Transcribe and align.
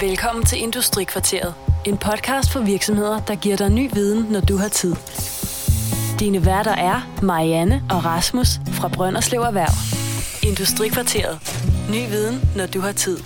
Velkommen 0.00 0.44
til 0.44 0.62
Industrikvarteret. 0.62 1.54
En 1.86 1.96
podcast 1.98 2.52
for 2.52 2.60
virksomheder, 2.60 3.24
der 3.28 3.36
giver 3.42 3.56
dig 3.56 3.70
ny 3.70 3.90
viden, 3.94 4.32
når 4.32 4.40
du 4.40 4.56
har 4.56 4.68
tid. 4.68 4.94
Dine 6.20 6.46
værter 6.46 6.76
er 6.90 6.98
Marianne 7.22 7.76
og 7.94 8.04
Rasmus 8.04 8.48
fra 8.78 8.88
Brønderslev 8.96 9.40
Erhverv. 9.40 9.74
Industrikvarteret. 10.50 11.34
Ny 11.94 12.00
viden, 12.14 12.36
når 12.58 12.66
du 12.74 12.80
har 12.86 12.92
tid. 13.04 13.18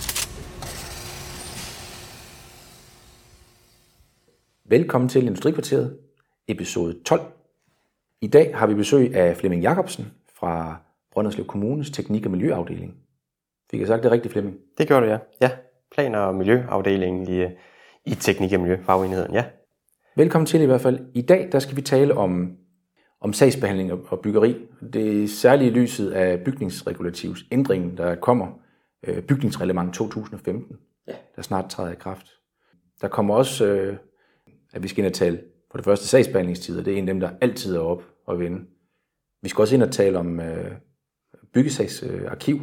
Velkommen 4.65 5.09
til 5.09 5.25
Industrikvarteret, 5.25 5.97
episode 6.47 7.03
12. 7.03 7.21
I 8.21 8.27
dag 8.27 8.57
har 8.57 8.67
vi 8.67 8.73
besøg 8.73 9.15
af 9.15 9.37
Flemming 9.37 9.61
Jacobsen 9.63 10.05
fra 10.39 10.77
Brønderslev 11.11 11.45
Kommunes 11.45 11.89
Teknik- 11.89 12.25
og 12.25 12.31
Miljøafdeling. 12.31 12.93
Fik 13.71 13.79
jeg 13.79 13.87
sagt 13.87 14.03
det 14.03 14.11
rigtigt, 14.11 14.31
Flemming? 14.31 14.57
Det 14.77 14.87
gør 14.87 14.99
du, 14.99 15.05
ja. 15.05 15.17
Ja, 15.41 15.49
planer- 15.91 16.19
og 16.19 16.35
miljøafdelingen 16.35 17.27
i, 17.27 17.45
i 18.05 18.15
teknik- 18.15 18.53
og 18.53 18.59
miljøfagenheden, 18.59 19.33
ja. 19.33 19.45
Velkommen 20.15 20.45
til 20.45 20.61
i 20.61 20.65
hvert 20.65 20.81
fald. 20.81 20.99
I 21.13 21.21
dag 21.21 21.49
der 21.51 21.59
skal 21.59 21.75
vi 21.75 21.81
tale 21.81 22.13
om, 22.17 22.57
om 23.21 23.33
sagsbehandling 23.33 23.91
og- 23.93 24.19
byggeri. 24.23 24.55
Det 24.93 25.23
er 25.23 25.27
særligt 25.27 25.75
i 25.75 25.79
lyset 25.79 26.11
af 26.11 26.43
bygningsregulativs 26.43 27.45
ændringen, 27.51 27.97
der 27.97 28.15
kommer, 28.15 28.47
øh, 29.07 29.21
bygningsreglement 29.23 29.93
2015, 29.93 30.77
Ja. 31.07 31.13
der 31.35 31.41
snart 31.41 31.69
træder 31.69 31.91
i 31.91 31.95
kraft. 31.95 32.27
Der 33.01 33.07
kommer 33.07 33.35
også, 33.35 33.65
øh, 33.65 33.97
at 34.73 34.83
vi 34.83 34.87
skal 34.87 34.99
ind 35.03 35.07
og 35.11 35.13
tale 35.13 35.41
på 35.71 35.77
det 35.77 35.85
første 35.85 36.07
sagsbehandlingstider. 36.07 36.83
Det 36.83 36.93
er 36.93 36.97
en 36.97 37.07
af 37.09 37.13
dem, 37.13 37.19
der 37.19 37.29
altid 37.41 37.75
er 37.75 37.79
op 37.79 38.03
og 38.27 38.39
vende. 38.39 38.59
Vi 39.41 39.49
skal 39.49 39.61
også 39.61 39.75
ind 39.75 39.83
og 39.83 39.91
tale 39.91 40.19
om 40.19 40.39
øh, 40.39 40.71
byggesagsarkiv, 41.53 42.55
øh, 42.55 42.61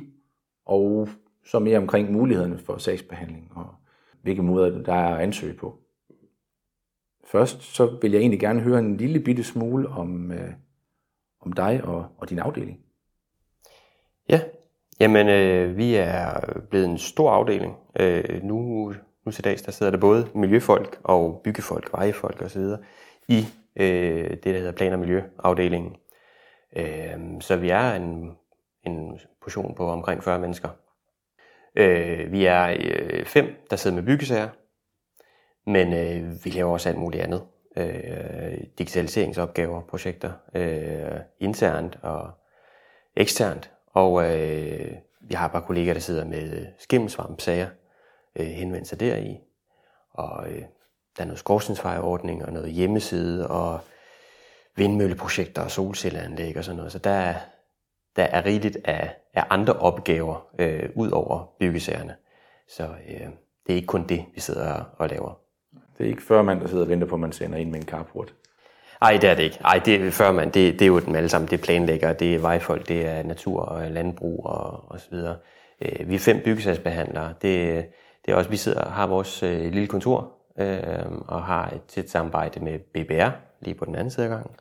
og 0.67 1.09
så 1.47 1.59
mere 1.59 1.79
omkring 1.79 2.13
mulighederne 2.13 2.59
for 2.59 2.77
sagsbehandling, 2.77 3.53
og 3.55 3.75
hvilke 4.23 4.43
måder 4.43 4.83
der 4.83 4.93
er 4.93 5.15
at 5.15 5.23
ansøge 5.23 5.55
på. 5.55 5.79
Først 7.25 7.63
så 7.63 7.99
vil 8.03 8.13
jeg 8.13 8.21
egentlig 8.21 8.41
gerne 8.41 8.61
høre 8.61 8.79
en 8.79 8.97
lille 8.97 9.21
bitte 9.21 9.45
smule 9.45 9.89
om, 9.89 10.33
øh, 10.33 10.53
om 11.41 11.53
dig 11.53 11.81
og, 11.85 12.07
og 12.19 12.31
din 12.31 12.39
afdeling. 12.39 12.81
Ja, 14.29 14.41
jamen 15.01 15.29
øh, 15.29 15.77
vi 15.77 15.95
er 15.95 16.41
blevet 16.71 16.87
en 16.87 16.99
stor 16.99 17.31
afdeling. 17.31 17.77
Øh, 18.01 18.43
nu, 18.43 18.93
nu 19.25 19.33
til 19.33 19.45
dags, 19.45 19.63
der 19.63 19.73
sidder 19.73 19.93
der 19.93 19.99
både 19.99 20.29
miljøfolk 20.35 21.01
og 21.03 21.41
byggefolk, 21.45 21.93
vejefolk 21.93 22.43
osv. 22.43 22.63
i 23.29 23.45
øh, 23.77 24.31
det, 24.31 24.45
der 24.45 24.59
hedder 24.59 24.73
plan- 24.73 24.93
og 24.93 24.99
miljøafdelingen. 24.99 25.97
Øh, 26.77 27.41
så 27.41 27.57
vi 27.57 27.71
er 27.71 27.93
en, 27.93 28.31
en 28.87 29.19
portion 29.43 29.75
på 29.75 29.89
omkring 29.89 30.25
40 30.25 30.39
mennesker. 30.39 30.69
Øh, 31.77 32.33
vi 32.33 32.45
er 32.45 32.77
øh, 32.81 33.25
fem, 33.25 33.67
der 33.71 33.77
sidder 33.77 33.97
med 33.97 34.03
byggesager, 34.03 34.49
men 35.67 35.93
øh, 35.93 36.45
vi 36.45 36.51
laver 36.51 36.73
også 36.73 36.89
alt 36.89 36.99
muligt 36.99 37.23
andet. 37.23 37.43
Øh, 37.77 38.59
digitaliseringsopgaver, 38.79 39.83
projekter, 39.83 40.33
øh, 40.55 41.21
internt 41.41 41.99
og 42.03 42.31
eksternt. 43.17 43.71
Og 43.87 44.25
øh, 44.25 44.93
vi 45.21 45.35
har 45.35 45.49
bare 45.49 45.63
kollegaer, 45.63 45.67
kolleger, 45.67 45.93
der 45.93 46.01
sidder 46.01 46.25
med 46.25 46.67
skimmelsvampsager, 46.79 47.69
øh, 48.37 48.47
henvendt 48.47 48.89
sig 48.89 49.01
deri. 49.01 49.39
Og 50.11 50.51
øh, 50.51 50.63
der 51.17 51.23
er 51.23 51.25
noget 51.25 51.39
skorstensfejerordning 51.39 52.45
og 52.45 52.53
noget 52.53 52.73
hjemmeside 52.73 53.49
og 53.49 53.81
vindmølleprojekter 54.77 55.63
og 55.63 55.71
solcelleanlæg 55.71 56.57
og 56.57 56.65
sådan 56.65 56.77
noget. 56.77 56.93
Så 56.93 56.99
der 56.99 57.11
er, 57.11 57.35
der 58.17 58.23
er 58.23 58.45
rigeligt 58.45 58.79
af, 58.85 59.17
af 59.35 59.45
andre 59.51 59.73
opgaver 59.73 60.47
øh, 60.59 60.89
ud 60.95 61.11
over 61.11 61.55
byggesagerne. 61.61 62.15
Så 62.69 62.83
øh, 62.83 63.27
det 63.67 63.73
er 63.73 63.75
ikke 63.75 63.87
kun 63.87 64.07
det, 64.07 64.25
vi 64.35 64.41
sidder 64.41 64.73
og, 64.73 64.85
og 64.99 65.09
laver. 65.09 65.39
Det 65.99 66.05
er 66.05 66.11
ikke 66.11 66.23
40 66.23 66.45
mand, 66.45 66.61
der 66.61 66.67
sidder 66.67 66.83
og 66.85 66.89
venter 66.89 67.07
på, 67.07 67.15
at 67.15 67.21
man 67.21 67.33
sender 67.33 67.59
ind 67.59 67.71
med 67.71 67.81
en 67.81 67.87
carport. 67.87 68.35
Ej, 69.03 69.19
det 69.21 69.31
er 69.31 69.35
det 69.35 69.43
ikke. 69.43 69.59
Ej, 69.65 69.81
det 69.85 69.95
er 69.95 70.11
før 70.11 70.33
man, 70.33 70.47
det, 70.47 70.73
det 70.73 70.83
er 70.83 70.87
jo 70.87 71.01
dem 71.01 71.15
alle 71.15 71.29
sammen. 71.29 71.51
Det 71.51 71.59
er 71.59 71.63
planlæggere, 71.63 72.15
det 72.15 72.35
er 72.35 72.39
vejfolk, 72.39 72.89
det 72.89 73.07
er 73.07 73.23
natur 73.23 73.61
og 73.61 73.91
landbrug 73.91 74.47
og, 74.47 74.91
og 74.91 75.01
så 75.01 75.07
videre. 75.11 75.37
Øh, 75.81 76.09
vi 76.09 76.15
er 76.15 76.19
fem 76.19 76.41
byggesagsbehandlere. 76.45 77.35
Det, 77.43 77.87
det 78.27 78.33
er 78.33 78.37
også, 78.37 78.51
vi 78.51 78.57
sidder 78.57 78.89
har 78.89 79.07
vores 79.07 79.43
øh, 79.43 79.61
lille 79.73 79.87
kontor 79.87 80.33
øh, 80.59 81.13
og 81.29 81.43
har 81.45 81.71
et 81.71 81.83
tæt 81.89 82.11
samarbejde 82.11 82.61
med 82.61 82.79
BBR 82.79 83.31
lige 83.61 83.75
på 83.75 83.85
den 83.85 83.95
anden 83.95 84.11
side 84.11 84.27
af 84.27 84.31
gangen, 84.31 84.57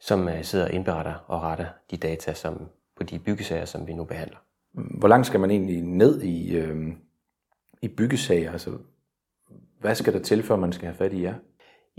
som 0.00 0.28
øh, 0.28 0.44
sidder 0.44 0.64
og 0.64 0.72
indberetter 0.72 1.24
og 1.26 1.42
retter 1.42 1.66
de 1.90 1.96
data 1.96 2.34
som, 2.34 2.68
på 2.98 3.04
de 3.04 3.18
byggesager, 3.18 3.64
som 3.64 3.86
vi 3.86 3.92
nu 3.92 4.04
behandler. 4.04 4.38
Hvor 4.72 5.08
langt 5.08 5.26
skal 5.26 5.40
man 5.40 5.50
egentlig 5.50 5.82
ned 5.82 6.22
i, 6.22 6.56
øh, 6.56 6.92
i 7.82 7.88
byggesager? 7.88 8.52
Altså, 8.52 8.78
hvad 9.80 9.94
skal 9.94 10.12
der 10.12 10.18
til, 10.18 10.42
før 10.42 10.56
man 10.56 10.72
skal 10.72 10.86
have 10.86 10.96
fat 10.96 11.12
i 11.12 11.22
jer? 11.22 11.34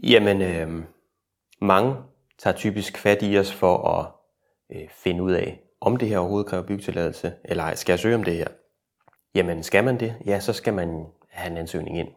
Jamen, 0.03 0.41
øh, 0.41 0.83
mange 1.61 1.95
tager 2.37 2.55
typisk 2.55 2.97
fat 2.97 3.17
i 3.21 3.37
os 3.37 3.53
for 3.53 3.87
at 3.87 4.05
øh, 4.77 4.89
finde 4.89 5.23
ud 5.23 5.31
af, 5.31 5.61
om 5.81 5.97
det 5.97 6.07
her 6.07 6.17
overhovedet 6.17 6.49
kræver 6.49 6.63
byggetilladelse, 6.63 7.33
eller 7.45 7.63
ej, 7.63 7.75
skal 7.75 7.93
jeg 7.93 7.99
søge 7.99 8.15
om 8.15 8.23
det 8.23 8.35
her? 8.35 8.47
Jamen, 9.35 9.63
skal 9.63 9.83
man 9.83 9.99
det? 9.99 10.15
Ja, 10.25 10.39
så 10.39 10.53
skal 10.53 10.73
man 10.73 11.05
have 11.29 11.51
en 11.51 11.57
ansøgning 11.57 11.99
ind. 11.99 12.07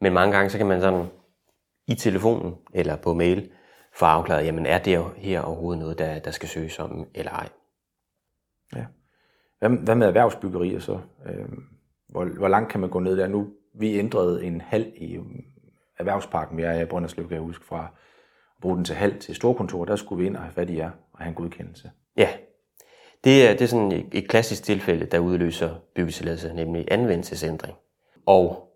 Men 0.00 0.12
mange 0.12 0.36
gange, 0.36 0.50
så 0.50 0.58
kan 0.58 0.66
man 0.66 0.80
sådan 0.80 1.06
i 1.86 1.94
telefonen 1.94 2.54
eller 2.74 2.96
på 2.96 3.14
mail 3.14 3.50
få 3.94 4.04
afklaret, 4.04 4.44
jamen 4.46 4.66
er 4.66 4.78
det 4.78 5.04
her 5.16 5.40
overhovedet 5.40 5.82
noget, 5.82 5.98
der, 5.98 6.18
der 6.18 6.30
skal 6.30 6.48
søges 6.48 6.78
om, 6.78 7.06
eller 7.14 7.32
ej? 7.32 7.48
Ja. 8.76 8.84
Hvad, 9.58 9.70
hvad 9.70 9.94
med 9.94 10.06
erhvervsbyggerier 10.06 10.78
så? 10.78 10.98
Øh, 11.26 11.48
hvor, 12.08 12.24
hvor 12.24 12.48
langt 12.48 12.70
kan 12.70 12.80
man 12.80 12.90
gå 12.90 12.98
ned 12.98 13.16
der? 13.16 13.28
Nu 13.28 13.48
vi 13.74 13.98
ændrede 13.98 14.44
en 14.44 14.60
halv 14.60 14.92
i 14.96 15.14
øh, 15.14 15.22
erhvervsparken, 15.98 16.56
vi 16.56 16.62
er 16.62 16.80
i 16.80 16.84
Brønderslev, 16.84 17.28
kan 17.28 17.34
jeg 17.34 17.42
huske, 17.42 17.64
fra 17.64 17.84
at 17.84 18.62
bruge 18.62 18.76
den 18.76 18.84
til 18.84 18.94
halv 18.94 19.18
til 19.18 19.34
storkontor. 19.34 19.84
Der 19.84 19.96
skulle 19.96 20.20
vi 20.20 20.26
ind 20.26 20.36
og 20.36 20.42
have 20.42 20.52
fat 20.52 20.70
i 20.70 20.76
jer 20.76 20.90
og 21.12 21.18
have 21.18 21.28
en 21.28 21.34
godkendelse. 21.34 21.90
Ja, 22.16 22.28
det 23.24 23.48
er, 23.48 23.52
det 23.52 23.62
er 23.62 23.66
sådan 23.66 23.92
et, 23.92 24.06
et 24.12 24.28
klassisk 24.28 24.62
tilfælde, 24.64 25.06
der 25.06 25.18
udløser 25.18 25.74
byggetilladelse, 25.94 26.54
nemlig 26.54 26.86
anvendelsesændring. 26.90 27.76
Og 28.26 28.68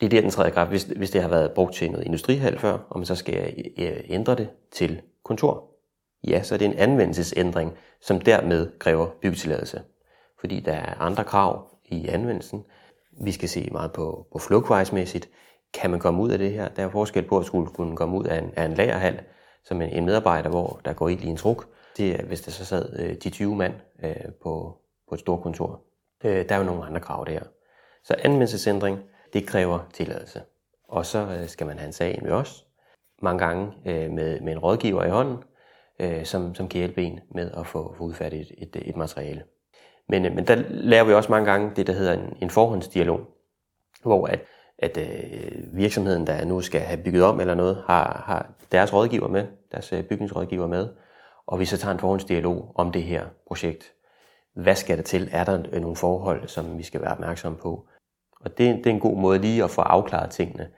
det 0.00 0.06
er 0.06 0.10
der, 0.10 0.20
den 0.20 0.30
træder 0.30 0.50
kraft, 0.50 0.70
hvis, 0.70 0.84
hvis 0.84 1.10
det 1.10 1.22
har 1.22 1.28
været 1.28 1.52
brugt 1.52 1.74
til 1.74 1.90
noget 1.90 2.06
industrihal 2.06 2.58
før, 2.58 2.72
og 2.72 2.98
man 2.98 3.06
så 3.06 3.14
skal 3.14 3.54
ændre 4.08 4.34
det 4.34 4.48
til 4.72 5.02
kontor. 5.24 5.77
Ja, 6.24 6.42
så 6.42 6.54
er 6.54 6.58
det 6.58 6.66
en 6.66 6.78
anvendelsesændring, 6.78 7.74
som 8.00 8.20
dermed 8.20 8.78
kræver 8.78 9.06
byggetilladelse. 9.22 9.82
Fordi 10.40 10.60
der 10.60 10.72
er 10.72 11.00
andre 11.00 11.24
krav 11.24 11.66
i 11.84 12.08
anvendelsen. 12.08 12.64
Vi 13.20 13.32
skal 13.32 13.48
se 13.48 13.68
meget 13.72 13.92
på, 13.92 14.26
på 14.32 14.38
flugtvejsmæssigt. 14.38 15.28
Kan 15.74 15.90
man 15.90 16.00
komme 16.00 16.22
ud 16.22 16.30
af 16.30 16.38
det 16.38 16.52
her? 16.52 16.68
Der 16.68 16.84
er 16.84 16.90
forskel 16.90 17.28
på 17.28 17.38
at 17.38 17.46
skulle 17.46 17.66
kunne 17.66 17.96
komme 17.96 18.18
ud 18.18 18.24
af 18.24 18.38
en, 18.38 18.52
af 18.56 18.64
en 18.64 18.74
lagerhal, 18.74 19.20
som 19.64 19.82
en, 19.82 19.90
en 19.90 20.04
medarbejder, 20.04 20.50
hvor 20.50 20.80
der 20.84 20.92
går 20.92 21.08
ild 21.08 21.24
i 21.24 21.26
en 21.26 21.36
truk. 21.36 21.68
Det 21.96 22.20
er, 22.20 22.24
hvis 22.24 22.40
der 22.40 22.50
så 22.50 22.64
sad 22.64 22.98
øh, 22.98 23.14
de 23.14 23.30
20 23.30 23.56
mand 23.56 23.74
øh, 24.04 24.32
på, 24.42 24.78
på 25.08 25.14
et 25.14 25.20
stort 25.20 25.42
kontor. 25.42 25.82
Øh, 26.24 26.48
der 26.48 26.54
er 26.54 26.58
jo 26.58 26.64
nogle 26.64 26.84
andre 26.84 27.00
krav 27.00 27.24
der. 27.26 27.40
Så 28.04 28.14
anvendelsesændring, 28.18 28.98
det 29.32 29.46
kræver 29.46 29.78
tilladelse. 29.92 30.42
Og 30.88 31.06
så 31.06 31.18
øh, 31.18 31.48
skal 31.48 31.66
man 31.66 31.78
have 31.78 31.86
en 31.86 31.92
sag 31.92 32.14
ind 32.14 32.22
ved 32.22 32.32
os. 32.32 32.66
Mange 33.22 33.46
gange 33.46 33.72
øh, 33.86 34.10
med, 34.10 34.40
med 34.40 34.52
en 34.52 34.58
rådgiver 34.58 35.04
i 35.04 35.10
hånden, 35.10 35.36
øh, 36.00 36.24
som, 36.24 36.54
som 36.54 36.68
kan 36.68 36.78
hjælpe 36.78 37.02
en 37.02 37.20
med 37.34 37.50
at 37.50 37.66
få, 37.66 37.94
få 37.98 38.04
udfærdigt 38.04 38.52
et, 38.58 38.76
et, 38.76 38.88
et 38.88 38.96
materiale. 38.96 39.42
Men, 40.08 40.26
øh, 40.26 40.34
men 40.34 40.46
der 40.46 40.62
laver 40.68 41.04
vi 41.04 41.12
også 41.12 41.32
mange 41.32 41.50
gange 41.50 41.72
det, 41.76 41.86
der 41.86 41.92
hedder 41.92 42.12
en, 42.12 42.36
en 42.42 42.50
forhåndsdialog, 42.50 43.20
hvor 44.02 44.26
at, 44.26 44.40
at 44.78 44.96
øh, 44.96 45.76
virksomheden, 45.76 46.26
der 46.26 46.44
nu 46.44 46.60
skal 46.60 46.80
have 46.80 47.02
bygget 47.02 47.24
om 47.24 47.40
eller 47.40 47.54
noget, 47.54 47.82
har, 47.86 48.22
har 48.26 48.50
deres 48.72 48.94
rådgiver 48.94 49.28
med, 49.28 49.46
deres 49.72 49.92
øh, 49.92 50.04
bygningsrådgiver 50.04 50.66
med, 50.66 50.88
og 51.46 51.60
vi 51.60 51.64
så 51.64 51.78
tager 51.78 51.92
en 51.92 52.00
forhåndsdialog 52.00 52.72
om 52.74 52.92
det 52.92 53.02
her 53.02 53.26
projekt. 53.46 53.92
Hvad 54.54 54.74
skal 54.74 54.96
der 54.96 55.02
til? 55.02 55.28
Er 55.32 55.44
der 55.44 55.62
øh, 55.72 55.80
nogle 55.80 55.96
forhold, 55.96 56.48
som 56.48 56.78
vi 56.78 56.82
skal 56.82 57.00
være 57.00 57.12
opmærksomme 57.12 57.58
på? 57.58 57.86
Og 58.40 58.58
det, 58.58 58.76
det 58.76 58.86
er 58.86 58.94
en 58.94 59.00
god 59.00 59.16
måde 59.16 59.38
lige 59.38 59.64
at 59.64 59.70
få 59.70 59.80
afklaret 59.80 60.30
tingene. 60.30 60.68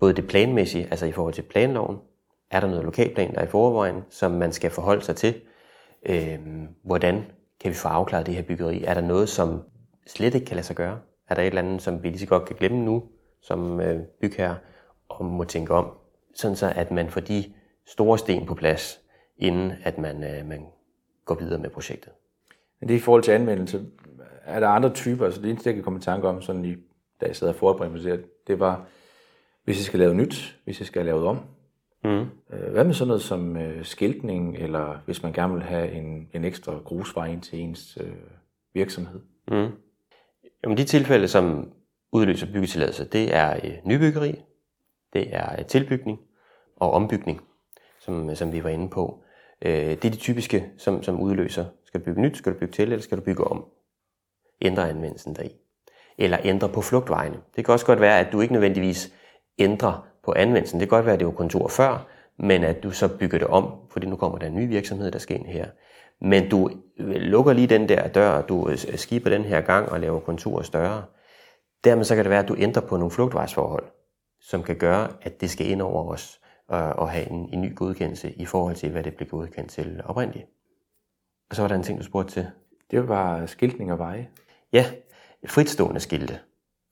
Både 0.00 0.12
det 0.12 0.26
planmæssige, 0.26 0.86
altså 0.90 1.06
i 1.06 1.12
forhold 1.12 1.34
til 1.34 1.42
planloven, 1.42 1.98
er 2.54 2.60
der 2.60 2.68
noget 2.68 2.84
lokalplan, 2.84 3.34
der 3.34 3.40
er 3.40 3.44
i 3.44 3.48
forvejen, 3.48 4.02
som 4.10 4.30
man 4.30 4.52
skal 4.52 4.70
forholde 4.70 5.02
sig 5.02 5.16
til. 5.16 5.40
Øh, 6.06 6.38
hvordan 6.84 7.24
kan 7.60 7.70
vi 7.70 7.74
få 7.74 7.88
afklaret 7.88 8.26
det 8.26 8.34
her 8.34 8.42
byggeri? 8.42 8.84
Er 8.84 8.94
der 8.94 9.00
noget, 9.00 9.28
som 9.28 9.62
slet 10.06 10.34
ikke 10.34 10.46
kan 10.46 10.56
lade 10.56 10.66
sig 10.66 10.76
gøre? 10.76 10.98
Er 11.28 11.34
der 11.34 11.42
et 11.42 11.46
eller 11.46 11.62
andet, 11.62 11.82
som 11.82 12.02
vi 12.02 12.08
lige 12.08 12.18
så 12.18 12.26
godt 12.26 12.44
kan 12.44 12.56
glemme 12.56 12.84
nu, 12.84 13.02
som 13.42 13.80
øh, 13.80 14.00
bygherre, 14.20 14.56
og 15.08 15.24
må 15.24 15.44
tænke 15.44 15.74
om? 15.74 15.90
Sådan 16.34 16.56
så, 16.56 16.72
at 16.76 16.90
man 16.90 17.10
får 17.10 17.20
de 17.20 17.44
store 17.86 18.18
sten 18.18 18.46
på 18.46 18.54
plads, 18.54 19.00
inden 19.38 19.72
at 19.82 19.98
man, 19.98 20.24
øh, 20.24 20.46
man 20.46 20.66
går 21.24 21.34
videre 21.34 21.58
med 21.58 21.70
projektet. 21.70 22.12
Men 22.80 22.88
det 22.88 22.94
er 22.94 22.98
i 22.98 23.02
forhold 23.02 23.22
til 23.22 23.32
anvendelse. 23.32 23.84
Er 24.44 24.60
der 24.60 24.68
andre 24.68 24.90
typer? 24.90 25.24
Altså 25.24 25.42
det 25.42 25.50
eneste, 25.50 25.68
jeg 25.68 25.74
kan 25.74 25.84
komme 25.84 25.98
i 25.98 26.02
tanke 26.02 26.28
om, 26.28 26.42
sådan 26.42 26.64
i, 26.64 26.74
da 27.20 27.26
jeg 27.26 27.36
sad 27.36 27.48
og 27.48 27.54
forberedte 27.54 28.08
mig, 28.08 28.24
det 28.46 28.60
var, 28.60 28.86
hvis 29.64 29.78
jeg 29.78 29.84
skal 29.84 30.00
lave 30.00 30.14
nyt, 30.14 30.58
hvis 30.64 30.80
jeg 30.80 30.86
skal 30.86 31.04
lave 31.04 31.28
om. 31.28 31.40
Mm. 32.04 32.26
Hvad 32.72 32.84
med 32.84 32.94
sådan 32.94 33.08
noget 33.08 33.22
som 33.22 33.56
øh, 33.56 33.84
skiltning, 33.84 34.56
eller 34.56 34.98
hvis 35.04 35.22
man 35.22 35.32
gerne 35.32 35.54
vil 35.54 35.62
have 35.62 35.92
en, 35.92 36.28
en 36.32 36.44
ekstra 36.44 36.72
grusvej 36.72 37.26
ind 37.26 37.42
til 37.42 37.60
ens 37.60 37.98
øh, 38.00 38.12
virksomhed? 38.74 39.20
Mm. 39.48 39.70
Jamen 40.64 40.76
de 40.76 40.84
tilfælde, 40.84 41.28
som 41.28 41.72
udløser 42.12 42.46
byggetilladelse, 42.52 43.04
det 43.04 43.34
er 43.34 43.56
øh, 43.64 43.74
nybyggeri, 43.84 44.34
det 45.12 45.34
er 45.34 45.58
øh, 45.58 45.64
tilbygning 45.64 46.18
og 46.76 46.90
ombygning, 46.90 47.40
som, 48.00 48.34
som 48.34 48.52
vi 48.52 48.64
var 48.64 48.70
inde 48.70 48.90
på. 48.90 49.22
Øh, 49.62 49.72
det 49.72 50.04
er 50.04 50.10
de 50.10 50.16
typiske, 50.16 50.70
som, 50.78 51.02
som 51.02 51.20
udløser. 51.20 51.64
Skal 51.84 52.00
du 52.00 52.04
bygge 52.04 52.22
nyt, 52.22 52.36
skal 52.36 52.52
du 52.52 52.58
bygge 52.58 52.72
til, 52.72 52.82
eller 52.92 53.02
skal 53.02 53.18
du 53.18 53.22
bygge 53.22 53.44
om? 53.44 53.64
Ændre 54.62 54.90
anvendelsen 54.90 55.34
deri. 55.36 55.50
Eller 56.18 56.38
ændre 56.44 56.68
på 56.68 56.80
flugtvejene. 56.80 57.36
Det 57.56 57.64
kan 57.64 57.72
også 57.72 57.86
godt 57.86 58.00
være, 58.00 58.20
at 58.20 58.32
du 58.32 58.40
ikke 58.40 58.52
nødvendigvis 58.52 59.14
ændrer 59.58 60.13
på 60.24 60.32
anvendelsen. 60.36 60.80
Det 60.80 60.88
kan 60.88 60.96
godt 60.96 61.06
være, 61.06 61.14
at 61.14 61.20
det 61.20 61.26
var 61.26 61.32
kontor 61.32 61.68
før, 61.68 62.06
men 62.38 62.64
at 62.64 62.82
du 62.82 62.90
så 62.90 63.18
bygger 63.18 63.38
det 63.38 63.46
om, 63.46 63.74
fordi 63.90 64.06
nu 64.06 64.16
kommer 64.16 64.38
der 64.38 64.46
en 64.46 64.54
ny 64.54 64.68
virksomhed, 64.68 65.10
der 65.10 65.18
skal 65.18 65.36
ind 65.36 65.46
her. 65.46 65.66
Men 66.20 66.48
du 66.50 66.70
lukker 66.98 67.52
lige 67.52 67.66
den 67.66 67.88
der 67.88 68.08
dør, 68.08 68.42
du 68.42 68.68
øh, 68.68 68.78
skiber 68.78 69.30
den 69.30 69.44
her 69.44 69.60
gang 69.60 69.88
og 69.88 70.00
laver 70.00 70.20
kontoret 70.20 70.66
større. 70.66 71.04
Dermed 71.84 72.04
så 72.04 72.14
kan 72.14 72.24
det 72.24 72.30
være, 72.30 72.42
at 72.42 72.48
du 72.48 72.56
ændrer 72.58 72.82
på 72.82 72.96
nogle 72.96 73.10
flugtvejsforhold, 73.10 73.84
som 74.40 74.62
kan 74.62 74.76
gøre, 74.76 75.08
at 75.22 75.40
det 75.40 75.50
skal 75.50 75.70
ind 75.70 75.82
over 75.82 76.12
os 76.12 76.40
og, 76.68 76.80
og 76.80 77.10
have 77.10 77.30
en, 77.30 77.48
en 77.52 77.60
ny 77.60 77.76
godkendelse 77.76 78.32
i 78.32 78.44
forhold 78.44 78.74
til, 78.74 78.90
hvad 78.90 79.02
det 79.02 79.14
blev 79.14 79.28
godkendt 79.28 79.70
til 79.70 80.00
oprindeligt. 80.04 80.46
Og 81.50 81.56
så 81.56 81.62
var 81.62 81.68
der 81.68 81.74
en 81.74 81.82
ting, 81.82 81.98
du 81.98 82.04
spurgte 82.04 82.32
til. 82.32 82.46
Det 82.90 83.08
var 83.08 83.46
skiltning 83.46 83.92
og 83.92 83.98
veje. 83.98 84.28
Ja, 84.72 84.86
fritstående 85.46 86.00
skilte 86.00 86.38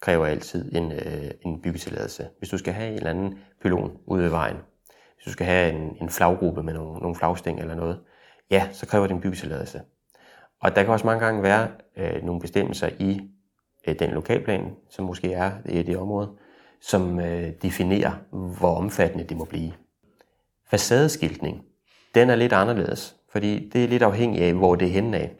kræver 0.03 0.27
altid 0.27 0.73
en, 0.75 0.93
øh, 0.93 1.31
en 1.43 1.63
byggetilladelse. 1.63 2.29
Hvis 2.39 2.51
du 2.51 2.59
skal 2.59 2.73
have 2.73 2.89
en 2.89 2.97
eller 2.97 3.11
anden 3.11 3.39
pylon 3.63 3.99
ude 4.07 4.23
ved 4.23 4.31
vejen, 4.31 4.57
hvis 5.15 5.25
du 5.25 5.33
skal 5.33 5.47
have 5.47 5.73
en, 5.73 5.97
en 6.01 6.09
flaggruppe 6.09 6.63
med 6.63 6.75
nogle, 6.75 7.01
nogle 7.01 7.17
flagstæng 7.17 7.61
eller 7.61 7.75
noget, 7.75 8.01
ja, 8.51 8.69
så 8.73 8.87
kræver 8.87 9.07
det 9.07 9.15
en 9.15 9.21
byggetilladelse. 9.21 9.83
Og 10.61 10.77
der 10.77 10.83
kan 10.83 10.93
også 10.93 11.07
mange 11.07 11.25
gange 11.25 11.43
være 11.43 11.69
øh, 11.97 12.25
nogle 12.25 12.41
bestemmelser 12.41 12.89
i 12.99 13.21
øh, 13.87 13.99
den 13.99 14.11
lokalplan, 14.11 14.75
som 14.91 15.05
måske 15.05 15.33
er 15.33 15.53
i 15.69 15.83
det 15.83 15.97
område, 15.97 16.31
som 16.81 17.21
øh, 17.21 17.53
definerer, 17.63 18.13
hvor 18.59 18.77
omfattende 18.77 19.25
det 19.25 19.37
må 19.37 19.45
blive. 19.45 19.73
Facadeskiltning, 20.71 21.63
den 22.15 22.31
er 22.31 22.37
lidt 22.37 22.53
anderledes, 22.53 23.17
fordi 23.33 23.69
det 23.69 23.85
er 23.85 23.89
lidt 23.89 24.03
afhængigt 24.03 24.45
af, 24.45 24.55
hvor 24.55 24.75
det 24.75 24.89
er 24.89 24.93
henne 24.93 25.17
af. 25.17 25.37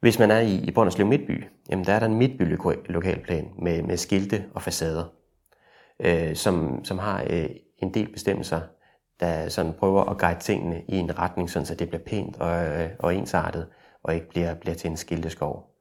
Hvis 0.00 0.18
man 0.18 0.30
er 0.30 0.38
i, 0.40 0.54
i 0.54 0.70
Brønderslev 0.70 1.06
Midtby, 1.06 1.44
jamen 1.70 1.84
der 1.84 1.92
er 1.92 1.98
der 1.98 2.06
en 2.06 2.16
midtbylokalplan 2.16 3.50
med, 3.62 3.82
med 3.82 3.96
skilte 3.96 4.44
og 4.54 4.62
facader, 4.62 5.04
øh, 6.00 6.36
som, 6.36 6.84
som 6.84 6.98
har 6.98 7.24
øh, 7.30 7.50
en 7.78 7.94
del 7.94 8.12
bestemmelser, 8.12 8.60
der 9.20 9.48
sådan 9.48 9.72
prøver 9.72 10.04
at 10.04 10.18
guide 10.18 10.40
tingene 10.40 10.82
i 10.88 10.96
en 10.96 11.18
retning, 11.18 11.50
sådan 11.50 11.66
så 11.66 11.74
det 11.74 11.88
bliver 11.88 12.02
pænt 12.06 12.36
og, 12.36 12.66
øh, 12.66 12.90
og 12.98 13.14
ensartet, 13.14 13.66
og 14.02 14.14
ikke 14.14 14.28
bliver, 14.28 14.54
bliver 14.54 14.74
til 14.74 14.90
en 14.90 14.96
skilteskov. 14.96 15.74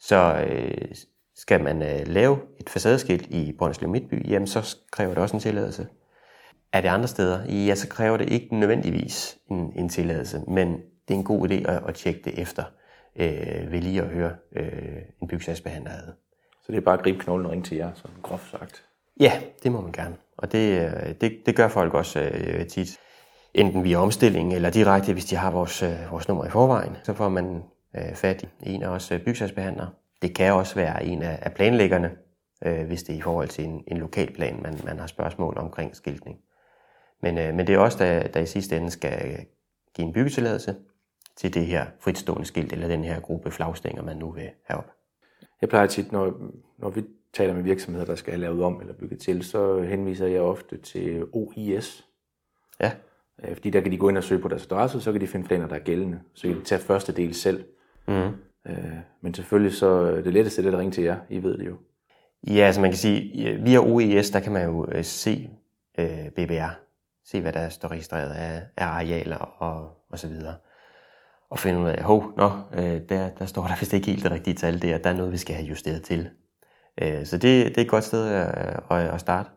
Så 0.00 0.46
øh, 0.48 0.94
skal 1.36 1.62
man 1.64 1.82
øh, 1.82 2.06
lave 2.06 2.38
et 2.60 2.70
facadeskilt 2.70 3.26
i 3.30 3.52
Brønderslev 3.58 3.90
Midtby, 3.90 4.28
jamen 4.28 4.46
så 4.46 4.76
kræver 4.90 5.14
det 5.14 5.22
også 5.22 5.36
en 5.36 5.40
tilladelse. 5.40 5.86
Er 6.72 6.80
det 6.80 6.88
andre 6.88 7.08
steder, 7.08 7.52
ja, 7.52 7.74
så 7.74 7.88
kræver 7.88 8.16
det 8.16 8.30
ikke 8.30 8.56
nødvendigvis 8.56 9.38
en, 9.50 9.72
en 9.76 9.88
tilladelse, 9.88 10.40
men 10.48 10.72
det 11.08 11.14
er 11.14 11.18
en 11.18 11.24
god 11.24 11.48
idé 11.48 11.54
at, 11.54 11.82
at 11.88 11.94
tjekke 11.94 12.20
det 12.24 12.38
efter 12.38 12.62
øh, 13.16 13.72
ved 13.72 13.80
lige 13.80 14.02
at 14.02 14.08
høre 14.08 14.36
øh, 14.56 15.02
en 15.22 15.28
byggesagsbehandler 15.28 15.90
ad. 15.90 16.12
Så 16.62 16.72
det 16.72 16.76
er 16.76 16.80
bare 16.80 16.98
at 16.98 17.04
gribe 17.04 17.18
knoglen 17.18 17.46
og 17.46 17.52
ringe 17.52 17.64
til 17.64 17.76
jer, 17.76 17.90
sådan 17.94 18.16
groft 18.22 18.50
sagt. 18.50 18.84
Ja, 19.20 19.32
det 19.62 19.72
må 19.72 19.80
man 19.80 19.92
gerne. 19.92 20.16
Og 20.36 20.52
det, 20.52 20.80
øh, 20.80 21.14
det, 21.20 21.42
det 21.46 21.56
gør 21.56 21.68
folk 21.68 21.94
også 21.94 22.20
øh, 22.20 22.66
tit. 22.66 22.98
Enten 23.54 23.84
via 23.84 23.96
omstilling 23.96 24.54
eller 24.54 24.70
direkte, 24.70 25.12
hvis 25.12 25.24
de 25.24 25.36
har 25.36 25.50
vores, 25.50 25.82
øh, 25.82 26.10
vores 26.10 26.28
nummer 26.28 26.44
i 26.44 26.50
forvejen. 26.50 26.96
Så 27.04 27.14
får 27.14 27.28
man 27.28 27.62
øh, 27.96 28.14
fat 28.14 28.42
i 28.42 28.72
en 28.72 28.82
af 28.82 28.88
os 28.88 29.12
øh, 29.12 29.18
byggesagsbehandlere. 29.18 29.90
Det 30.22 30.34
kan 30.34 30.52
også 30.52 30.74
være 30.74 31.04
en 31.04 31.22
af, 31.22 31.38
af 31.42 31.52
planlæggerne, 31.52 32.10
øh, 32.64 32.86
hvis 32.86 33.02
det 33.02 33.12
er 33.12 33.18
i 33.18 33.20
forhold 33.20 33.48
til 33.48 33.64
en, 33.64 33.84
en 33.88 33.96
lokal 33.96 34.32
plan, 34.34 34.60
man, 34.62 34.80
man 34.84 34.98
har 34.98 35.06
spørgsmål 35.06 35.58
omkring 35.58 35.96
skiltning. 35.96 36.38
Men, 37.22 37.38
øh, 37.38 37.54
men 37.54 37.66
det 37.66 37.74
er 37.74 37.78
også 37.78 37.98
der, 37.98 38.28
der 38.28 38.40
i 38.40 38.46
sidste 38.46 38.76
ende 38.76 38.90
skal 38.90 39.46
give 39.94 40.06
en 40.06 40.12
byggetilladelse 40.12 40.74
til 41.36 41.54
det 41.54 41.66
her 41.66 41.86
fritstående 42.00 42.44
skilt, 42.46 42.72
eller 42.72 42.88
den 42.88 43.04
her 43.04 43.20
gruppe 43.20 43.50
flagstænger, 43.50 44.02
man 44.02 44.16
nu 44.16 44.30
vil 44.30 44.50
have 44.64 44.78
op. 44.78 44.90
Jeg 45.60 45.68
plejer 45.68 45.86
tit, 45.86 46.12
når, 46.12 46.40
når 46.78 46.90
vi 46.90 47.04
taler 47.32 47.54
med 47.54 47.62
virksomheder, 47.62 48.06
der 48.06 48.14
skal 48.14 48.32
have 48.32 48.40
lavet 48.40 48.62
om 48.62 48.80
eller 48.80 48.94
bygget 48.94 49.20
til, 49.20 49.42
så 49.42 49.82
henviser 49.82 50.26
jeg 50.26 50.40
ofte 50.40 50.76
til 50.76 51.24
OIS. 51.32 52.06
Ja. 52.80 52.92
Øh, 53.44 53.54
Fordi 53.54 53.70
der 53.70 53.80
kan 53.80 53.92
de 53.92 53.98
gå 53.98 54.08
ind 54.08 54.18
og 54.18 54.24
søge 54.24 54.40
på 54.40 54.48
deres 54.48 54.66
adresse, 54.66 55.00
så 55.00 55.12
kan 55.12 55.20
de 55.20 55.26
finde 55.26 55.46
planer, 55.46 55.68
der 55.68 55.74
er 55.74 55.80
gældende. 55.84 56.20
Så 56.34 56.48
kan 56.48 56.56
de 56.56 56.64
tage 56.64 56.80
første 56.80 57.12
del 57.12 57.34
selv. 57.34 57.64
Mm. 58.08 58.14
Øh, 58.66 58.96
Men 59.20 59.34
selvfølgelig 59.34 59.74
så 59.74 59.86
er 59.86 60.20
det 60.20 60.32
letteste 60.32 60.62
det 60.62 60.68
er 60.68 60.72
at 60.72 60.78
ringe 60.78 60.92
til 60.92 61.04
jer. 61.04 61.16
I 61.28 61.42
ved 61.42 61.58
det 61.58 61.66
jo. 61.66 61.76
Ja, 62.46 62.60
altså 62.60 62.80
man 62.80 62.90
kan 62.90 62.98
sige, 62.98 63.58
via 63.62 63.78
OES, 63.78 64.30
der 64.30 64.40
kan 64.40 64.52
man 64.52 64.64
jo 64.64 64.86
øh, 64.92 65.04
se 65.04 65.50
øh, 65.98 66.30
BBR, 66.30 66.78
se 67.24 67.40
hvad 67.40 67.52
der 67.52 67.68
står 67.68 67.88
registreret 67.88 68.30
af, 68.30 68.62
af 68.76 68.86
arealer 68.86 69.36
og, 69.36 69.90
og 70.10 70.18
så 70.18 70.28
videre. 70.28 70.54
Og 71.52 71.58
finde 71.58 71.80
ud 71.80 71.88
af, 71.88 72.02
hov, 72.02 72.32
nå, 72.36 72.50
øh, 72.74 73.00
der, 73.08 73.30
der 73.38 73.46
står 73.46 73.66
der 73.66 73.76
vist 73.80 73.92
ikke 73.92 74.06
helt 74.06 74.22
det 74.22 74.30
rigtige 74.30 74.54
tal 74.54 74.82
der, 74.82 74.98
der 74.98 75.10
er 75.10 75.14
noget, 75.14 75.32
vi 75.32 75.36
skal 75.36 75.54
have 75.54 75.68
justeret 75.68 76.02
til. 76.02 76.30
Øh, 77.02 77.26
så 77.26 77.38
det, 77.38 77.66
det 77.66 77.78
er 77.78 77.82
et 77.82 77.88
godt 77.88 78.04
sted 78.04 78.28
at, 78.28 78.80
at, 78.90 79.14
at 79.14 79.20
starte. 79.20 79.50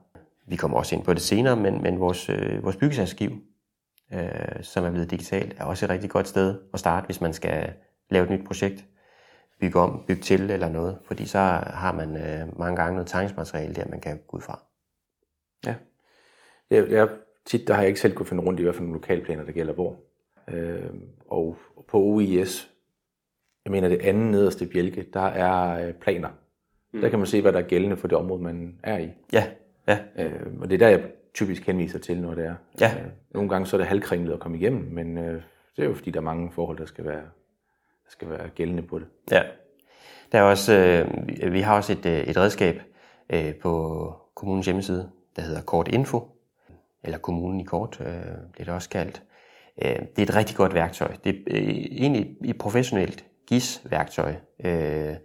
Vi 0.47 0.55
kommer 0.55 0.77
også 0.77 0.95
ind 0.95 1.03
på 1.03 1.13
det 1.13 1.21
senere, 1.21 1.55
men, 1.55 1.81
men 1.81 1.99
vores, 1.99 2.29
øh, 2.29 2.63
vores 2.63 2.75
byggesagsskiv, 2.75 3.31
øh, 4.13 4.19
som 4.61 4.85
er 4.85 4.91
blevet 4.91 5.11
digitalt, 5.11 5.55
er 5.57 5.63
også 5.63 5.85
et 5.85 5.89
rigtig 5.89 6.09
godt 6.09 6.27
sted 6.27 6.59
at 6.73 6.79
starte, 6.79 7.05
hvis 7.05 7.21
man 7.21 7.33
skal 7.33 7.73
lave 8.09 8.23
et 8.23 8.29
nyt 8.31 8.47
projekt 8.47 8.85
bygge 9.59 9.79
om, 9.79 10.03
bygge 10.07 10.21
til 10.21 10.51
eller 10.51 10.69
noget, 10.69 10.99
fordi 11.05 11.25
så 11.25 11.39
har 11.63 11.91
man 11.91 12.15
øh, 12.15 12.59
mange 12.59 12.75
gange 12.75 12.93
noget 12.93 13.07
tegningsmateriale 13.07 13.75
der, 13.75 13.87
man 13.87 14.01
kan 14.01 14.21
gå 14.27 14.37
ud 14.37 14.41
fra. 14.41 14.63
Ja. 15.65 15.75
Jeg, 16.69 16.89
jeg, 16.91 17.09
tit 17.45 17.67
der 17.67 17.73
har 17.73 17.81
jeg 17.81 17.87
ikke 17.87 17.99
selv 17.99 18.15
kunne 18.15 18.25
finde 18.25 18.43
rundt 18.43 18.59
i, 18.59 18.63
hvad 18.63 18.73
for 18.73 18.81
nogle 18.81 18.95
lokalplaner, 18.95 19.45
der 19.45 19.51
gælder 19.51 19.73
hvor. 19.73 19.99
Øh, 20.47 20.83
og 21.27 21.57
på 21.87 21.97
OIS, 21.99 22.71
jeg 23.65 23.71
mener 23.71 23.87
det 23.89 24.01
andet 24.01 24.31
nederste 24.31 24.65
bjælke, 24.65 25.05
der 25.13 25.25
er 25.27 25.87
øh, 25.87 25.93
planer. 25.93 26.29
Mm. 26.93 27.01
Der 27.01 27.09
kan 27.09 27.19
man 27.19 27.25
se, 27.25 27.41
hvad 27.41 27.53
der 27.53 27.59
er 27.59 27.63
gældende 27.67 27.97
for 27.97 28.07
det 28.07 28.17
område, 28.17 28.41
man 28.43 28.79
er 28.83 28.97
i. 28.97 29.09
Ja, 29.33 29.47
ja, 29.87 29.99
Øh, 30.17 30.31
og 30.61 30.69
det 30.69 30.73
er 30.73 30.77
der, 30.79 30.87
jeg 30.87 31.03
typisk 31.33 31.65
henviser 31.65 31.99
til, 31.99 32.21
når 32.21 32.33
det 32.35 32.45
er. 32.45 32.55
Ja. 32.81 32.91
Øh, 32.99 33.05
nogle 33.33 33.49
gange 33.49 33.65
så 33.67 33.75
er 33.75 33.77
det 33.77 33.87
halvkringlet 33.87 34.33
at 34.33 34.39
komme 34.39 34.57
igennem, 34.57 34.83
men 34.91 35.17
øh, 35.17 35.41
det 35.75 35.83
er 35.83 35.87
jo 35.87 35.93
fordi, 35.93 36.11
der 36.11 36.19
er 36.19 36.23
mange 36.23 36.51
forhold, 36.51 36.77
der 36.77 36.85
skal 36.85 37.05
være, 37.05 37.21
der 38.05 38.09
skal 38.09 38.29
være 38.29 38.49
gældende 38.49 38.83
på 38.83 38.99
det. 38.99 39.07
ja. 39.31 39.41
Der 40.31 40.39
er 40.39 40.43
også, 40.43 40.73
øh, 41.43 41.53
vi- 41.53 41.59
har 41.61 41.75
også 41.75 41.93
et, 41.93 42.05
øh, 42.05 42.17
et 42.19 42.37
redskab 42.37 42.81
øh, 43.29 43.55
på 43.55 44.13
kommunens 44.35 44.65
hjemmeside, 44.65 45.09
der 45.35 45.41
hedder 45.41 45.61
Kort 45.61 45.87
Info, 45.87 46.27
eller 47.03 47.17
kommunen 47.17 47.59
i 47.59 47.63
kort, 47.63 47.97
øh, 48.01 48.07
det 48.07 48.59
er 48.59 48.63
det 48.63 48.69
også 48.69 48.89
kaldt. 48.89 49.23
Øh, 49.83 49.89
det 49.89 50.17
er 50.17 50.23
et 50.23 50.35
rigtig 50.35 50.55
godt 50.55 50.73
værktøj. 50.73 51.15
Det 51.23 51.35
er 51.35 51.39
øh, 51.47 51.61
egentlig 51.67 52.35
et 52.45 52.57
professionelt 52.57 53.25
GIS-værktøj 53.47 54.33
øh, 54.65 55.15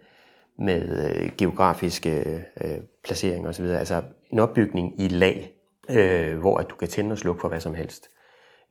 med 0.59 1.11
øh, 1.15 1.31
geografiske 1.37 2.43
øh, 2.63 2.77
placeringer 3.03 3.49
osv. 3.49 3.65
Altså 3.65 4.01
en 4.31 4.39
opbygning 4.39 5.01
i 5.01 5.07
lag, 5.07 5.53
øh, 5.89 6.37
hvor 6.39 6.57
at 6.57 6.69
du 6.69 6.75
kan 6.75 6.87
tænde 6.87 7.11
og 7.11 7.17
slukke 7.17 7.41
for 7.41 7.47
hvad 7.47 7.59
som 7.59 7.75
helst. 7.75 8.09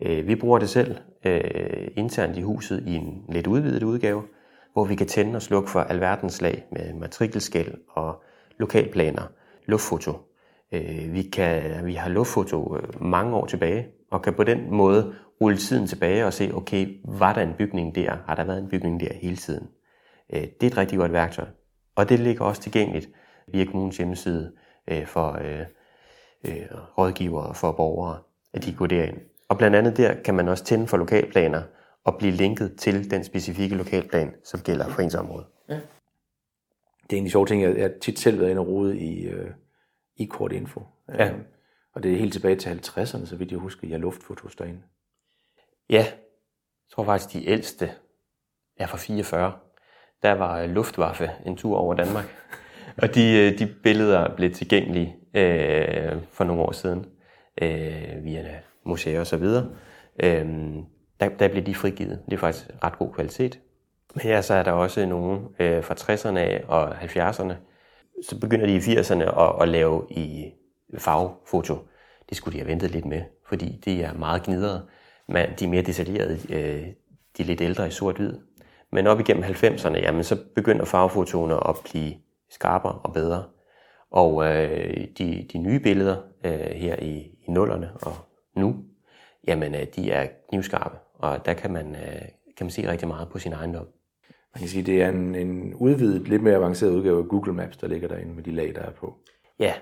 Øh, 0.03 0.27
vi 0.27 0.35
bruger 0.35 0.59
det 0.59 0.69
selv 0.69 0.97
øh, 1.25 1.89
internt 1.97 2.37
i 2.37 2.41
huset 2.41 2.85
i 2.87 2.95
en 2.95 3.25
lidt 3.29 3.47
udvidet 3.47 3.83
udgave, 3.83 4.23
hvor 4.73 4.85
vi 4.85 4.95
kan 4.95 5.07
tænde 5.07 5.37
og 5.37 5.43
slukke 5.43 5.71
for 5.71 5.81
alverdens 5.81 6.41
lag 6.41 6.65
med 6.73 6.95
matrikelskæld 6.95 7.75
og 7.89 8.23
lokalplaner, 8.59 9.23
luftfoto. 9.67 10.30
Øh, 10.73 11.13
vi, 11.13 11.23
kan, 11.23 11.87
vi 11.87 11.95
har 11.95 12.09
luftfoto 12.09 12.77
øh, 12.77 13.03
mange 13.03 13.37
år 13.37 13.47
tilbage, 13.47 13.87
og 14.11 14.23
kan 14.23 14.35
på 14.35 14.45
den 14.45 14.75
måde 14.75 15.15
rulle 15.41 15.59
tiden 15.59 15.87
tilbage 15.87 16.27
og 16.27 16.33
se, 16.33 16.51
okay, 16.55 17.01
var 17.05 17.33
der 17.35 17.43
en 17.43 17.55
bygning 17.59 17.95
der? 17.95 18.17
Har 18.27 18.35
der 18.35 18.45
været 18.45 18.59
en 18.59 18.69
bygning 18.69 19.01
der 19.01 19.15
hele 19.15 19.37
tiden? 19.37 19.69
Øh, 20.33 20.41
det 20.43 20.63
er 20.63 20.67
et 20.67 20.77
rigtig 20.77 20.99
godt 20.99 21.13
værktøj. 21.13 21.47
Og 21.97 22.09
det 22.09 22.21
ligger 22.21 22.45
også 22.45 22.63
tilgængeligt 22.63 23.09
via 23.53 23.65
kommunens 23.65 23.97
hjemmeside 23.97 24.53
øh, 24.91 25.07
for 25.07 25.39
øh, 25.45 25.61
øh, 26.45 26.67
rådgivere 26.99 27.47
og 27.47 27.57
for 27.57 27.73
borgere, 27.73 28.19
at 28.53 28.65
de 28.65 28.75
går 28.75 28.87
derind. 28.87 29.19
Og 29.49 29.59
blandt 29.59 29.77
andet 29.77 29.97
der 29.97 30.15
kan 30.15 30.35
man 30.35 30.49
også 30.49 30.65
tænde 30.65 30.87
for 30.87 30.97
lokalplaner 30.97 31.63
og 32.05 32.17
blive 32.19 32.33
linket 32.33 32.77
til 32.79 33.11
den 33.11 33.25
specifikke 33.25 33.77
lokalplan, 33.77 34.35
som 34.45 34.61
gælder 34.61 34.89
for 34.89 35.03
ens 35.03 35.15
område. 35.15 35.47
Det 37.03 37.13
er 37.13 37.17
egentlig 37.17 37.33
sjovt 37.33 37.49
ting, 37.49 37.63
jeg, 37.63 37.77
jeg 37.77 37.83
har 37.83 37.93
tit 38.01 38.19
selv 38.19 38.41
været 38.41 38.51
inde 38.51 38.61
og 38.61 38.69
rode 38.69 38.99
i, 38.99 39.27
øh, 39.27 39.51
i 40.21 40.25
kort 40.25 40.53
info. 40.53 40.83
Ja. 41.09 41.31
Øh, 41.31 41.39
og 41.95 42.03
det 42.03 42.13
er 42.13 42.17
helt 42.17 42.33
tilbage 42.33 42.57
til 42.57 42.71
50'erne, 42.71 43.27
så 43.27 43.37
vidt 43.37 43.51
jeg 43.51 43.59
husker, 43.59 43.89
jeg 43.89 43.99
luftfotos 43.99 44.57
derinde. 44.57 44.81
Ja, 45.91 45.97
jeg 45.97 46.95
tror 46.95 47.05
faktisk, 47.05 47.33
de 47.33 47.49
ældste 47.49 47.91
er 48.77 48.87
fra 48.87 48.97
44. 48.99 49.53
Der 50.23 50.33
var 50.33 50.67
Luftwaffe 50.67 51.31
en 51.47 51.57
tur 51.57 51.77
over 51.77 51.95
Danmark. 51.95 52.25
Og 53.03 53.15
de, 53.15 53.39
øh, 53.39 53.59
de 53.59 53.75
billeder 53.83 54.37
blev 54.37 54.53
tilgængelige 54.53 55.17
øh, 55.35 56.17
for 56.31 56.45
nogle 56.45 56.63
år 56.63 56.73
siden 56.73 57.07
øh, 57.63 58.25
via 58.25 58.61
museer 58.85 59.21
og 59.21 59.27
så 59.27 59.37
videre. 59.37 59.71
Øh, 60.23 60.47
der, 61.21 61.29
der 61.29 61.49
blev 61.49 61.63
de 61.63 61.75
frigivet. 61.75 62.23
Det 62.27 62.33
er 62.33 62.39
faktisk 62.39 62.71
ret 62.85 62.99
god 62.99 63.13
kvalitet. 63.13 63.61
Men 64.15 64.27
ja, 64.27 64.43
så 64.43 64.55
er 64.55 64.63
der 64.63 64.73
også 64.73 65.07
nogle 65.07 65.41
øh, 65.59 65.85
fra 65.85 65.95
60'erne 65.95 66.39
af 66.39 66.65
og 66.69 66.93
70'erne, 66.93 67.55
så 68.29 68.41
begynder 68.41 68.67
de 68.67 68.75
i 68.75 68.79
80'erne 68.79 69.41
at, 69.41 69.63
at 69.63 69.69
lave 69.69 70.07
i 70.11 70.53
farvefoto. 70.99 71.77
Det 72.29 72.37
skulle 72.37 72.53
de 72.53 72.59
have 72.59 72.69
ventet 72.69 72.91
lidt 72.91 73.05
med, 73.05 73.23
fordi 73.49 73.81
det 73.85 74.05
er 74.05 74.13
meget 74.13 74.43
gnidret. 74.43 74.83
Men 75.29 75.47
de 75.59 75.65
er 75.65 75.69
mere 75.69 75.83
detaljerede, 75.83 76.39
øh, 76.55 76.87
de 77.37 77.43
er 77.43 77.47
lidt 77.47 77.61
ældre 77.61 77.89
i 77.89 77.91
sort-hvid. 77.91 78.35
Men 78.93 79.07
op 79.07 79.21
igennem 79.21 79.45
90'erne, 79.45 79.99
jamen, 79.99 80.25
så 80.25 80.37
begynder 80.55 80.85
farvefotoner 80.85 81.69
at 81.69 81.77
blive 81.91 82.15
skarpere 82.51 82.93
og 82.93 83.13
bedre. 83.13 83.45
Og 84.11 84.45
øh, 84.47 85.07
de, 85.19 85.47
de 85.53 85.59
nye 85.59 85.81
billeder 85.81 86.17
øh, 86.45 86.53
her 86.53 86.97
i, 86.97 87.17
i 87.47 87.51
nullerne 87.51 87.91
og 87.95 88.13
nu, 88.57 88.77
jamen 89.47 89.75
øh, 89.75 89.87
de 89.97 90.11
er 90.11 90.27
knivskarpe, 90.49 90.97
og 91.15 91.47
der 91.47 91.55
kan 91.55 91.73
man, 91.73 91.95
øh, 91.95 92.23
kan 92.57 92.67
man 92.67 92.71
se 92.71 92.91
rigtig 92.91 93.09
meget 93.09 93.29
på 93.29 93.39
sin 93.39 93.53
ejendom. 93.53 93.87
Man 94.55 94.61
kan 94.61 94.69
sige, 94.69 94.83
det 94.83 95.03
er 95.03 95.09
en, 95.09 95.35
en 95.35 95.75
udvidet, 95.75 96.29
lidt 96.29 96.43
mere 96.43 96.55
avanceret 96.55 96.91
udgave 96.91 97.19
af 97.19 97.29
Google 97.29 97.53
Maps, 97.53 97.77
der 97.77 97.87
ligger 97.87 98.09
derinde 98.09 98.35
med 98.35 98.43
de 98.43 98.51
lag, 98.51 98.75
der 98.75 98.81
er 98.81 98.91
på. 98.91 99.15
Ja, 99.59 99.75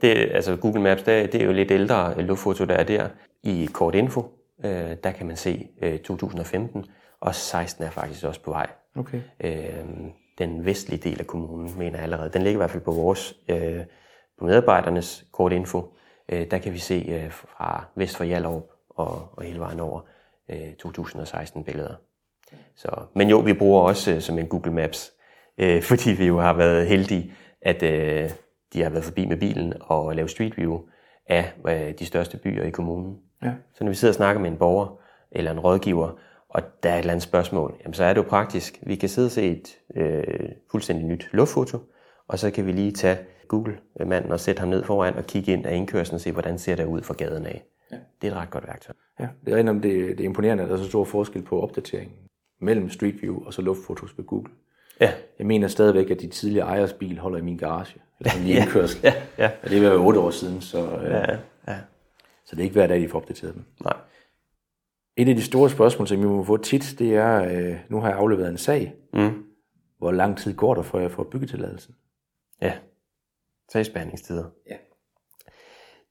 det, 0.00 0.08
altså 0.32 0.56
Google 0.56 0.82
Maps, 0.82 1.02
det, 1.02 1.32
det 1.32 1.42
er 1.42 1.46
jo 1.46 1.52
lidt 1.52 1.70
ældre 1.70 2.22
luftfoto, 2.22 2.64
der 2.64 2.74
er 2.74 2.84
der. 2.84 3.08
I 3.42 3.68
Kort 3.72 3.94
Info, 3.94 4.24
øh, 4.64 4.96
der 5.04 5.10
kan 5.10 5.26
man 5.26 5.36
se 5.36 5.68
øh, 5.82 5.98
2015, 5.98 6.84
og 7.20 7.34
16 7.34 7.84
er 7.84 7.90
faktisk 7.90 8.24
også 8.24 8.42
på 8.42 8.50
vej. 8.50 8.66
Okay. 8.96 9.20
Øh, 9.40 9.84
den 10.38 10.64
vestlige 10.64 11.10
del 11.10 11.20
af 11.20 11.26
kommunen, 11.26 11.78
mener 11.78 11.96
jeg 11.96 12.02
allerede. 12.02 12.30
Den 12.32 12.42
ligger 12.42 12.56
i 12.56 12.60
hvert 12.60 12.70
fald 12.70 12.82
på 12.82 12.92
vores, 12.92 13.34
øh, 13.48 13.80
på 14.38 14.44
medarbejdernes 14.44 15.24
Kort 15.32 15.52
Info. 15.52 15.94
Øh, 16.28 16.50
der 16.50 16.58
kan 16.58 16.72
vi 16.72 16.78
se 16.78 17.06
øh, 17.08 17.30
fra 17.30 17.84
vest 17.94 18.16
for 18.16 18.24
Hjallerup 18.24 18.70
og, 18.90 19.28
og 19.32 19.42
hele 19.42 19.58
vejen 19.58 19.80
over 19.80 20.00
øh, 20.50 20.74
2016 20.74 21.64
billeder. 21.64 21.94
Så, 22.76 22.90
men 23.14 23.30
jo, 23.30 23.38
vi 23.38 23.52
bruger 23.52 23.82
også 23.82 24.14
øh, 24.14 24.20
som 24.20 24.38
en 24.38 24.46
Google 24.46 24.72
Maps, 24.72 25.12
øh, 25.58 25.82
fordi 25.90 26.10
vi 26.10 26.26
jo 26.26 26.38
har 26.38 26.52
været 26.52 26.86
heldige, 26.86 27.32
at 27.62 27.82
øh, 27.82 28.30
de 28.72 28.82
har 28.82 28.90
været 28.90 29.04
forbi 29.04 29.26
med 29.26 29.36
bilen 29.36 29.72
og 29.80 30.14
lavet 30.14 30.30
Street 30.30 30.56
View 30.56 30.80
af 31.26 31.52
øh, 31.68 31.98
de 31.98 32.06
største 32.06 32.36
byer 32.36 32.62
i 32.62 32.70
kommunen. 32.70 33.18
Ja. 33.42 33.52
Så 33.74 33.84
når 33.84 33.90
vi 33.90 33.94
sidder 33.94 34.12
og 34.12 34.16
snakker 34.16 34.42
med 34.42 34.50
en 34.50 34.56
borger 34.56 35.00
eller 35.30 35.50
en 35.50 35.60
rådgiver, 35.60 36.10
og 36.48 36.62
der 36.82 36.90
er 36.90 36.94
et 36.94 36.98
eller 36.98 37.12
andet 37.12 37.22
spørgsmål, 37.22 37.76
jamen 37.80 37.94
så 37.94 38.04
er 38.04 38.12
det 38.12 38.22
jo 38.22 38.28
praktisk. 38.28 38.78
Vi 38.82 38.96
kan 38.96 39.08
sidde 39.08 39.26
og 39.26 39.30
se 39.30 39.42
et 39.42 39.78
øh, 39.96 40.48
fuldstændig 40.70 41.06
nyt 41.06 41.28
luftfoto, 41.32 41.78
og 42.28 42.38
så 42.38 42.50
kan 42.50 42.66
vi 42.66 42.72
lige 42.72 42.92
tage 42.92 43.18
Google-manden 43.48 44.32
og 44.32 44.40
sætte 44.40 44.60
ham 44.60 44.68
ned 44.68 44.84
foran 44.84 45.14
og 45.14 45.24
kigge 45.24 45.52
ind 45.52 45.66
af 45.66 45.76
indkørslen 45.76 46.14
og 46.14 46.20
se, 46.20 46.32
hvordan 46.32 46.58
ser 46.58 46.76
det 46.76 46.84
ud 46.84 47.02
fra 47.02 47.14
gaden 47.14 47.46
af. 47.46 47.64
Ja. 47.92 47.96
Det 48.22 48.28
er 48.28 48.32
et 48.32 48.38
ret 48.38 48.50
godt 48.50 48.66
værktøj. 48.66 48.94
Ja, 49.20 49.28
det 49.46 49.58
er, 49.58 49.72
det, 49.72 49.82
det 49.82 50.20
er 50.20 50.24
imponerende, 50.24 50.62
at 50.62 50.68
der 50.68 50.76
er 50.76 50.78
så 50.80 50.88
stor 50.88 51.04
forskel 51.04 51.42
på 51.42 51.60
opdateringen 51.60 52.16
mellem 52.60 52.90
Street 52.90 53.22
View 53.22 53.44
og 53.44 53.54
så 53.54 53.62
luftfotos 53.62 54.18
ved 54.18 54.24
Google. 54.24 54.52
Ja. 55.00 55.12
Jeg 55.38 55.46
mener 55.46 55.68
stadigvæk, 55.68 56.10
at 56.10 56.20
de 56.20 56.26
tidligere 56.28 56.66
ejers 56.66 56.92
bil 56.92 57.18
holder 57.18 57.38
i 57.38 57.42
min 57.42 57.56
garage, 57.56 57.96
eller 58.20 58.32
min 58.38 58.46
indkørsel. 58.56 59.00
Ja, 59.04 59.14
ja. 59.38 59.50
Og 59.62 59.70
det 59.70 59.84
er 59.84 59.92
jo 59.92 60.06
otte 60.06 60.20
år 60.20 60.30
siden, 60.30 60.60
så, 60.60 60.78
øh, 60.96 61.04
Ja, 61.10 61.20
ja. 61.68 61.78
så 62.44 62.56
det 62.56 62.58
er 62.58 62.62
ikke 62.62 62.72
hver 62.74 62.86
dag, 62.86 63.00
de 63.00 63.08
får 63.08 63.18
opdateret 63.18 63.54
dem. 63.54 63.64
Nej. 63.84 63.96
Et 65.16 65.28
af 65.28 65.34
de 65.34 65.42
store 65.42 65.70
spørgsmål, 65.70 66.08
som 66.08 66.20
vi 66.20 66.26
må 66.26 66.44
få 66.44 66.56
tit, 66.56 66.94
det 66.98 67.14
er, 67.14 67.42
øh, 67.44 67.76
nu 67.88 68.00
har 68.00 68.08
jeg 68.08 68.18
afleveret 68.18 68.50
en 68.50 68.58
sag. 68.58 68.94
Mm. 69.14 69.44
Hvor 69.98 70.12
lang 70.12 70.38
tid 70.38 70.54
går 70.54 70.74
der, 70.74 70.82
før 70.82 70.98
jeg 71.00 71.10
får 71.10 71.24
byggetilladelsen? 71.24 71.94
Ja. 72.62 72.72
Sagsbehandlingstider. 73.72 74.44
Ja. 74.70 74.76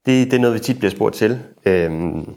Det, 0.06 0.30
det 0.30 0.36
er 0.36 0.40
noget, 0.40 0.54
vi 0.54 0.60
tit 0.60 0.78
bliver 0.78 0.90
spurgt 0.90 1.14
til. 1.14 1.38
Øhm, 1.66 2.34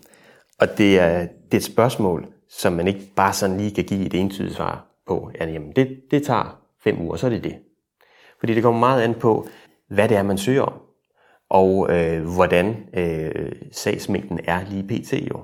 og 0.59 0.77
det 0.77 0.99
er, 0.99 1.19
det 1.19 1.53
er 1.53 1.57
et 1.57 1.63
spørgsmål, 1.63 2.27
som 2.49 2.73
man 2.73 2.87
ikke 2.87 3.11
bare 3.15 3.33
sådan 3.33 3.57
lige 3.57 3.75
kan 3.75 3.83
give 3.83 4.05
et 4.05 4.13
entydigt 4.13 4.55
svar 4.55 4.85
på. 5.07 5.31
at 5.35 5.53
jamen, 5.53 5.71
det, 5.71 6.01
det 6.11 6.23
tager 6.23 6.61
fem 6.83 7.01
uger, 7.01 7.15
så 7.15 7.25
er 7.25 7.29
det 7.29 7.43
det. 7.43 7.55
Fordi 8.39 8.53
det 8.53 8.63
kommer 8.63 8.79
meget 8.79 9.01
an 9.01 9.13
på, 9.13 9.47
hvad 9.87 10.09
det 10.09 10.17
er, 10.17 10.23
man 10.23 10.37
søger 10.37 10.61
om. 10.61 10.73
Og 11.49 11.87
øh, 11.91 12.23
hvordan 12.35 12.89
øh, 12.93 13.51
sagsmængden 13.71 14.39
er 14.43 14.65
lige 14.69 14.83
pt. 14.83 15.13
jo. 15.13 15.43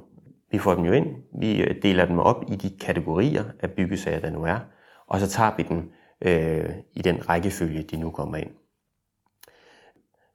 Vi 0.52 0.58
får 0.58 0.76
dem 0.76 0.86
jo 0.86 0.92
ind, 0.92 1.08
vi 1.40 1.62
øh, 1.62 1.84
deler 1.84 2.06
dem 2.06 2.20
op 2.20 2.44
i 2.48 2.56
de 2.56 2.78
kategorier 2.80 3.44
af 3.60 3.72
byggesager, 3.72 4.20
der 4.20 4.30
nu 4.30 4.44
er, 4.44 4.60
og 5.08 5.20
så 5.20 5.28
tager 5.28 5.52
vi 5.58 5.64
dem 5.64 5.92
øh, 6.22 6.70
i 6.94 7.02
den 7.02 7.30
rækkefølge, 7.30 7.84
de 7.84 7.98
nu 7.98 8.12
kommer 8.12 8.38
ind. 8.38 8.50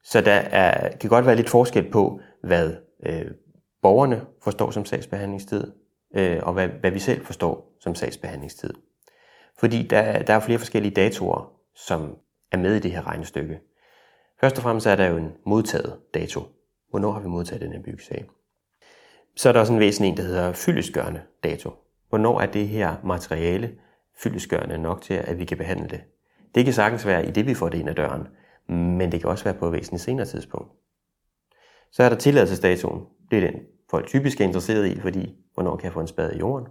Så 0.03 0.21
der 0.21 0.31
er, 0.31 0.97
kan 0.97 1.09
godt 1.09 1.25
være 1.25 1.35
lidt 1.35 1.49
forskel 1.49 1.91
på, 1.91 2.19
hvad 2.43 2.75
øh, 3.05 3.31
borgerne 3.81 4.21
forstår 4.43 4.71
som 4.71 4.85
sagsbehandlingstid, 4.85 5.71
øh, 6.15 6.39
og 6.43 6.53
hvad, 6.53 6.67
hvad 6.67 6.91
vi 6.91 6.99
selv 6.99 7.25
forstår 7.25 7.77
som 7.79 7.95
sagsbehandlingstid. 7.95 8.73
Fordi 9.59 9.87
der, 9.87 10.23
der 10.23 10.33
er 10.33 10.39
flere 10.39 10.59
forskellige 10.59 10.93
datoer, 10.93 11.53
som 11.75 12.17
er 12.51 12.57
med 12.57 12.75
i 12.75 12.79
det 12.79 12.91
her 12.91 13.07
regnestykke. 13.07 13.59
Først 14.41 14.57
og 14.57 14.63
fremmest 14.63 14.87
er 14.87 14.95
der 14.95 15.07
jo 15.07 15.17
en 15.17 15.31
modtaget 15.45 15.99
dato. 16.13 16.41
Hvornår 16.89 17.11
har 17.11 17.19
vi 17.19 17.27
modtaget 17.27 17.61
den 17.61 17.71
her 17.71 17.81
byggesag? 17.81 18.25
Så 19.35 19.49
er 19.49 19.53
der 19.53 19.59
også 19.59 19.73
en 19.73 19.79
væsentlig 19.79 20.09
en, 20.09 20.17
der 20.17 20.23
hedder 20.23 20.53
fyldesgørende 20.53 21.21
dato. 21.43 21.71
Hvornår 22.09 22.41
er 22.41 22.45
det 22.45 22.67
her 22.67 22.95
materiale 23.03 23.71
fyldesgørende 24.17 24.77
nok 24.77 25.01
til, 25.01 25.13
at 25.13 25.39
vi 25.39 25.45
kan 25.45 25.57
behandle 25.57 25.87
det? 25.87 26.01
Det 26.55 26.65
kan 26.65 26.73
sagtens 26.73 27.05
være 27.05 27.27
i 27.27 27.31
det, 27.31 27.47
vi 27.47 27.53
får 27.53 27.69
det 27.69 27.79
ind 27.79 27.89
ad 27.89 27.95
døren, 27.95 28.27
men 28.67 29.11
det 29.11 29.19
kan 29.21 29.29
også 29.29 29.43
være 29.43 29.53
på 29.53 29.67
et 29.67 29.73
væsentligt 29.73 30.03
senere 30.03 30.25
tidspunkt. 30.25 30.71
Så 31.91 32.03
er 32.03 32.09
der 32.09 32.15
tilladelsesdatoen. 32.15 33.05
Det 33.31 33.37
er 33.37 33.51
den, 33.51 33.59
folk 33.91 34.07
typisk 34.07 34.41
er 34.41 34.45
interesseret 34.45 34.87
i, 34.87 34.99
fordi 34.99 35.35
hvornår 35.53 35.75
kan 35.75 35.85
jeg 35.85 35.93
få 35.93 35.99
en 35.99 36.07
spade 36.07 36.35
i 36.35 36.39
jorden? 36.39 36.67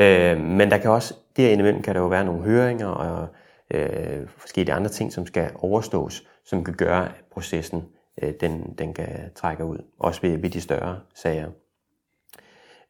Øh, 0.00 0.40
men 0.40 0.70
der 0.70 0.78
kan 0.78 0.90
også, 0.90 1.14
derinde 1.36 1.82
kan 1.82 1.94
der 1.94 2.00
jo 2.00 2.06
være 2.06 2.24
nogle 2.24 2.42
høringer 2.42 2.86
og 2.86 3.28
øh, 3.74 4.28
forskellige 4.28 4.74
andre 4.74 4.90
ting, 4.90 5.12
som 5.12 5.26
skal 5.26 5.50
overstås, 5.54 6.28
som 6.44 6.64
kan 6.64 6.74
gøre, 6.74 7.04
at 7.04 7.24
processen 7.32 7.84
øh, 8.22 8.32
den, 8.40 8.74
den 8.78 8.94
kan 8.94 9.08
trække 9.34 9.64
ud. 9.64 9.78
Også 9.98 10.20
ved, 10.22 10.38
ved 10.38 10.50
de 10.50 10.60
større 10.60 11.00
sager. 11.14 11.46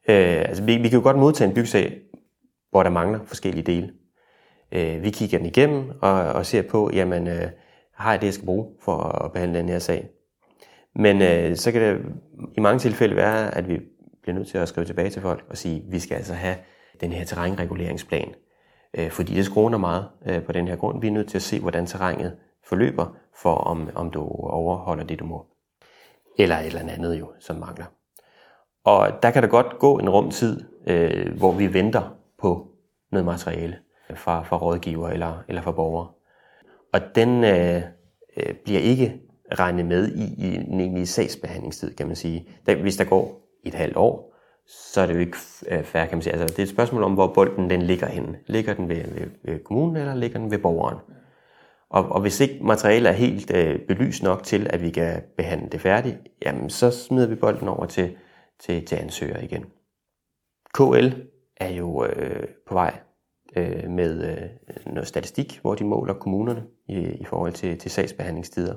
Øh, 0.09 0.39
altså, 0.39 0.63
vi, 0.63 0.77
vi 0.77 0.89
kan 0.89 0.99
jo 0.99 1.03
godt 1.03 1.17
modtage 1.17 1.47
en 1.47 1.55
byggesag, 1.55 2.01
hvor 2.69 2.83
der 2.83 2.89
mangler 2.89 3.19
forskellige 3.25 3.63
dele. 3.63 3.93
Øh, 4.71 5.03
vi 5.03 5.09
kigger 5.09 5.37
den 5.37 5.47
igennem 5.47 5.91
og, 6.01 6.13
og 6.13 6.45
ser 6.45 6.61
på, 6.61 6.91
jamen, 6.93 7.27
øh, 7.27 7.49
har 7.93 8.11
jeg 8.11 8.21
det, 8.21 8.27
jeg 8.27 8.33
skal 8.33 8.45
bruge 8.45 8.67
for 8.81 8.97
at 8.97 9.31
behandle 9.31 9.59
den 9.59 9.69
her 9.69 9.79
sag? 9.79 10.09
Men 10.95 11.21
øh, 11.21 11.55
så 11.55 11.71
kan 11.71 11.81
det 11.81 12.05
i 12.57 12.59
mange 12.59 12.79
tilfælde 12.79 13.15
være, 13.15 13.57
at 13.57 13.67
vi 13.67 13.79
bliver 14.21 14.35
nødt 14.35 14.47
til 14.47 14.57
at 14.57 14.67
skrive 14.67 14.85
tilbage 14.85 15.09
til 15.09 15.21
folk 15.21 15.45
og 15.49 15.57
sige, 15.57 15.75
at 15.75 15.91
vi 15.91 15.99
skal 15.99 16.15
altså 16.15 16.33
have 16.33 16.55
den 17.01 17.11
her 17.11 17.25
terrænreguleringsplan. 17.25 18.33
Øh, 18.93 19.09
fordi 19.09 19.33
det 19.33 19.45
skråner 19.45 19.77
meget 19.77 20.07
øh, 20.25 20.43
på 20.43 20.51
den 20.51 20.67
her 20.67 20.75
grund. 20.75 21.01
Vi 21.01 21.07
er 21.07 21.11
nødt 21.11 21.29
til 21.29 21.37
at 21.37 21.41
se, 21.41 21.59
hvordan 21.59 21.85
terrænet 21.85 22.35
forløber, 22.63 23.15
for 23.35 23.55
om, 23.55 23.89
om 23.95 24.11
du 24.11 24.21
overholder 24.29 25.03
det, 25.03 25.19
du 25.19 25.25
må. 25.25 25.45
Eller 26.37 26.57
et 26.57 26.65
eller 26.65 26.93
andet 26.93 27.19
jo, 27.19 27.31
som 27.39 27.55
mangler. 27.55 27.85
Og 28.83 29.23
der 29.23 29.31
kan 29.31 29.43
der 29.43 29.49
godt 29.49 29.79
gå 29.79 29.99
en 29.99 30.09
rumtid, 30.09 30.63
øh, 30.87 31.37
hvor 31.37 31.51
vi 31.51 31.73
venter 31.73 32.15
på 32.39 32.67
noget 33.11 33.25
materiale 33.25 33.77
fra, 34.15 34.43
fra 34.43 34.57
rådgiver 34.57 35.09
eller, 35.09 35.43
eller 35.47 35.61
fra 35.61 35.71
borgere. 35.71 36.07
Og 36.93 36.99
den 37.15 37.43
øh, 37.43 37.81
øh 38.37 38.55
bliver 38.63 38.79
ikke 38.79 39.21
regne 39.53 39.83
med 39.83 40.11
i, 40.11 40.47
i 40.47 40.55
en 40.55 40.79
egentlig 40.79 41.07
sagsbehandlingstid, 41.07 41.95
kan 41.95 42.07
man 42.07 42.15
sige. 42.15 42.47
Der, 42.65 42.75
hvis 42.75 42.97
der 42.97 43.03
går 43.03 43.49
et 43.63 43.73
halvt 43.73 43.97
år, 43.97 44.33
så 44.67 45.01
er 45.01 45.05
det 45.05 45.13
jo 45.13 45.19
ikke 45.19 45.37
øh, 45.67 45.83
færre, 45.83 46.07
kan 46.07 46.17
man 46.17 46.21
sige. 46.21 46.33
Altså, 46.33 46.47
det 46.47 46.59
er 46.59 46.63
et 46.63 46.69
spørgsmål 46.69 47.03
om, 47.03 47.13
hvor 47.13 47.33
bolden 47.33 47.69
den 47.69 47.81
ligger 47.81 48.07
henne. 48.07 48.37
Ligger 48.47 48.73
den 48.73 48.89
ved, 48.89 49.03
ved, 49.07 49.27
ved 49.43 49.63
kommunen, 49.63 49.97
eller 49.97 50.15
ligger 50.15 50.39
den 50.39 50.51
ved 50.51 50.57
borgeren? 50.57 50.97
Og, 51.89 52.09
og 52.09 52.21
hvis 52.21 52.39
ikke 52.39 52.59
materialet 52.65 53.09
er 53.09 53.13
helt 53.13 53.51
øh, 53.55 53.79
belyst 53.87 54.23
nok 54.23 54.43
til, 54.43 54.67
at 54.69 54.81
vi 54.81 54.89
kan 54.89 55.21
behandle 55.37 55.69
det 55.69 55.81
færdigt, 55.81 56.17
jamen 56.45 56.69
så 56.69 56.91
smider 56.91 57.27
vi 57.27 57.35
bolden 57.35 57.67
over 57.67 57.85
til, 57.85 58.15
til, 58.59 58.85
til 58.85 58.95
ansøger 58.95 59.39
igen. 59.39 59.65
KL 60.73 61.07
er 61.57 61.69
jo 61.69 62.05
øh, 62.05 62.47
på 62.67 62.73
vej 62.73 62.99
øh, 63.55 63.89
med 63.89 64.31
øh, 64.31 64.93
noget 64.93 65.07
statistik, 65.07 65.59
hvor 65.61 65.75
de 65.75 65.83
måler 65.83 66.13
kommunerne 66.13 66.63
i, 66.87 66.99
i 66.99 67.25
forhold 67.25 67.53
til, 67.53 67.77
til 67.77 67.91
sagsbehandlingstider. 67.91 68.75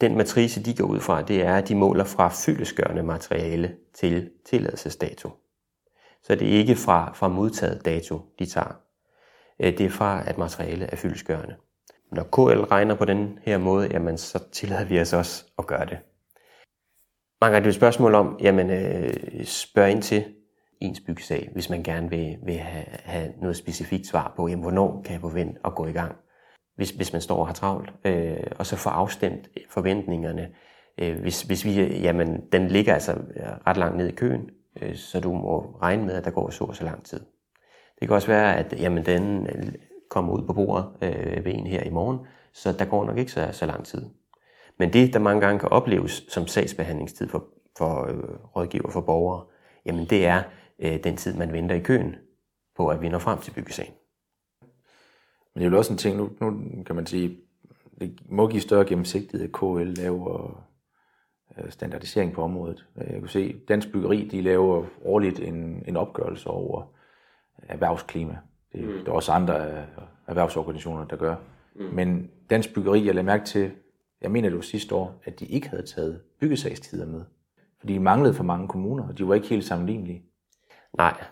Den 0.00 0.16
matrice, 0.16 0.62
de 0.62 0.76
går 0.76 0.84
ud 0.84 1.00
fra, 1.00 1.22
det 1.22 1.42
er, 1.42 1.56
at 1.56 1.68
de 1.68 1.74
måler 1.74 2.04
fra 2.04 2.28
fyldesgørende 2.28 3.02
materiale 3.02 3.76
til 3.94 4.30
tilladelsesdato. 4.46 5.30
Så 6.22 6.34
det 6.34 6.54
er 6.54 6.58
ikke 6.58 6.76
fra, 6.76 7.12
fra 7.14 7.28
modtaget 7.28 7.84
dato, 7.84 8.20
de 8.38 8.46
tager. 8.46 8.80
Øh, 9.60 9.78
det 9.78 9.86
er 9.86 9.90
fra, 9.90 10.28
at 10.28 10.38
materialet 10.38 10.88
er 10.92 10.96
fyldesgørende. 10.96 11.56
Når 12.12 12.22
KL 12.22 12.60
regner 12.60 12.94
på 12.94 13.04
den 13.04 13.38
her 13.42 13.58
måde, 13.58 13.88
jamen, 13.92 14.18
så 14.18 14.38
tillader 14.52 14.84
vi 14.84 15.00
os 15.00 15.12
også 15.12 15.44
at 15.58 15.66
gøre 15.66 15.86
det. 15.86 15.98
Mange 17.40 17.54
gange 17.54 17.56
er 17.56 17.60
det 17.60 17.68
et 17.68 17.74
spørgsmål 17.74 18.14
om, 18.14 18.38
jamen, 18.40 18.70
øh, 18.70 19.44
spørg 19.44 19.90
ind 19.90 20.02
til 20.02 20.24
ens 20.80 21.00
byggesag, 21.00 21.50
hvis 21.52 21.70
man 21.70 21.82
gerne 21.82 22.10
vil, 22.10 22.38
vil 22.42 22.58
have, 22.58 22.84
have 22.88 23.32
noget 23.40 23.56
specifikt 23.56 24.06
svar 24.06 24.32
på, 24.36 24.48
jamen, 24.48 24.62
hvornår 24.62 25.02
kan 25.04 25.12
jeg 25.12 25.20
forvente 25.20 25.60
at 25.64 25.74
gå 25.74 25.86
i 25.86 25.92
gang, 25.92 26.16
hvis, 26.80 26.90
hvis 26.90 27.12
man 27.12 27.22
står 27.22 27.36
og 27.36 27.46
har 27.46 27.54
travlt, 27.54 27.92
øh, 28.04 28.36
og 28.58 28.66
så 28.66 28.76
få 28.76 28.88
afstemt 28.88 29.48
forventningerne. 29.70 30.48
Øh, 30.98 31.20
hvis, 31.20 31.42
hvis 31.42 31.64
vi, 31.64 31.72
jamen, 31.98 32.44
den 32.52 32.68
ligger 32.68 32.94
altså 32.94 33.18
ret 33.66 33.76
langt 33.76 33.96
ned 33.96 34.08
i 34.08 34.12
køen, 34.12 34.50
øh, 34.82 34.96
så 34.96 35.20
du 35.20 35.32
må 35.32 35.78
regne 35.82 36.04
med, 36.04 36.14
at 36.14 36.24
der 36.24 36.30
går 36.30 36.50
så 36.50 36.64
og 36.64 36.76
så 36.76 36.84
lang 36.84 37.04
tid. 37.04 37.20
Det 38.00 38.08
kan 38.08 38.14
også 38.14 38.28
være, 38.28 38.56
at 38.56 38.80
jamen, 38.80 39.06
den 39.06 39.48
kommer 40.10 40.32
ud 40.32 40.46
på 40.46 40.52
bordet 40.52 40.86
øh, 41.02 41.44
ved 41.44 41.54
en 41.54 41.66
her 41.66 41.82
i 41.82 41.90
morgen, 41.90 42.18
Så 42.52 42.72
der 42.72 42.84
går 42.84 43.04
nok 43.04 43.18
ikke 43.18 43.32
så, 43.32 43.48
så 43.52 43.66
lang 43.66 43.84
tid. 43.84 44.06
Men 44.78 44.92
det, 44.92 45.12
der 45.12 45.18
mange 45.18 45.40
gange 45.40 45.58
kan 45.58 45.68
opleves 45.68 46.24
som 46.28 46.46
sagsbehandlingstid 46.46 47.28
for, 47.28 47.44
for 47.78 48.06
øh, 48.06 48.56
rådgiver 48.56 48.90
for 48.90 49.00
borgere, 49.00 49.44
jamen 49.86 50.04
det 50.04 50.26
er 50.26 50.42
øh, 50.78 51.04
den 51.04 51.16
tid, 51.16 51.34
man 51.34 51.52
venter 51.52 51.74
i 51.74 51.80
køen 51.80 52.14
på, 52.76 52.88
at 52.88 53.02
vi 53.02 53.08
når 53.08 53.18
frem 53.18 53.38
til 53.38 53.50
byggesagen. 53.50 53.92
Men 55.54 55.60
det 55.60 55.66
er 55.66 55.70
jo 55.70 55.78
også 55.78 55.92
en 55.92 55.98
ting, 55.98 56.16
nu, 56.16 56.30
nu 56.40 56.82
kan 56.86 56.96
man 56.96 57.06
sige, 57.06 57.38
det 58.00 58.20
må 58.28 58.48
give 58.48 58.62
større 58.62 58.84
gennemsigtighed, 58.84 59.48
at 59.48 59.52
KL 59.52 60.00
laver 60.02 60.64
øh, 61.58 61.70
standardisering 61.70 62.32
på 62.32 62.42
området. 62.42 62.86
Jeg 62.96 63.06
kan 63.06 63.28
se, 63.28 63.60
Dansk 63.68 63.92
Byggeri 63.92 64.28
de 64.28 64.42
laver 64.42 64.84
årligt 65.04 65.40
en, 65.40 65.84
en 65.88 65.96
opgørelse 65.96 66.48
over 66.48 66.82
erhvervsklima. 67.68 68.38
Det, 68.72 68.84
mm. 68.84 69.04
Der 69.04 69.10
er 69.10 69.16
også 69.16 69.32
andre 69.32 69.86
erhvervsorganisationer, 70.26 71.04
der 71.04 71.16
gør. 71.16 71.36
Mm. 71.76 71.84
Men 71.84 72.30
Dansk 72.50 72.74
Byggeri, 72.74 73.06
jeg 73.06 73.14
lader 73.14 73.26
mærke 73.26 73.44
til, 73.44 73.70
jeg 74.20 74.30
mener 74.30 74.48
det 74.48 74.56
var 74.56 74.62
sidste 74.62 74.94
år, 74.94 75.20
at 75.24 75.40
de 75.40 75.46
ikke 75.46 75.68
havde 75.68 75.86
taget 75.86 76.20
byggesagstider 76.40 77.06
med. 77.06 77.24
Fordi 77.80 77.94
de 77.94 78.00
manglede 78.00 78.34
for 78.34 78.44
mange 78.44 78.68
kommuner, 78.68 79.08
og 79.08 79.18
de 79.18 79.28
var 79.28 79.34
ikke 79.34 79.48
helt 79.48 79.64
sammenlignelige. 79.64 80.24
Nej. 80.96 81.24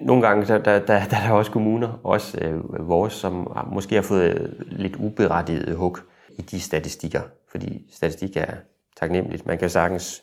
Nogle 0.00 0.26
gange 0.26 0.46
der, 0.46 0.58
der, 0.58 0.78
der, 0.78 0.86
der 0.86 1.16
er 1.16 1.26
der 1.26 1.30
også 1.30 1.50
kommuner, 1.50 2.00
også 2.04 2.38
øh, 2.40 2.88
vores, 2.88 3.12
som 3.12 3.56
måske 3.72 3.94
har 3.94 4.02
fået 4.02 4.64
lidt 4.70 4.96
uberettiget 4.96 5.76
hug 5.76 5.98
i 6.38 6.42
de 6.42 6.60
statistikker. 6.60 7.20
Fordi 7.50 7.86
statistik 7.90 8.36
er 8.36 8.54
taknemmeligt. 8.96 9.46
Man 9.46 9.58
kan 9.58 9.70
sagtens 9.70 10.22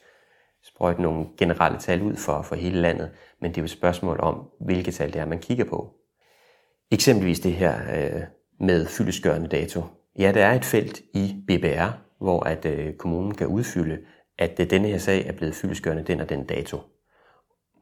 sprøjte 0.64 1.02
nogle 1.02 1.26
generelle 1.38 1.80
tal 1.80 2.02
ud 2.02 2.16
for, 2.16 2.42
for 2.42 2.56
hele 2.56 2.82
landet, 2.82 3.10
men 3.42 3.52
det 3.52 3.58
er 3.58 3.62
jo 3.62 3.66
et 3.66 3.70
spørgsmål 3.70 4.20
om, 4.20 4.50
hvilke 4.60 4.92
tal 4.92 5.14
det 5.14 5.22
er, 5.22 5.26
man 5.26 5.40
kigger 5.40 5.66
på. 5.66 5.94
Eksempelvis 6.92 7.40
det 7.40 7.54
her 7.54 7.76
øh, 7.96 8.22
med 8.60 8.86
fyldesgørende 8.86 9.48
dato. 9.48 9.84
Ja, 10.20 10.32
der 10.32 10.46
er 10.46 10.54
et 10.54 10.66
felt 10.66 11.02
i 11.14 11.36
BBR, 11.48 11.90
hvor 12.20 12.44
at 12.44 12.66
øh, 12.66 12.94
kommunen 12.94 13.36
kan 13.36 13.48
udfylde, 13.48 13.98
at 14.38 14.60
øh, 14.60 14.70
denne 14.70 14.88
her 14.88 14.98
sag 14.98 15.28
er 15.28 15.32
blevet 15.32 15.56
fyldesgørende 15.56 16.04
den 16.04 16.20
og 16.20 16.30
den 16.30 16.46
dato. 16.46 16.78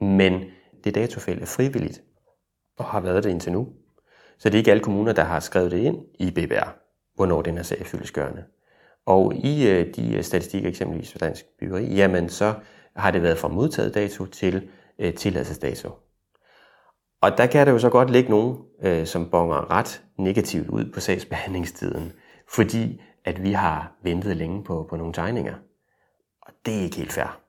Men 0.01 0.43
det 0.87 0.95
datofelt 0.95 1.41
er 1.41 1.45
frivilligt, 1.45 2.01
og 2.77 2.85
har 2.85 2.99
været 2.99 3.23
det 3.23 3.29
indtil 3.29 3.51
nu. 3.51 3.67
Så 4.37 4.49
det 4.49 4.55
er 4.55 4.57
ikke 4.59 4.71
alle 4.71 4.83
kommuner, 4.83 5.13
der 5.13 5.23
har 5.23 5.39
skrevet 5.39 5.71
det 5.71 5.77
ind 5.77 5.97
i 6.19 6.31
BBR, 6.31 6.75
hvornår 7.15 7.41
den 7.41 7.55
her 7.55 7.63
sag 7.63 7.81
er 7.81 7.83
fyldesgørende. 7.83 8.43
Og 9.05 9.35
i 9.35 9.69
øh, 9.69 9.95
de 9.95 10.15
øh, 10.15 10.23
statistikker, 10.23 10.69
eksempelvis 10.69 11.11
for 11.11 11.19
dansk 11.19 11.45
byggeri, 11.59 11.85
jamen 11.85 12.29
så 12.29 12.53
har 12.95 13.11
det 13.11 13.23
været 13.23 13.37
fra 13.37 13.47
modtaget 13.47 13.95
dato 13.95 14.25
til 14.25 14.69
øh, 14.99 15.13
tilladelsesdato. 15.13 15.89
Og 17.21 17.37
der 17.37 17.45
kan 17.45 17.67
der 17.67 17.73
jo 17.73 17.79
så 17.79 17.89
godt 17.89 18.09
ligge 18.09 18.29
nogen, 18.29 18.57
øh, 18.83 19.05
som 19.05 19.29
bonger 19.29 19.71
ret 19.71 20.03
negativt 20.17 20.69
ud 20.69 20.91
på 20.93 20.99
sagsbehandlingstiden, 20.99 22.13
fordi 22.49 23.01
at 23.25 23.43
vi 23.43 23.51
har 23.51 23.91
ventet 24.03 24.37
længe 24.37 24.63
på, 24.63 24.87
på 24.89 24.97
nogle 24.97 25.13
tegninger. 25.13 25.55
Og 26.41 26.53
det 26.65 26.77
er 26.77 26.81
ikke 26.81 26.97
helt 26.97 27.13
fair. 27.13 27.39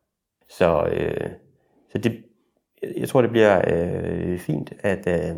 Så, 0.48 0.86
øh, 0.86 1.30
så 1.92 1.98
det, 1.98 2.24
jeg 2.96 3.08
tror, 3.08 3.22
det 3.22 3.30
bliver 3.30 3.62
øh, 3.66 4.38
fint, 4.38 4.72
at, 4.80 5.06
øh, 5.06 5.36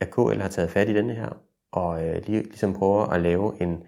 at 0.00 0.10
KL 0.10 0.40
har 0.40 0.48
taget 0.48 0.70
fat 0.70 0.88
i 0.88 0.94
denne 0.94 1.14
her, 1.14 1.42
og 1.72 2.06
øh, 2.06 2.26
lige, 2.26 2.42
ligesom 2.42 2.74
prøver 2.74 3.06
at 3.06 3.20
lave 3.20 3.62
en, 3.62 3.82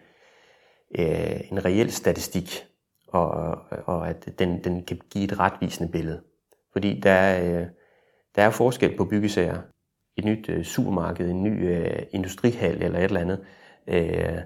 øh, 0.99 1.41
en 1.51 1.65
reel 1.65 1.93
statistik, 1.93 2.67
og, 3.09 3.31
og 3.87 4.09
at 4.09 4.29
den, 4.39 4.65
den 4.65 4.85
kan 4.85 5.01
give 5.11 5.25
et 5.25 5.39
retvisende 5.39 5.93
billede. 5.93 6.23
Fordi 6.73 7.01
der 7.01 7.11
er, 7.11 7.61
øh, 7.61 7.67
der 8.37 8.43
er 8.43 8.51
forskel 8.51 8.97
på 8.97 9.05
byggesager. 9.05 9.63
Et 10.17 10.25
nyt 10.25 10.49
øh, 10.49 10.65
supermarked, 10.65 11.31
en 11.31 11.43
ny 11.43 11.69
øh, 11.69 12.03
industrihal 12.11 12.83
eller 12.83 12.99
et 12.99 13.05
eller 13.05 13.21
andet, 13.21 13.45
øh, 13.89 14.41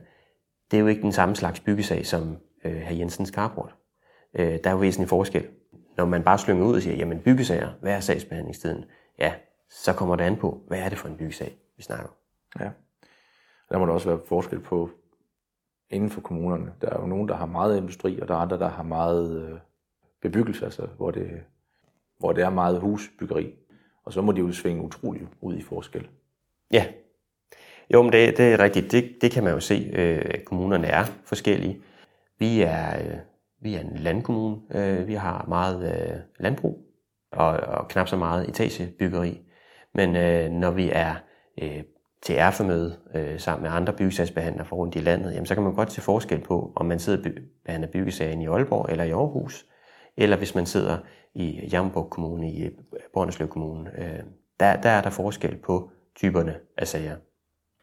det 0.70 0.76
er 0.76 0.80
jo 0.80 0.86
ikke 0.86 1.02
den 1.02 1.12
samme 1.12 1.36
slags 1.36 1.60
byggesag 1.60 2.06
som 2.06 2.36
øh, 2.64 2.76
herr 2.76 2.96
Jensens 2.96 3.28
carport. 3.28 3.74
Øh, 4.38 4.58
der 4.64 4.70
er 4.70 4.70
jo 4.70 4.78
væsentlig 4.78 5.08
forskel. 5.08 5.46
Når 5.96 6.04
man 6.04 6.22
bare 6.22 6.38
slynger 6.38 6.64
ud 6.64 6.76
og 6.76 6.82
siger, 6.82 6.96
jamen 6.96 7.20
byggesager, 7.20 7.72
hvad 7.80 7.92
er 7.92 8.00
sagsbehandlingstiden? 8.00 8.84
Ja, 9.18 9.34
så 9.70 9.92
kommer 9.92 10.16
det 10.16 10.24
an 10.24 10.36
på, 10.36 10.60
hvad 10.68 10.78
er 10.78 10.88
det 10.88 10.98
for 10.98 11.08
en 11.08 11.16
byggesag, 11.16 11.56
vi 11.76 11.82
snakker 11.82 12.08
Ja. 12.60 12.70
Der 13.70 13.78
må 13.78 13.86
der 13.86 13.92
også 13.92 14.08
være 14.08 14.20
forskel 14.26 14.60
på 14.60 14.90
inden 15.90 16.10
for 16.10 16.20
kommunerne. 16.20 16.72
Der 16.80 16.90
er 16.90 17.00
jo 17.00 17.06
nogen, 17.06 17.28
der 17.28 17.34
har 17.36 17.46
meget 17.46 17.76
industri, 17.76 18.20
og 18.20 18.28
der 18.28 18.34
er 18.34 18.38
andre, 18.38 18.58
der 18.58 18.68
har 18.68 18.82
meget 18.82 19.42
øh, 19.42 19.58
bebyggelse, 20.22 20.64
altså 20.64 20.86
hvor 20.96 21.10
det, 21.10 21.30
hvor 22.18 22.32
det 22.32 22.44
er 22.44 22.50
meget 22.50 22.80
husbyggeri. 22.80 23.54
Og 24.04 24.12
så 24.12 24.22
må 24.22 24.32
de 24.32 24.40
jo 24.40 24.52
svinge 24.52 24.82
utroligt 24.82 25.28
ud 25.40 25.56
i 25.56 25.62
forskel. 25.62 26.08
Ja, 26.72 26.86
jo, 27.92 28.02
men 28.02 28.12
det, 28.12 28.36
det 28.36 28.52
er 28.52 28.60
rigtigt. 28.60 28.92
Det, 28.92 29.16
det 29.20 29.30
kan 29.30 29.44
man 29.44 29.52
jo 29.52 29.60
se. 29.60 29.90
Øh, 29.92 30.44
kommunerne 30.44 30.86
er 30.86 31.04
forskellige. 31.24 31.82
Vi 32.38 32.62
er, 32.62 32.98
øh, 32.98 33.18
vi 33.60 33.74
er 33.74 33.80
en 33.80 33.96
landkommune. 33.96 34.56
Øh, 34.74 35.06
vi 35.06 35.14
har 35.14 35.44
meget 35.48 35.92
øh, 35.92 36.16
landbrug 36.40 36.86
og, 37.32 37.48
og 37.48 37.88
knap 37.88 38.08
så 38.08 38.16
meget 38.16 38.48
etagebyggeri. 38.48 39.40
Men 39.94 40.16
øh, 40.16 40.50
når 40.50 40.70
vi 40.70 40.90
er 40.92 41.14
øh, 41.62 41.82
til 42.22 42.36
erfemøde 42.38 42.98
øh, 43.14 43.40
sammen 43.40 43.62
med 43.62 43.70
andre 43.70 43.92
byggesagsbehandlere 43.92 44.66
fra 44.66 44.76
rundt 44.76 44.96
i 44.96 44.98
landet, 44.98 45.32
jamen, 45.32 45.46
så 45.46 45.54
kan 45.54 45.62
man 45.62 45.74
godt 45.74 45.92
se 45.92 46.00
forskel 46.00 46.40
på, 46.40 46.72
om 46.76 46.86
man 46.86 46.98
sidder 46.98 47.18
og 47.18 47.34
behandler 47.64 47.90
byggesagen 47.90 48.42
i 48.42 48.46
Aalborg 48.46 48.86
eller 48.90 49.04
i 49.04 49.10
Aarhus, 49.10 49.66
eller 50.16 50.36
hvis 50.36 50.54
man 50.54 50.66
sidder 50.66 50.98
i 51.34 51.68
Jammerburg 51.72 52.10
Kommune, 52.10 52.52
i 52.52 52.64
øh, 52.64 52.70
Brønderslev 53.12 53.48
Kommune. 53.48 53.90
Øh, 53.98 54.20
der, 54.60 54.80
der 54.80 54.90
er 54.90 55.02
der 55.02 55.10
forskel 55.10 55.56
på 55.56 55.90
typerne 56.14 56.56
af 56.78 56.88
sager. 56.88 57.16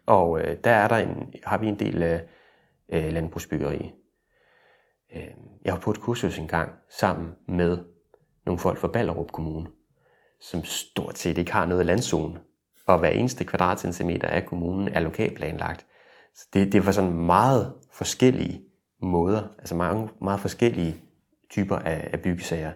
Og 0.06 0.42
øh, 0.42 0.58
der 0.64 0.72
er 0.72 0.88
der 0.88 0.96
en, 0.96 1.34
har 1.44 1.58
vi 1.58 1.68
en 1.68 1.80
del 1.80 2.04
øh, 2.04 2.20
øh 2.90 3.14
landbrugsbyggeri. 3.14 3.92
Øh, 5.16 5.28
jeg 5.66 5.74
var 5.74 5.80
på 5.80 5.92
et 5.92 6.00
kursus 6.00 6.38
engang 6.38 6.72
sammen 6.90 7.32
med 7.48 7.78
nogle 8.46 8.60
folk 8.60 8.78
fra 8.78 8.88
Ballerup 8.88 9.32
Kommune, 9.32 9.68
som 10.42 10.64
stort 10.64 11.18
set 11.18 11.38
ikke 11.38 11.54
har 11.54 11.66
noget 11.66 11.86
landzone, 11.86 12.40
og 12.88 13.00
hver 13.00 13.10
eneste 13.10 13.44
kvadratcentimeter 13.44 14.28
af 14.28 14.46
kommunen 14.46 14.88
er 14.88 15.00
lokalplanlagt. 15.00 15.86
Så 16.36 16.48
det, 16.54 16.74
det 16.74 16.86
var 16.86 16.92
sådan 16.92 17.14
meget 17.14 17.74
forskellige 17.92 18.62
måder, 19.02 19.42
altså 19.60 19.76
mange 19.76 20.10
meget 20.22 20.40
forskellige 20.40 20.96
typer 21.50 21.76
af, 21.76 22.10
af 22.14 22.20
byggesager, 22.20 22.72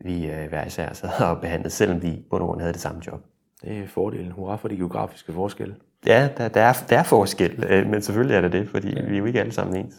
vi 0.00 0.30
øh, 0.30 0.48
hver 0.48 0.66
især 0.66 0.92
sad 0.92 1.20
og 1.20 1.40
behandlede, 1.40 1.70
selvom 1.70 2.02
vi 2.02 2.24
på 2.30 2.38
nogen 2.38 2.60
havde 2.60 2.72
det 2.72 2.80
samme 2.80 3.02
job. 3.06 3.20
Det 3.62 3.78
er 3.78 3.86
fordelen. 3.86 4.30
Hurra 4.30 4.56
for 4.56 4.68
de 4.68 4.76
geografiske 4.76 5.32
forskelle. 5.32 5.76
Ja, 6.06 6.28
der, 6.36 6.48
der, 6.48 6.60
er, 6.60 6.72
der 6.88 6.98
er 6.98 7.02
forskel, 7.02 7.64
øh, 7.68 7.86
men 7.86 8.02
selvfølgelig 8.02 8.36
er 8.36 8.40
det 8.40 8.52
det, 8.52 8.68
fordi 8.68 8.94
ja. 8.94 9.04
vi 9.04 9.14
er 9.14 9.18
jo 9.18 9.24
ikke 9.24 9.40
alle 9.40 9.52
sammen 9.52 9.76
ens. 9.76 9.94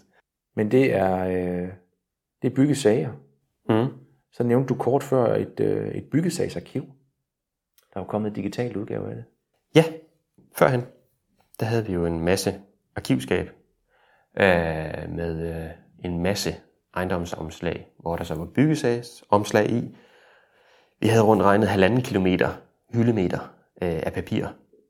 Men 0.55 0.71
det 0.71 0.95
er, 0.95 1.25
øh, 1.27 1.69
det 2.43 2.51
er 2.51 2.55
byggesager. 2.55 3.11
Mm. 3.69 3.93
Så 4.31 4.43
nævnte 4.43 4.67
du 4.67 4.75
kort 4.75 5.03
før 5.03 5.35
et, 5.35 5.59
øh, 5.59 5.87
et 5.87 6.09
byggesagsarkiv. 6.11 6.81
Der 7.93 7.99
er 7.99 8.03
jo 8.03 8.03
kommet 8.03 8.29
en 8.29 8.35
digital 8.35 8.77
udgave 8.77 9.09
af 9.09 9.15
det. 9.15 9.25
Ja, 9.75 9.83
førhen, 10.55 10.81
der 11.59 11.65
havde 11.65 11.85
vi 11.85 11.93
jo 11.93 12.05
en 12.05 12.19
masse 12.19 12.61
arkivskab 12.95 13.45
øh, 14.37 15.09
med 15.09 15.63
øh, 15.63 15.69
en 16.05 16.23
masse 16.23 16.55
ejendomsomslag, 16.95 17.87
hvor 17.99 18.15
der 18.15 18.23
så 18.23 18.35
var 18.35 18.45
byggesagsomslag 18.45 19.71
i. 19.71 19.97
Vi 20.99 21.07
havde 21.07 21.23
rundt 21.23 21.43
regnet 21.43 21.67
halvanden 21.67 22.01
kilometer 22.01 22.49
hyldemeter 22.93 23.39
øh, 23.81 23.99
af 24.03 24.13
papir, 24.13 24.47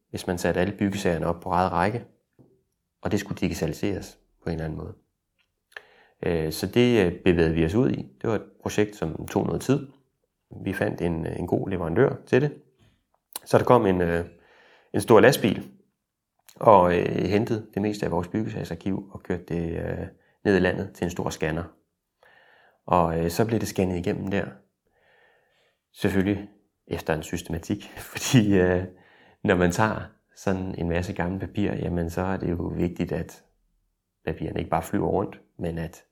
hvis 0.10 0.28
man 0.28 0.38
satte 0.38 0.60
alle 0.60 0.78
byggesagerne 0.78 1.28
op 1.28 1.40
på 1.40 1.50
eget 1.50 1.72
række. 1.72 2.06
Og 3.02 3.12
det 3.12 3.20
skulle 3.20 3.40
digitaliseres 3.40 4.20
på 4.44 4.50
en 4.50 4.54
eller 4.54 4.66
anden 4.66 4.78
måde. 4.78 4.94
Øh, 6.26 6.52
så 6.52 6.68
det 6.68 7.06
øh, 7.06 7.14
bevægede 7.20 7.54
vi 7.54 7.66
os 7.66 7.76
ud 7.76 7.90
i. 7.90 8.08
Det 8.22 8.30
var 8.30 8.36
et 8.36 8.46
projekt, 8.62 8.96
som 8.96 9.28
tog 9.28 9.46
noget 9.46 9.62
tid. 9.62 9.88
Vi 10.64 10.74
fandt 10.74 11.02
en, 11.02 11.28
øh, 11.28 11.40
en 11.40 11.48
god 11.48 11.70
leverandør 11.70 12.16
til 12.26 12.42
det. 12.42 12.54
Så 13.46 13.58
der 13.58 13.64
kom 13.64 13.86
en, 13.86 14.02
øh, 14.02 14.26
en 14.94 15.02
stor 15.02 15.20
lastbil 15.20 15.70
og 16.56 17.00
øh, 17.00 17.06
hentede 17.06 17.68
det 17.74 17.82
meste 17.82 18.06
af 18.06 18.12
vores 18.12 18.28
byggesagsarkiv 18.28 19.10
og 19.12 19.24
kørte 19.24 19.44
det 19.48 19.78
øh, 19.78 20.08
ned 20.44 20.56
i 20.56 20.60
landet 20.60 20.92
til 20.94 21.06
en 21.06 21.12
stor 21.12 21.30
scanner. 21.30 21.64
Og 22.86 23.20
øh, 23.20 23.30
så 23.30 23.46
blev 23.46 23.60
det 23.60 23.68
scannet 23.68 23.98
igennem 23.98 24.28
der. 24.28 24.46
Selvfølgelig 25.94 26.50
efter 26.88 27.14
en 27.14 27.24
systematik, 27.24 27.84
fordi 28.14 28.54
øh, 28.54 28.84
når 29.44 29.56
man 29.56 29.72
tager 29.72 30.02
sådan 30.36 30.76
en 30.78 30.90
masse 30.90 31.14
gamle 31.14 31.40
papir, 31.40 31.72
jamen 31.72 32.10
så 32.10 32.22
er 32.22 32.38
det 32.38 32.50
jo 32.50 32.74
vigtigt, 32.76 33.12
at 33.12 33.44
papirerne 34.26 34.60
ikke 34.60 34.70
bare 34.70 34.84
flyver 34.84 35.08
rundt, 35.08 35.42
men 35.60 35.78
at 35.78 36.04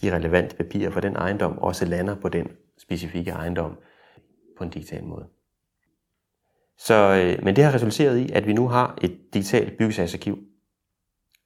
de 0.00 0.14
relevante 0.14 0.56
papirer 0.56 0.90
for 0.90 1.00
den 1.00 1.16
ejendom 1.16 1.58
også 1.58 1.84
lander 1.84 2.14
på 2.14 2.28
den 2.28 2.48
specifikke 2.78 3.30
ejendom 3.30 3.78
på 4.58 4.64
en 4.64 4.70
digital 4.70 5.04
måde. 5.04 5.26
Så, 6.78 6.94
øh, 6.94 7.44
men 7.44 7.56
det 7.56 7.64
har 7.64 7.74
resulteret 7.74 8.18
i, 8.18 8.32
at 8.32 8.46
vi 8.46 8.52
nu 8.52 8.68
har 8.68 8.98
et 9.02 9.18
digitalt 9.34 9.78
byggesagsarkiv. 9.78 10.38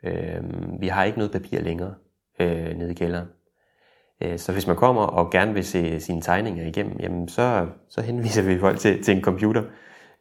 Øh, 0.04 0.42
vi 0.80 0.88
har 0.88 1.04
ikke 1.04 1.18
noget 1.18 1.32
papir 1.32 1.60
længere 1.60 1.94
øh, 2.40 2.76
nede 2.76 2.90
i 2.90 2.94
kælderen. 2.94 3.28
Øh, 4.22 4.38
så 4.38 4.52
hvis 4.52 4.66
man 4.66 4.76
kommer 4.76 5.02
og 5.02 5.30
gerne 5.30 5.54
vil 5.54 5.64
se 5.64 6.00
sine 6.00 6.20
tegninger 6.20 6.66
igennem, 6.66 7.00
jamen 7.00 7.28
så, 7.28 7.68
så 7.88 8.00
henviser 8.00 8.42
vi 8.42 8.58
folk 8.58 8.78
til, 8.78 9.02
til 9.02 9.16
en 9.16 9.22
computer, 9.22 9.62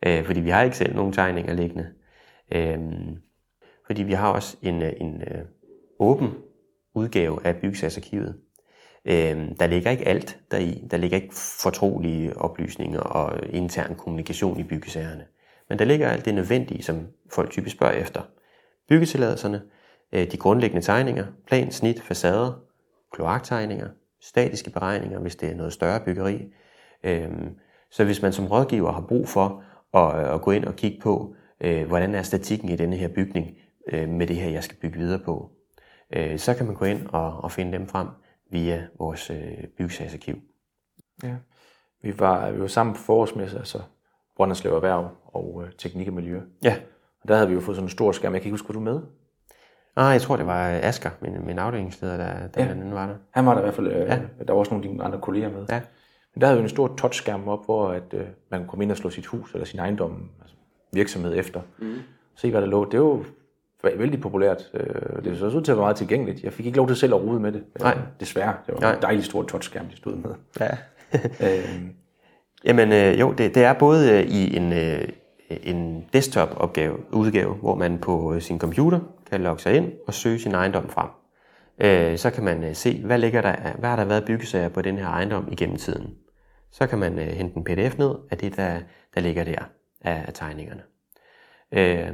øh, 0.05 0.25
fordi 0.25 0.39
vi 0.39 0.49
har 0.49 0.61
ikke 0.61 0.77
selv 0.77 0.95
nogen 0.95 1.13
tegninger 1.13 1.53
liggende. 1.53 1.87
Øh, 2.51 2.79
fordi 3.85 4.03
vi 4.03 4.13
har 4.13 4.31
også 4.31 4.57
en, 4.61 4.81
øh, 4.81 4.93
en, 4.97 5.21
øh, 5.21 5.45
åben 5.99 6.29
udgave 6.95 7.45
af 7.45 7.55
byggesagsarkivet. 7.55 8.35
Øh, 9.05 9.51
der 9.59 9.67
ligger 9.67 9.91
ikke 9.91 10.07
alt 10.07 10.39
deri. 10.51 10.83
Der 10.91 10.97
ligger 10.97 11.17
ikke 11.17 11.35
fortrolige 11.63 12.37
oplysninger 12.37 12.99
og 12.99 13.39
intern 13.49 13.95
kommunikation 13.95 14.59
i 14.59 14.63
byggesagerne. 14.63 15.25
Men 15.69 15.79
der 15.79 15.85
ligger 15.85 16.09
alt 16.09 16.25
det 16.25 16.35
nødvendige, 16.35 16.83
som 16.83 17.07
folk 17.31 17.51
typisk 17.51 17.75
spørger 17.75 17.93
efter. 17.93 18.21
Byggetilladelserne, 18.89 19.61
øh, 20.11 20.31
de 20.31 20.37
grundlæggende 20.37 20.85
tegninger, 20.85 21.25
plan, 21.47 21.71
snit, 21.71 22.01
facader, 22.01 22.59
kloaktegninger, 23.11 23.89
statiske 24.21 24.69
beregninger, 24.69 25.19
hvis 25.19 25.35
det 25.35 25.49
er 25.49 25.55
noget 25.55 25.73
større 25.73 25.99
byggeri. 25.99 26.53
Øh, 27.03 27.29
så 27.91 28.03
hvis 28.03 28.21
man 28.21 28.33
som 28.33 28.47
rådgiver 28.47 28.91
har 28.91 29.01
brug 29.01 29.29
for 29.29 29.63
at, 29.93 30.25
øh, 30.25 30.33
at 30.33 30.41
gå 30.41 30.51
ind 30.51 30.65
og 30.65 30.75
kigge 30.75 30.99
på, 31.01 31.35
øh, 31.61 31.87
hvordan 31.87 32.15
er 32.15 32.21
statikken 32.21 32.69
i 32.69 32.75
denne 32.75 32.95
her 32.95 33.07
bygning 33.07 33.57
øh, 33.91 34.09
med 34.09 34.27
det 34.27 34.35
her, 34.35 34.49
jeg 34.49 34.63
skal 34.63 34.77
bygge 34.77 34.99
videre 34.99 35.19
på, 35.19 35.51
så 36.37 36.53
kan 36.57 36.65
man 36.65 36.75
gå 36.75 36.85
ind 36.85 37.07
og, 37.07 37.43
og 37.43 37.51
finde 37.51 37.71
dem 37.71 37.87
frem 37.87 38.07
via 38.51 38.87
vores 38.99 39.31
byggesagsarkiv. 39.77 40.35
Ja. 41.23 41.35
Vi 42.01 42.19
var, 42.19 42.51
vi 42.51 42.61
var 42.61 42.67
sammen 42.67 42.95
på 42.95 43.01
forårsmesse, 43.01 43.57
altså 43.57 43.79
Brønderslev 44.35 44.73
Erhverv 44.73 45.09
og 45.25 45.63
øh, 45.65 45.71
Teknik 45.77 46.07
og 46.07 46.13
Miljø. 46.13 46.41
Ja. 46.63 46.75
Og 47.21 47.27
der 47.27 47.35
havde 47.35 47.47
vi 47.47 47.53
jo 47.53 47.59
fået 47.59 47.75
sådan 47.75 47.85
en 47.85 47.89
stor 47.89 48.11
skærm. 48.11 48.33
Jeg 48.33 48.41
kan 48.41 48.47
ikke 48.47 48.53
huske, 48.53 48.69
var 48.69 48.73
du 48.73 48.79
med? 48.79 48.99
Ah, 49.95 50.13
jeg 50.13 50.21
tror, 50.21 50.35
det 50.35 50.45
var 50.45 50.69
Asger, 50.69 51.09
min, 51.21 51.45
min 51.45 51.59
afdelingsleder, 51.59 52.17
der, 52.17 52.47
der 52.47 52.65
ja. 52.65 52.89
var 52.89 53.07
der. 53.07 53.15
Han 53.31 53.45
var 53.45 53.53
der 53.53 53.61
i 53.61 53.63
hvert 53.63 53.73
fald. 53.73 53.87
Øh, 53.87 53.93
ja. 53.93 54.19
Der 54.47 54.53
var 54.53 54.59
også 54.59 54.71
nogle 54.73 54.85
af 54.85 54.91
dine 54.91 55.03
andre 55.03 55.19
kolleger 55.19 55.49
med. 55.49 55.65
Ja. 55.69 55.81
Men 56.33 56.41
der 56.41 56.47
havde 56.47 56.57
vi 56.59 56.63
en 56.63 56.69
stor 56.69 56.95
touchskærm 56.97 57.47
op, 57.47 57.65
hvor 57.65 57.89
at, 57.89 58.13
øh, 58.13 58.27
man 58.51 58.59
kunne 58.59 58.69
komme 58.69 58.83
ind 58.83 58.91
og 58.91 58.97
slå 58.97 59.09
sit 59.09 59.25
hus 59.25 59.53
eller 59.53 59.65
sin 59.65 59.79
ejendom, 59.79 60.29
altså 60.41 60.55
virksomhed 60.93 61.35
efter. 61.35 61.61
Mm. 61.79 61.95
Se, 62.35 62.51
hvad 62.51 62.61
der 62.61 62.67
lå. 62.67 62.85
Det 62.85 62.99
var 62.99 63.05
jo 63.05 63.23
vældig 63.83 64.21
populært. 64.21 64.71
Øh, 64.73 65.23
det 65.23 65.37
så 65.37 65.45
ud 65.45 65.61
til 65.61 65.71
at 65.71 65.77
være 65.77 65.83
meget 65.83 65.95
tilgængeligt. 65.95 66.43
Jeg 66.43 66.53
fik 66.53 66.65
ikke 66.65 66.77
lov 66.77 66.87
til 66.87 66.95
selv 66.95 67.13
at 67.13 67.21
rode 67.21 67.39
med 67.39 67.51
det. 67.51 67.63
Nej. 67.79 67.97
Desværre. 68.19 68.55
Det 68.65 68.73
var 68.73 68.79
Nej. 68.79 68.95
en 68.95 69.01
dejlig 69.01 69.23
stor 69.23 69.43
touchskærm, 69.43 69.85
de 69.85 69.97
stod 69.97 70.15
med. 70.15 70.31
Ja. 70.59 70.69
øh, 71.47 71.81
Jamen 72.65 72.91
øh, 72.91 73.19
jo, 73.19 73.31
det, 73.31 73.55
det 73.55 73.63
er 73.63 73.73
både 73.73 74.11
øh, 74.11 74.21
i 74.21 74.57
en, 74.57 74.73
øh, 74.73 75.07
en 75.49 76.05
desktop-opgave, 76.13 77.13
udgave, 77.13 77.53
hvor 77.53 77.75
man 77.75 77.97
på 77.97 78.33
øh, 78.33 78.41
sin 78.41 78.59
computer 78.59 78.99
kan 79.31 79.41
logge 79.41 79.61
sig 79.61 79.75
ind 79.75 79.91
og 80.07 80.13
søge 80.13 80.39
sin 80.39 80.53
ejendom 80.53 80.89
frem. 80.89 81.09
Øh, 81.79 82.17
så 82.17 82.29
kan 82.29 82.43
man 82.43 82.63
øh, 82.63 82.75
se, 82.75 83.01
hvad, 83.05 83.19
ligger 83.19 83.41
der, 83.41 83.55
hvad 83.79 83.89
har 83.89 83.95
der 83.95 84.05
været 84.05 84.25
byggesager 84.25 84.69
på 84.69 84.81
den 84.81 84.97
her 84.97 85.07
ejendom 85.07 85.47
igennem 85.51 85.77
tiden. 85.77 86.13
Så 86.71 86.87
kan 86.87 86.99
man 86.99 87.19
øh, 87.19 87.27
hente 87.27 87.57
en 87.57 87.63
pdf 87.63 87.97
ned 87.97 88.15
af 88.31 88.37
det, 88.37 88.55
der, 88.55 88.79
der 89.15 89.21
ligger 89.21 89.43
der 89.43 89.69
af, 90.01 90.23
af 90.27 90.33
tegningerne. 90.33 90.81
Øh, 91.71 92.07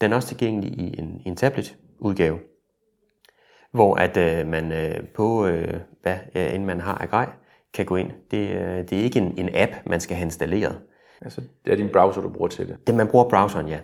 den 0.00 0.12
er 0.12 0.16
også 0.16 0.28
tilgængelig 0.28 0.72
i 0.72 0.98
en, 0.98 1.22
en 1.26 1.36
tablet-udgave, 1.36 2.38
hvor 3.72 3.94
at 3.94 4.16
øh, 4.16 4.46
man 4.46 4.72
øh, 4.72 5.08
på, 5.14 5.46
øh, 5.46 5.74
hvad 6.02 6.16
øh, 6.34 6.54
end 6.54 6.64
man 6.64 6.80
har 6.80 6.94
af 6.94 7.08
grej, 7.08 7.28
kan 7.74 7.86
gå 7.86 7.96
ind. 7.96 8.10
Det, 8.30 8.50
det 8.90 8.98
er 8.98 9.02
ikke 9.02 9.18
en, 9.18 9.34
en 9.38 9.50
app, 9.54 9.72
man 9.86 10.00
skal 10.00 10.16
have 10.16 10.24
installeret. 10.24 10.80
Altså, 11.22 11.40
det 11.64 11.72
er 11.72 11.76
din 11.76 11.88
browser, 11.92 12.20
du 12.20 12.28
bruger 12.28 12.48
til 12.48 12.68
det? 12.68 12.86
Det 12.86 12.94
man 12.94 13.08
bruger 13.08 13.28
browseren, 13.28 13.68
ja. 13.68 13.78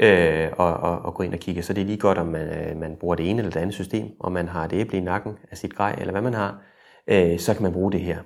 Øh, 0.00 0.52
og, 0.56 0.74
og, 0.74 0.98
og 0.98 1.14
gå 1.14 1.22
ind 1.22 1.34
og 1.34 1.38
kigge. 1.40 1.62
Så 1.62 1.72
det 1.72 1.80
er 1.80 1.84
lige 1.84 1.98
godt, 1.98 2.18
om 2.18 2.26
man, 2.26 2.48
øh, 2.48 2.76
man 2.76 2.96
bruger 3.00 3.14
det 3.14 3.30
ene 3.30 3.38
eller 3.38 3.50
det 3.50 3.60
andet 3.60 3.74
system, 3.74 4.06
om 4.20 4.32
man 4.32 4.48
har 4.48 4.64
et 4.64 4.72
æble 4.72 4.98
i 4.98 5.00
nakken 5.00 5.32
af 5.50 5.56
sit 5.58 5.74
grej, 5.74 5.96
eller 5.98 6.12
hvad 6.12 6.22
man 6.22 6.34
har, 6.34 6.62
øh, 7.06 7.38
så 7.38 7.54
kan 7.54 7.62
man 7.62 7.72
bruge 7.72 7.92
det 7.92 8.00
her. 8.00 8.18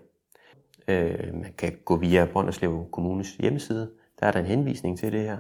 Øh, 0.89 1.35
man 1.35 1.53
kan 1.59 1.73
gå 1.85 1.97
via 1.97 2.25
Brønderslev 2.25 2.87
Kommunes 2.93 3.37
hjemmeside. 3.37 3.91
Der 4.21 4.27
er 4.27 4.33
der 4.33 4.41
en 4.41 4.47
henvisning 4.47 4.99
til 4.99 5.13
det 5.13 5.21
her. 5.21 5.37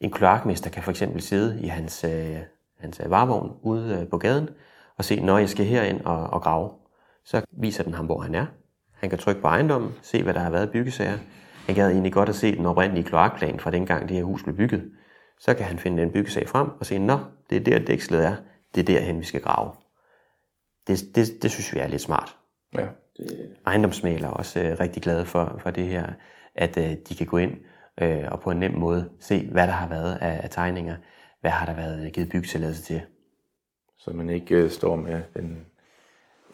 En 0.00 0.10
kloakmester 0.10 0.70
kan 0.70 0.82
for 0.82 0.90
eksempel 0.90 1.22
sidde 1.22 1.60
i 1.62 1.66
hans, 1.66 2.04
øh, 2.04 2.36
hans 2.78 3.00
varevogn 3.06 3.52
ude 3.62 3.98
øh, 4.00 4.08
på 4.08 4.18
gaden 4.18 4.48
og 4.96 5.04
se, 5.04 5.20
når 5.20 5.38
jeg 5.38 5.48
skal 5.48 5.66
herind 5.66 6.00
og, 6.00 6.26
og 6.26 6.42
grave. 6.42 6.70
Så 7.24 7.42
viser 7.50 7.84
den 7.84 7.94
ham, 7.94 8.06
hvor 8.06 8.20
han 8.20 8.34
er. 8.34 8.46
Han 8.92 9.10
kan 9.10 9.18
trykke 9.18 9.40
på 9.40 9.48
ejendommen, 9.48 9.92
se 10.02 10.22
hvad 10.22 10.34
der 10.34 10.40
har 10.40 10.50
været 10.50 10.70
byggesager. 10.70 11.18
Han 11.66 11.74
gad 11.74 11.90
egentlig 11.90 12.12
godt 12.12 12.28
at 12.28 12.34
se 12.34 12.56
den 12.56 12.66
oprindelige 12.66 13.04
kloakplan 13.04 13.60
fra 13.60 13.70
dengang 13.70 14.08
det 14.08 14.16
her 14.16 14.24
hus 14.24 14.42
blev 14.42 14.56
bygget. 14.56 14.90
Så 15.38 15.54
kan 15.54 15.66
han 15.66 15.78
finde 15.78 16.02
den 16.02 16.10
byggesag 16.10 16.48
frem 16.48 16.68
og 16.80 16.86
se, 16.86 16.98
nå, 16.98 17.18
det 17.50 17.56
er 17.56 17.60
der 17.60 17.78
dækslet 17.84 18.24
er. 18.24 18.36
Det 18.74 18.80
er 18.80 18.84
derhen, 18.84 19.20
vi 19.20 19.24
skal 19.24 19.40
grave. 19.40 19.70
Det, 20.86 21.00
det, 21.14 21.42
det 21.42 21.50
synes 21.50 21.74
vi 21.74 21.78
er 21.78 21.86
lidt 21.86 22.02
smart. 22.02 22.36
Ja. 22.74 22.86
Det... 23.16 23.56
Ejendomsmælere 23.66 24.30
er 24.30 24.34
også 24.34 24.60
øh, 24.60 24.80
rigtig 24.80 25.02
glade 25.02 25.26
for, 25.26 25.56
for 25.58 25.70
det 25.70 25.86
her, 25.86 26.06
at 26.54 26.76
øh, 26.76 26.96
de 27.08 27.14
kan 27.14 27.26
gå 27.26 27.36
ind 27.36 27.52
øh, 28.00 28.24
og 28.30 28.40
på 28.40 28.50
en 28.50 28.60
nem 28.60 28.72
måde 28.72 29.10
se, 29.20 29.48
hvad 29.52 29.66
der 29.66 29.72
har 29.72 29.88
været 29.88 30.18
af, 30.20 30.40
af 30.42 30.50
tegninger. 30.50 30.96
Hvad 31.40 31.50
har 31.50 31.66
der 31.66 31.74
været 31.74 32.12
givet 32.12 32.28
byggetilladelse 32.28 32.82
til. 32.82 33.00
Så 33.96 34.10
man 34.10 34.30
ikke 34.30 34.54
øh, 34.54 34.70
står 34.70 34.96
med 34.96 35.22
den 35.34 35.66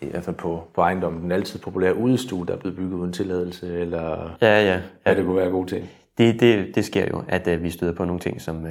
i 0.00 0.07
hvert 0.07 0.24
fald 0.24 0.37
på, 0.37 0.62
på 0.74 0.81
ejendommen, 0.81 1.22
den 1.22 1.33
altid 1.33 1.59
populære 1.61 1.96
udestue, 1.96 2.46
der 2.46 2.53
er 2.53 2.59
blevet 2.59 2.76
bygget 2.76 2.98
uden 2.98 3.12
tilladelse, 3.12 3.81
eller 3.81 4.37
ja, 4.42 4.62
ja, 4.62 4.83
ja. 5.07 5.14
det 5.14 5.24
kunne 5.24 5.37
være 5.37 5.50
gode 5.50 5.66
ting. 5.66 5.90
Det, 6.18 6.40
det, 6.40 6.74
det 6.74 6.85
sker 6.85 7.07
jo, 7.09 7.24
at 7.29 7.46
uh, 7.46 7.62
vi 7.62 7.70
støder 7.70 7.92
på 7.92 8.05
nogle 8.05 8.20
ting, 8.20 8.40
som, 8.40 8.64
uh, 8.64 8.70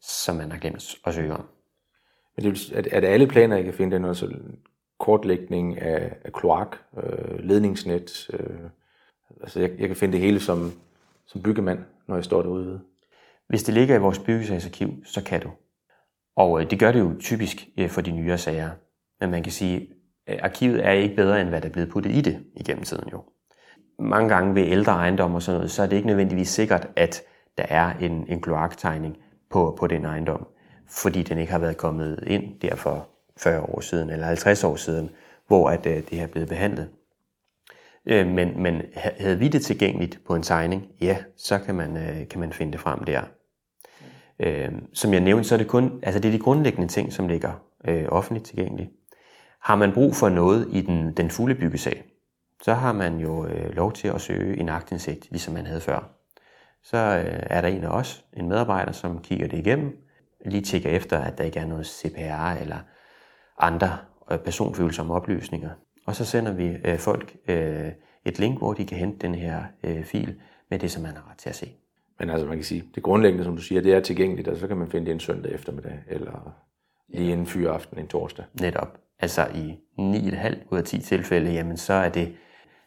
som 0.00 0.36
man 0.36 0.52
har 0.52 0.58
glemt 0.58 0.94
at 1.06 1.14
søge 1.14 1.32
om. 1.32 1.44
Men 2.36 2.44
det, 2.44 2.72
er, 2.74 2.82
er 2.92 3.00
det 3.00 3.06
alle 3.06 3.26
planer, 3.26 3.56
I 3.56 3.62
kan 3.62 3.74
finde? 3.74 3.96
Den 3.96 4.04
også 4.04 4.34
kortlægning 4.98 5.80
af, 5.80 6.16
af 6.24 6.32
kloak, 6.32 6.76
øh, 6.96 7.38
ledningsnet. 7.38 8.30
Øh, 8.32 8.70
altså 9.40 9.60
jeg, 9.60 9.70
jeg 9.78 9.88
kan 9.88 9.96
finde 9.96 10.12
det 10.12 10.20
hele 10.20 10.40
som, 10.40 10.72
som 11.26 11.42
byggemand, 11.42 11.78
når 12.08 12.14
jeg 12.14 12.24
står 12.24 12.42
derude. 12.42 12.80
Hvis 13.48 13.62
det 13.62 13.74
ligger 13.74 13.94
i 13.96 13.98
vores 13.98 14.18
byggesagsarkiv, 14.18 15.04
så 15.04 15.24
kan 15.24 15.40
du. 15.40 15.50
Og 16.36 16.60
øh, 16.60 16.70
det 16.70 16.78
gør 16.78 16.92
det 16.92 17.00
jo 17.00 17.14
typisk 17.20 17.68
øh, 17.78 17.88
for 17.88 18.00
de 18.00 18.10
nyere 18.10 18.38
sager. 18.38 18.70
Men 19.20 19.30
man 19.30 19.42
kan 19.42 19.52
sige, 19.52 19.88
at 20.26 20.40
arkivet 20.42 20.86
er 20.86 20.90
ikke 20.90 21.16
bedre, 21.16 21.40
end 21.40 21.48
hvad 21.48 21.60
der 21.60 21.68
er 21.68 21.72
blevet 21.72 21.90
puttet 21.90 22.10
i 22.12 22.20
det 22.20 22.44
igennem 22.56 22.84
tiden 22.84 23.08
jo. 23.12 23.22
Mange 23.98 24.28
gange 24.28 24.54
ved 24.54 24.62
ældre 24.62 24.92
ejendomme 24.92 25.36
og 25.36 25.42
sådan 25.42 25.58
noget, 25.58 25.70
så 25.70 25.82
er 25.82 25.86
det 25.86 25.96
ikke 25.96 26.08
nødvendigvis 26.08 26.48
sikkert, 26.48 26.88
at 26.96 27.22
der 27.58 27.64
er 27.68 27.98
en, 27.98 28.26
en 28.28 28.40
kloaktegning 28.40 29.16
på, 29.50 29.76
på 29.78 29.86
den 29.86 30.04
ejendom, 30.04 30.46
fordi 30.88 31.22
den 31.22 31.38
ikke 31.38 31.52
har 31.52 31.58
været 31.58 31.76
kommet 31.76 32.24
ind 32.26 32.60
der 32.60 32.74
for 32.74 33.08
40 33.36 33.60
år 33.60 33.80
siden 33.80 34.10
eller 34.10 34.26
50 34.26 34.64
år 34.64 34.76
siden, 34.76 35.10
hvor 35.46 35.70
at, 35.70 35.84
det 35.84 36.10
det 36.10 36.20
er 36.20 36.26
blevet 36.26 36.48
behandlet. 36.48 36.88
Øh, 38.06 38.26
men, 38.26 38.62
men 38.62 38.82
havde 38.94 39.38
vi 39.38 39.48
det 39.48 39.62
tilgængeligt 39.62 40.20
på 40.26 40.34
en 40.34 40.42
tegning, 40.42 40.86
ja, 41.00 41.16
så 41.36 41.58
kan 41.58 41.74
man, 41.74 41.96
øh, 41.96 42.28
kan 42.28 42.40
man 42.40 42.52
finde 42.52 42.72
det 42.72 42.80
frem 42.80 43.04
der. 43.04 43.22
Øh, 44.38 44.72
som 44.92 45.12
jeg 45.12 45.20
nævnte, 45.20 45.48
så 45.48 45.54
er 45.54 45.58
det 45.58 45.68
kun, 45.68 46.00
altså 46.02 46.20
det 46.20 46.28
er 46.28 46.32
de 46.32 46.38
grundlæggende 46.38 46.88
ting, 46.88 47.12
som 47.12 47.28
ligger 47.28 47.52
øh, 47.88 48.04
offentligt 48.08 48.46
tilgængeligt. 48.46 48.90
Har 49.62 49.76
man 49.76 49.92
brug 49.92 50.14
for 50.14 50.28
noget 50.28 50.68
i 50.72 50.80
den, 50.80 51.12
den 51.12 51.30
fulde 51.30 51.54
byggesag, 51.54 52.04
så 52.62 52.74
har 52.74 52.92
man 52.92 53.18
jo 53.18 53.46
øh, 53.46 53.70
lov 53.76 53.92
til 53.92 54.08
at 54.08 54.20
søge 54.20 54.60
en 54.60 54.68
aktindsigt, 54.68 55.30
ligesom 55.30 55.54
man 55.54 55.66
havde 55.66 55.80
før. 55.80 56.10
Så 56.82 56.96
øh, 56.96 57.42
er 57.42 57.60
der 57.60 57.68
en 57.68 57.84
af 57.84 57.88
os, 57.88 58.24
en 58.32 58.48
medarbejder, 58.48 58.92
som 58.92 59.22
kigger 59.22 59.48
det 59.48 59.58
igennem, 59.58 59.96
lige 60.46 60.62
tjekker 60.62 60.90
efter, 60.90 61.18
at 61.18 61.38
der 61.38 61.44
ikke 61.44 61.60
er 61.60 61.66
noget 61.66 61.86
CPR 61.86 62.60
eller 62.60 62.78
andre 63.58 63.98
øh, 64.30 64.38
personfølsomme 64.38 65.14
oplysninger. 65.14 65.70
Og 66.06 66.16
så 66.16 66.24
sender 66.24 66.52
vi 66.52 66.76
øh, 66.84 66.98
folk 66.98 67.36
øh, 67.48 67.92
et 68.24 68.38
link, 68.38 68.58
hvor 68.58 68.72
de 68.72 68.86
kan 68.86 68.98
hente 68.98 69.18
den 69.26 69.34
her 69.34 69.64
øh, 69.84 70.04
fil 70.04 70.40
med 70.70 70.78
det, 70.78 70.90
som 70.90 71.02
man 71.02 71.12
har 71.12 71.30
ret 71.30 71.38
til 71.38 71.48
at 71.48 71.56
se. 71.56 71.72
Men 72.18 72.30
altså 72.30 72.46
man 72.46 72.56
kan 72.56 72.64
sige, 72.64 72.84
det 72.94 73.02
grundlæggende, 73.02 73.44
som 73.44 73.56
du 73.56 73.62
siger, 73.62 73.80
det 73.80 73.94
er 73.94 74.00
tilgængeligt, 74.00 74.48
og 74.48 74.56
så 74.56 74.66
kan 74.68 74.76
man 74.76 74.90
finde 74.90 75.06
det 75.06 75.12
en 75.12 75.20
søndag 75.20 75.52
eftermiddag, 75.52 75.98
eller 76.06 76.54
lige 77.08 77.32
en 77.32 77.46
fyraften 77.46 77.98
en 77.98 78.08
torsdag. 78.08 78.44
Netop 78.60 78.98
altså 79.18 79.46
i 79.54 79.78
9,5 79.98 80.54
ud 80.70 80.78
af 80.78 80.84
10 80.84 81.00
tilfælde, 81.00 81.52
jamen 81.52 81.76
så 81.76 81.92
er 81.92 82.08
det, 82.08 82.36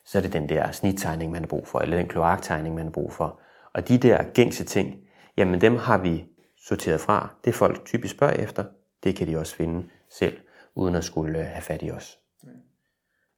så 0.05 0.17
er 0.17 0.21
det 0.21 0.33
den 0.33 0.49
der 0.49 0.71
snittegning, 0.71 1.31
man 1.31 1.41
har 1.41 1.47
brug 1.47 1.67
for, 1.67 1.79
eller 1.79 1.97
den 1.97 2.07
kloaktegning, 2.07 2.75
man 2.75 2.85
har 2.85 2.91
brug 2.91 3.13
for. 3.13 3.39
Og 3.73 3.87
de 3.87 3.97
der 3.97 4.23
gængse 4.23 4.63
ting, 4.63 4.95
jamen 5.37 5.61
dem 5.61 5.75
har 5.75 5.97
vi 5.97 6.25
sorteret 6.67 6.99
fra. 6.99 7.35
Det 7.45 7.55
folk 7.55 7.85
typisk 7.85 8.15
spørger 8.15 8.33
efter, 8.33 8.63
det 9.03 9.15
kan 9.15 9.27
de 9.27 9.37
også 9.37 9.55
finde 9.55 9.89
selv, 10.09 10.37
uden 10.75 10.95
at 10.95 11.03
skulle 11.03 11.43
have 11.43 11.61
fat 11.61 11.83
i 11.83 11.91
os. 11.91 12.19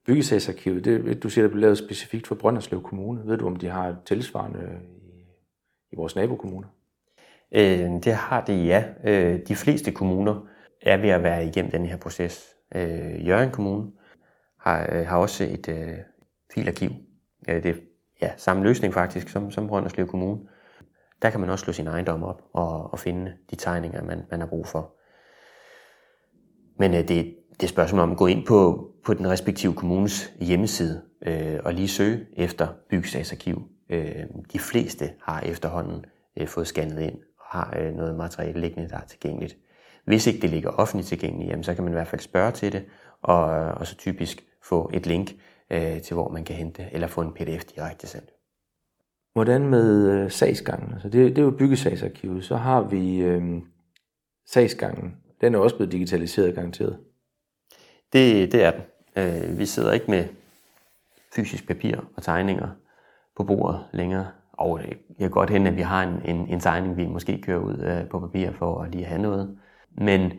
Byggesagsarkivet, 0.05 0.85
det, 0.85 1.23
du 1.23 1.29
siger, 1.29 1.43
det 1.43 1.51
blev 1.51 1.61
lavet 1.61 1.77
specifikt 1.77 2.27
for 2.27 2.35
Brønderslev 2.35 2.83
Kommune. 2.83 3.27
Ved 3.27 3.37
du, 3.37 3.47
om 3.47 3.55
de 3.55 3.67
har 3.67 3.87
et 3.87 3.97
tilsvarende 4.05 4.79
i, 5.01 5.21
i 5.91 5.95
vores 5.95 6.15
nabokommuner? 6.15 6.67
Øh, 7.51 8.03
det 8.03 8.13
har 8.13 8.41
det, 8.45 8.65
ja. 8.65 8.83
Øh, 9.03 9.39
de 9.47 9.55
fleste 9.55 9.91
kommuner 9.91 10.47
er 10.81 10.97
ved 10.97 11.09
at 11.09 11.23
være 11.23 11.45
igennem 11.45 11.71
den 11.71 11.85
her 11.85 11.97
proces. 11.97 12.55
Øh, 12.75 13.27
Jørgen 13.27 13.51
Kommune 13.51 13.91
har, 14.59 14.89
øh, 14.91 15.05
har 15.05 15.17
også 15.17 15.43
et 15.43 15.69
øh, 15.69 15.97
filarkiv. 16.53 16.89
Øh, 17.49 17.63
det 17.63 17.69
er 17.69 17.75
ja, 18.21 18.31
samme 18.37 18.63
løsning 18.63 18.93
faktisk 18.93 19.29
som, 19.29 19.51
som 19.51 19.67
Brønderslev 19.67 20.07
Kommune. 20.07 20.39
Der 21.21 21.29
kan 21.29 21.39
man 21.39 21.49
også 21.49 21.63
slå 21.63 21.73
sin 21.73 21.87
ejendom 21.87 22.23
op 22.23 22.41
og, 22.53 22.93
og 22.93 22.99
finde 22.99 23.33
de 23.51 23.55
tegninger, 23.55 24.03
man, 24.03 24.23
man 24.31 24.39
har 24.39 24.47
brug 24.47 24.67
for. 24.67 24.95
Men 26.77 26.93
øh, 26.93 27.07
det, 27.07 27.35
det 27.59 27.63
er 27.63 27.67
spørgsmål 27.67 28.01
om 28.01 28.11
at 28.11 28.17
gå 28.17 28.27
ind 28.27 28.45
på, 28.45 28.91
på 29.05 29.13
den 29.13 29.27
respektive 29.27 29.73
kommunes 29.73 30.33
hjemmeside 30.41 31.01
øh, 31.25 31.59
og 31.63 31.73
lige 31.73 31.87
søge 31.87 32.25
efter 32.37 32.67
byggesagsarkiv. 32.89 33.61
Øh, 33.89 34.25
de 34.53 34.59
fleste 34.59 35.09
har 35.21 35.41
efterhånden 35.41 36.05
øh, 36.37 36.47
fået 36.47 36.67
scannet 36.67 37.01
ind 37.01 37.15
og 37.39 37.45
har 37.45 37.77
øh, 37.79 37.95
noget 37.95 38.15
materiale 38.15 38.61
liggende, 38.61 38.89
der 38.89 38.97
er 38.97 39.05
tilgængeligt. 39.05 39.57
Hvis 40.05 40.27
ikke 40.27 40.41
det 40.41 40.49
ligger 40.49 40.69
offentligt 40.69 41.07
tilgængeligt, 41.07 41.49
jamen, 41.49 41.63
så 41.63 41.75
kan 41.75 41.83
man 41.83 41.93
i 41.93 41.95
hvert 41.95 42.07
fald 42.07 42.21
spørge 42.21 42.51
til 42.51 42.71
det, 42.71 42.85
og, 43.21 43.43
og 43.45 43.87
så 43.87 43.95
typisk 43.95 44.43
få 44.63 44.89
et 44.93 45.05
link 45.05 45.31
øh, 45.69 46.01
til, 46.01 46.13
hvor 46.13 46.29
man 46.29 46.43
kan 46.43 46.55
hente, 46.55 46.85
eller 46.91 47.07
få 47.07 47.21
en 47.21 47.33
pdf 47.33 47.63
direkte 47.63 48.07
sendt. 48.07 48.29
Hvordan 49.33 49.67
med 49.67 50.09
øh, 50.09 50.31
sagsgangen? 50.31 50.93
Altså 50.93 51.09
det, 51.09 51.29
det 51.29 51.37
er 51.37 51.45
jo 51.45 51.51
byggesagsarkivet. 51.51 52.43
Så 52.43 52.55
har 52.55 52.81
vi 52.81 53.17
øh, 53.17 53.61
sagsgangen. 54.45 55.15
Den 55.41 55.55
er 55.55 55.59
også 55.59 55.75
blevet 55.75 55.91
digitaliseret 55.91 56.55
garanteret. 56.55 56.97
Det, 58.13 58.51
det 58.51 58.63
er 58.63 58.71
den. 58.71 58.81
Øh, 59.15 59.59
vi 59.59 59.65
sidder 59.65 59.91
ikke 59.91 60.11
med 60.11 60.27
fysisk 61.35 61.67
papir 61.67 61.97
og 62.15 62.23
tegninger 62.23 62.69
på 63.35 63.43
bordet 63.43 63.85
længere. 63.91 64.27
Og 64.51 64.79
jeg 64.79 64.97
kan 65.19 65.29
godt 65.29 65.49
hen, 65.49 65.67
at 65.67 65.75
vi 65.75 65.81
har 65.81 66.03
en, 66.03 66.21
en, 66.25 66.47
en 66.47 66.59
tegning, 66.59 66.97
vi 66.97 67.05
måske 67.05 67.41
kører 67.41 67.59
ud 67.59 67.77
øh, 67.77 68.09
på 68.09 68.19
papir 68.19 68.51
for 68.51 68.81
at 68.81 68.91
lige 68.91 69.05
have 69.05 69.21
noget. 69.21 69.57
Men 69.91 70.33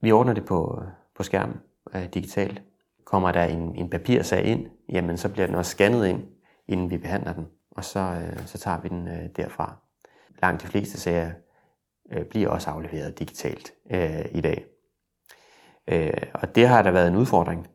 vi 0.00 0.12
ordner 0.12 0.32
det 0.32 0.44
på, 0.44 0.82
på 1.16 1.22
skærmen 1.22 1.56
øh, 1.94 2.04
digitalt. 2.14 2.62
Kommer 3.04 3.32
der 3.32 3.44
en, 3.44 3.76
en 3.76 3.90
papirsag 3.90 4.44
ind, 4.44 4.66
jamen 4.88 5.16
så 5.16 5.28
bliver 5.28 5.46
den 5.46 5.56
også 5.56 5.70
scannet 5.70 6.06
ind, 6.06 6.22
inden 6.68 6.90
vi 6.90 6.98
behandler 6.98 7.32
den. 7.32 7.46
Og 7.70 7.84
så, 7.84 8.00
øh, 8.00 8.46
så 8.46 8.58
tager 8.58 8.80
vi 8.80 8.88
den 8.88 9.08
øh, 9.08 9.28
derfra. 9.36 9.76
Langt 10.42 10.62
de 10.62 10.66
fleste 10.66 11.00
sager 11.00 11.30
øh, 12.12 12.24
bliver 12.24 12.48
også 12.48 12.70
afleveret 12.70 13.18
digitalt 13.18 13.72
øh, 13.90 14.24
i 14.32 14.40
dag. 14.40 14.71
Øh, 15.92 16.22
og 16.34 16.54
det 16.54 16.68
har 16.68 16.82
der 16.82 16.90
været 16.90 17.08
en 17.08 17.16
udfordring, 17.16 17.68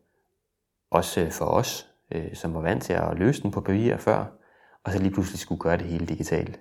også 0.90 1.20
øh, 1.20 1.30
for 1.30 1.44
os, 1.44 1.88
øh, 2.12 2.34
som 2.34 2.54
var 2.54 2.60
vant 2.60 2.82
til 2.82 2.92
at 2.92 3.18
løse 3.18 3.42
den 3.42 3.50
på 3.50 3.60
papir 3.60 3.96
før, 3.96 4.24
og 4.84 4.92
så 4.92 4.98
lige 4.98 5.10
pludselig 5.10 5.38
skulle 5.38 5.60
gøre 5.60 5.76
det 5.76 5.86
hele 5.86 6.06
digitalt. 6.06 6.60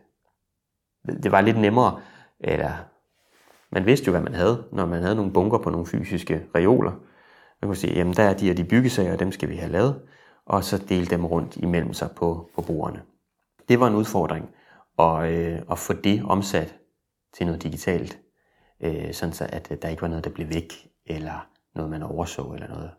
Det 1.24 1.32
var 1.32 1.41
lidt 1.41 1.60
nemmere, 1.60 2.02
eller 2.39 2.72
man 3.72 3.86
vidste 3.86 4.06
jo, 4.06 4.12
hvad 4.12 4.22
man 4.22 4.34
havde, 4.34 4.67
når 4.72 4.86
man 4.86 5.02
havde 5.02 5.15
nogle 5.15 5.34
bunker 5.34 5.58
på 5.58 5.70
nogle 5.70 5.88
fysiske 5.88 6.46
reoler. 6.56 6.91
Man 7.62 7.70
kunne 7.70 7.76
sige, 7.76 7.93
jamen 7.93 8.13
der 8.13 8.24
er 8.24 8.34
de 8.34 8.48
her 8.48 8.54
de 8.54 8.63
byggesager, 8.63 9.13
og 9.13 9.20
dem 9.20 9.32
skal 9.32 9.50
vi 9.50 9.56
have 9.56 9.72
lavet, 9.72 10.02
og 10.46 10.63
så 10.63 10.78
dele 10.89 11.06
dem 11.06 11.26
rundt 11.26 11.56
imellem 11.56 11.93
sig 11.93 12.10
på, 12.15 12.50
på 12.56 12.62
bordene. 12.62 13.02
Det 13.70 13.80
var 13.80 13.88
en 13.88 13.96
udfordring, 13.96 14.50
at, 15.00 15.32
øh, 15.32 15.60
at 15.72 15.80
få 15.80 15.93
det 15.93 16.24
omsat 16.26 16.76
til 17.34 17.46
noget 17.46 17.63
digitalt, 17.63 18.20
øh, 18.82 19.13
sådan 19.13 19.34
så 19.34 19.48
at 19.50 19.72
øh, 19.72 19.78
der 19.82 19.89
ikke 19.89 20.02
var 20.02 20.08
noget, 20.08 20.24
der 20.24 20.30
blev 20.32 20.50
væk, 20.50 20.74
eller 21.08 21.48
noget, 21.76 21.91
man 21.91 22.04
overså, 22.04 22.41
eller 22.41 22.67
noget. 22.67 22.91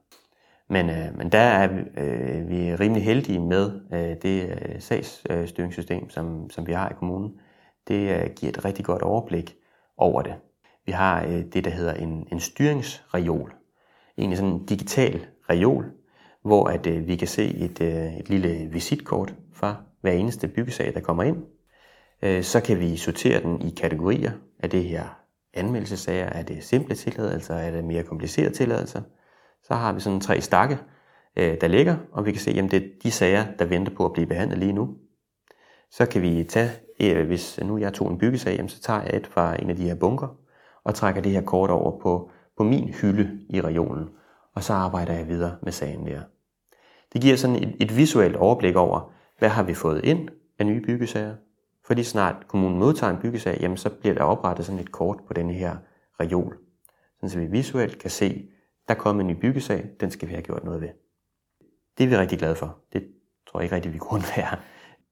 Men, 0.70 0.90
øh, 0.90 1.18
men 1.18 1.32
der 1.32 1.38
er 1.38 1.84
øh, 1.96 2.48
vi 2.48 2.74
rimelig 2.74 3.04
heldige 3.04 3.40
med 3.40 3.80
øh, 3.92 4.16
det 4.22 4.50
øh, 4.50 4.80
sagsstyringssystem, 4.80 6.10
som, 6.10 6.50
som 6.50 6.66
vi 6.66 6.72
har 6.72 6.88
i 6.88 6.94
kommunen. 6.98 7.40
Det 7.88 8.20
øh, 8.20 8.30
giver 8.36 8.52
et 8.52 8.64
rigtig 8.64 8.84
godt 8.84 9.02
overblik 9.02 9.56
over 9.96 10.22
det. 10.22 10.34
Vi 10.86 10.92
har 10.92 11.22
øh, 11.24 11.44
det, 11.52 11.64
der 11.64 11.70
hedder 11.70 11.94
en, 11.94 12.28
en 12.32 12.40
styringsreol. 12.40 13.54
Egentlig 14.18 14.38
sådan 14.38 14.52
en 14.52 14.66
digital 14.66 15.26
reol, 15.50 15.92
hvor 16.42 16.64
at, 16.64 16.86
øh, 16.86 17.06
vi 17.06 17.16
kan 17.16 17.28
se 17.28 17.54
et, 17.54 17.80
øh, 17.80 18.16
et 18.16 18.28
lille 18.28 18.68
visitkort 18.72 19.34
fra 19.52 19.76
hver 20.00 20.12
eneste 20.12 20.48
byggesag, 20.48 20.94
der 20.94 21.00
kommer 21.00 21.22
ind. 21.22 21.36
Øh, 22.22 22.42
så 22.42 22.60
kan 22.60 22.80
vi 22.80 22.96
sortere 22.96 23.42
den 23.42 23.62
i 23.62 23.70
kategorier 23.70 24.32
Er 24.58 24.68
det 24.68 24.84
her 24.84 25.17
anmeldelsesager. 25.54 26.26
Er 26.26 26.42
det 26.42 26.64
simple 26.64 26.94
tilladelser? 26.94 27.34
Altså 27.34 27.54
er 27.54 27.70
det 27.70 27.84
mere 27.84 28.02
komplicerede 28.02 28.54
tilladelser? 28.54 29.02
Så 29.62 29.74
har 29.74 29.92
vi 29.92 30.00
sådan 30.00 30.20
tre 30.20 30.40
stakke, 30.40 30.78
øh, 31.36 31.56
der 31.60 31.68
ligger, 31.68 31.96
og 32.12 32.26
vi 32.26 32.32
kan 32.32 32.40
se, 32.40 32.50
at 32.50 32.70
det 32.70 32.82
er 32.82 32.88
de 33.02 33.10
sager, 33.10 33.44
der 33.58 33.64
venter 33.64 33.94
på 33.94 34.04
at 34.04 34.12
blive 34.12 34.26
behandlet 34.26 34.58
lige 34.58 34.72
nu. 34.72 34.96
Så 35.90 36.06
kan 36.06 36.22
vi 36.22 36.44
tage, 36.44 36.70
øh, 37.00 37.26
hvis 37.26 37.60
nu 37.62 37.78
jeg 37.78 37.92
tog 37.92 38.10
en 38.10 38.18
byggesag, 38.18 38.70
så 38.70 38.80
tager 38.80 39.02
jeg 39.02 39.16
et 39.16 39.26
fra 39.26 39.62
en 39.62 39.70
af 39.70 39.76
de 39.76 39.82
her 39.82 39.94
bunker, 39.94 40.28
og 40.84 40.94
trækker 40.94 41.22
det 41.22 41.32
her 41.32 41.42
kort 41.42 41.70
over 41.70 42.00
på, 42.00 42.30
på 42.56 42.62
min 42.62 42.88
hylde 42.88 43.40
i 43.50 43.60
regionen, 43.60 44.08
og 44.54 44.62
så 44.62 44.72
arbejder 44.72 45.12
jeg 45.12 45.28
videre 45.28 45.56
med 45.62 45.72
sagen 45.72 46.06
der. 46.06 46.20
Det 47.12 47.20
giver 47.20 47.36
sådan 47.36 47.56
et, 47.56 47.76
et 47.80 47.96
visuelt 47.96 48.36
overblik 48.36 48.76
over, 48.76 49.12
hvad 49.38 49.48
har 49.48 49.62
vi 49.62 49.74
fået 49.74 50.04
ind 50.04 50.28
af 50.58 50.66
nye 50.66 50.80
byggesager. 50.80 51.34
Fordi 51.88 52.02
snart 52.02 52.48
kommunen 52.48 52.78
modtager 52.78 53.12
en 53.12 53.20
byggesag, 53.22 53.58
jamen 53.60 53.76
så 53.76 53.90
bliver 53.90 54.14
der 54.14 54.22
oprettet 54.22 54.66
sådan 54.66 54.80
et 54.80 54.92
kort 54.92 55.20
på 55.26 55.32
denne 55.32 55.52
her 55.52 55.76
reol. 56.20 56.58
Sådan 57.16 57.30
så 57.30 57.38
vi 57.38 57.46
visuelt 57.46 57.98
kan 57.98 58.10
se, 58.10 58.48
der 58.88 58.94
er 58.94 58.98
kommet 58.98 59.24
en 59.24 59.26
ny 59.26 59.40
byggesag, 59.40 59.90
den 60.00 60.10
skal 60.10 60.28
vi 60.28 60.32
have 60.32 60.42
gjort 60.42 60.64
noget 60.64 60.80
ved. 60.80 60.88
Det 61.98 62.04
er 62.04 62.08
vi 62.08 62.16
rigtig 62.16 62.38
glade 62.38 62.54
for. 62.54 62.78
Det 62.92 63.08
tror 63.46 63.60
jeg 63.60 63.64
ikke 63.64 63.76
rigtig, 63.76 63.92
vi 63.92 63.98
kunne 63.98 64.22
være. 64.36 64.56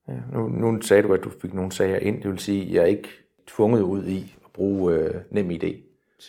Ja, 0.09 0.21
nu, 0.33 0.49
nu 0.49 0.81
sagde 0.83 1.03
du, 1.03 1.15
at 1.15 1.25
du 1.25 1.31
fik 1.43 1.55
nogle 1.55 1.73
sager 1.73 1.99
ind. 1.99 2.23
Det 2.23 2.31
vil 2.31 2.39
sige, 2.39 2.63
at 2.63 2.73
jeg 2.73 2.83
er 2.83 2.87
ikke 2.87 3.09
tvunget 3.47 3.81
ud 3.81 4.07
i 4.07 4.37
at 4.45 4.51
bruge 4.53 4.95
øh, 4.95 5.15
nem 5.31 5.51
idé 5.51 5.77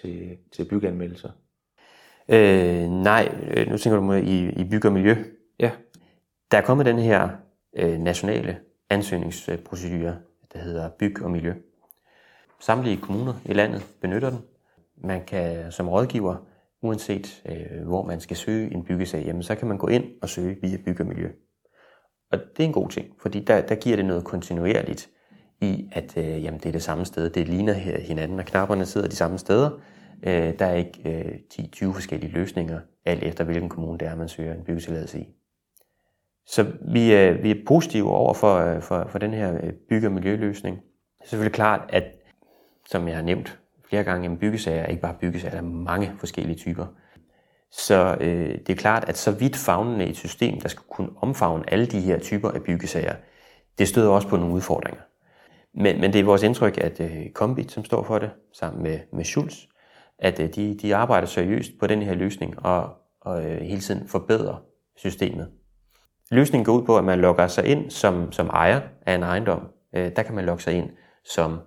til, 0.02 0.38
til 0.52 0.66
byggeanmeldelser. 0.70 1.30
Øh, 2.30 2.90
nej, 2.90 3.36
øh, 3.58 3.68
nu 3.68 3.78
tænker 3.78 4.00
du 4.00 4.12
i, 4.14 4.50
i 4.50 4.70
bygge 4.70 4.88
og 4.88 4.94
miljø. 4.94 5.16
Ja. 5.60 5.72
Der 6.52 6.58
er 6.58 6.62
kommet 6.62 6.86
den 6.86 7.00
her 7.00 7.30
øh, 7.78 8.00
nationale 8.00 8.58
ansøgningsprocedure, 8.90 10.16
der 10.58 10.64
hedder 10.64 10.90
byg 11.00 11.24
og 11.24 11.32
miljø. 11.32 11.54
Samtlige 12.60 12.98
kommuner 12.98 13.34
i 13.46 13.54
landet 13.54 13.86
benytter 14.02 14.30
den. 14.30 14.40
Man 15.04 15.26
kan 15.26 15.72
som 15.72 15.90
rådgiver 15.90 16.36
uanset 16.82 17.44
øh, 17.50 17.88
hvor 17.88 18.06
man 18.06 18.20
skal 18.20 18.38
søge 18.38 18.74
en 18.74 18.84
byggesag, 18.84 19.26
jamen, 19.26 19.44
så 19.44 19.56
kan 19.56 19.68
man 19.68 19.78
gå 19.78 19.88
ind 19.88 20.06
og 20.22 20.30
søge 20.30 20.58
via 20.62 20.78
Byg 20.86 21.00
og 21.00 21.06
miljø. 21.06 21.30
Og 22.32 22.40
det 22.58 22.64
er 22.64 22.68
en 22.68 22.74
god 22.74 22.90
ting, 22.90 23.08
fordi 23.22 23.40
der, 23.40 23.62
der 23.62 23.76
giver 23.76 23.96
det 23.96 24.06
noget 24.06 24.24
kontinuerligt 24.24 25.10
i, 25.62 25.90
at 25.92 26.18
øh, 26.18 26.44
jamen, 26.44 26.60
det 26.60 26.66
er 26.66 26.72
det 26.72 26.84
samme 26.84 27.06
sted, 27.06 27.30
det 27.30 27.48
ligner 27.48 27.74
hinanden, 28.00 28.40
og 28.40 28.46
knapperne 28.46 28.86
sidder 28.86 29.08
de 29.08 29.16
samme 29.16 29.38
steder. 29.38 29.70
Øh, 30.24 30.60
der 30.60 30.66
er 30.66 30.76
ikke 30.76 31.10
øh, 31.10 31.36
10-20 31.54 31.94
forskellige 31.94 32.32
løsninger, 32.32 32.80
alt 33.06 33.24
efter 33.24 33.44
hvilken 33.44 33.70
kommune 33.70 33.98
det 33.98 34.08
er, 34.08 34.16
man 34.16 34.28
søger 34.28 34.54
en 34.54 34.64
byggetilladelse 34.64 35.20
i. 35.20 35.28
Så 36.48 36.66
vi, 36.82 37.14
øh, 37.14 37.44
vi 37.44 37.52
er 37.52 37.56
positive 37.68 38.12
over 38.12 38.34
for, 38.34 38.58
øh, 38.58 38.82
for, 38.82 39.08
for 39.10 39.20
den 39.20 39.34
her 39.34 39.54
øh, 39.64 39.74
bygge- 39.90 40.08
og 40.08 40.12
miljøløsning. 40.12 40.78
Det 40.78 41.24
er 41.24 41.28
selvfølgelig 41.28 41.56
klart, 41.56 41.90
at 41.90 42.04
som 42.86 43.08
jeg 43.08 43.16
har 43.16 43.24
nævnt 43.24 43.60
flere 43.90 44.04
gange, 44.04 44.30
en 44.30 44.38
byggesager 44.38 44.82
er 44.82 44.88
ikke 44.88 45.02
bare 45.02 45.16
byggesager, 45.22 45.52
der 45.52 45.58
er 45.58 45.66
mange 45.66 46.12
forskellige 46.20 46.58
typer. 46.58 46.86
Så 47.72 48.18
øh, 48.20 48.50
det 48.50 48.70
er 48.70 48.76
klart, 48.76 49.10
at 49.10 49.18
så 49.18 49.32
vidt 49.32 49.56
fagnende 49.56 50.06
et 50.06 50.18
system, 50.18 50.62
der 50.62 50.70
skal 50.70 50.84
kunne 50.90 51.10
omfavne 51.18 51.64
alle 51.72 51.86
de 51.86 52.00
her 52.00 52.20
typer 52.20 52.50
af 52.50 52.64
byggesager, 52.64 53.16
det 53.78 53.88
støder 53.88 54.10
også 54.10 54.28
på 54.28 54.38
nogle 54.38 54.54
udfordringer. 54.54 55.02
Men, 55.74 56.02
men 56.02 56.14
det 56.14 56.20
er 56.20 56.26
vores 56.26 56.44
indtryk, 56.44 56.78
at 56.78 57.00
øh, 57.00 57.30
Kombit, 57.34 57.72
som 57.72 57.86
står 57.86 58.04
for 58.04 58.20
det, 58.20 58.32
sammen 58.54 58.84
med, 58.84 59.00
med 59.14 59.24
Schulz, 59.24 59.56
at 60.20 60.40
øh, 60.40 60.50
de, 60.56 60.78
de 60.82 60.96
arbejder 60.96 61.28
seriøst 61.28 61.72
på 61.80 61.88
den 61.88 62.02
her 62.02 62.14
løsning 62.14 62.66
og, 62.66 62.90
og 63.22 63.46
øh, 63.46 63.62
hele 63.62 63.82
tiden 63.82 64.08
forbedrer 64.08 64.64
systemet. 64.96 65.52
Løsningen 66.32 66.66
går 66.66 66.74
ud 66.74 66.86
på, 66.86 66.98
at 66.98 67.04
man 67.04 67.20
logger 67.20 67.48
sig 67.48 67.66
ind 67.66 67.92
som, 67.92 68.32
som 68.32 68.48
ejer 68.48 68.82
af 69.06 69.16
en 69.16 69.24
ejendom. 69.24 69.68
Øh, 69.94 70.12
der 70.16 70.24
kan 70.24 70.36
man 70.36 70.46
logge 70.46 70.64
sig 70.64 70.74
ind 70.74 70.90
som 71.26 71.60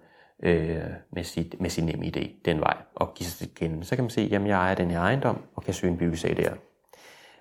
øh, 0.43 0.83
med, 1.13 1.25
sit, 1.25 1.61
med 1.61 1.71
sin 1.71 1.87
nemme 1.87 2.07
idé 2.07 2.43
den 2.45 2.61
vej 2.61 2.77
og 2.95 3.15
give 3.15 3.27
sig 3.27 3.49
til 3.49 3.79
Så 3.83 3.97
kan 3.97 4.05
man 4.05 4.11
se, 4.11 4.21
at 4.21 4.31
jeg 4.31 4.51
ejer 4.51 4.75
den 4.75 4.91
her 4.91 5.01
ejendom 5.01 5.43
og 5.55 5.63
kan 5.63 5.75
søge 5.75 5.93
en 5.93 5.99
byggesag 5.99 6.37
der. 6.37 6.53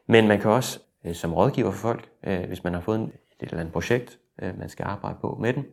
Men 0.07 0.27
man 0.27 0.39
kan 0.39 0.51
også 0.51 0.79
øh, 1.05 1.13
som 1.13 1.33
rådgiver 1.33 1.71
for 1.71 1.77
folk, 1.77 2.09
øh, 2.23 2.47
hvis 2.47 2.63
man 2.63 2.73
har 2.73 2.81
fået 2.81 2.99
et 2.99 3.11
eller 3.41 3.59
andet 3.59 3.73
projekt, 3.73 4.19
øh, 4.41 4.59
man 4.59 4.69
skal 4.69 4.83
arbejde 4.83 5.17
på 5.21 5.37
med 5.41 5.53
den, 5.53 5.65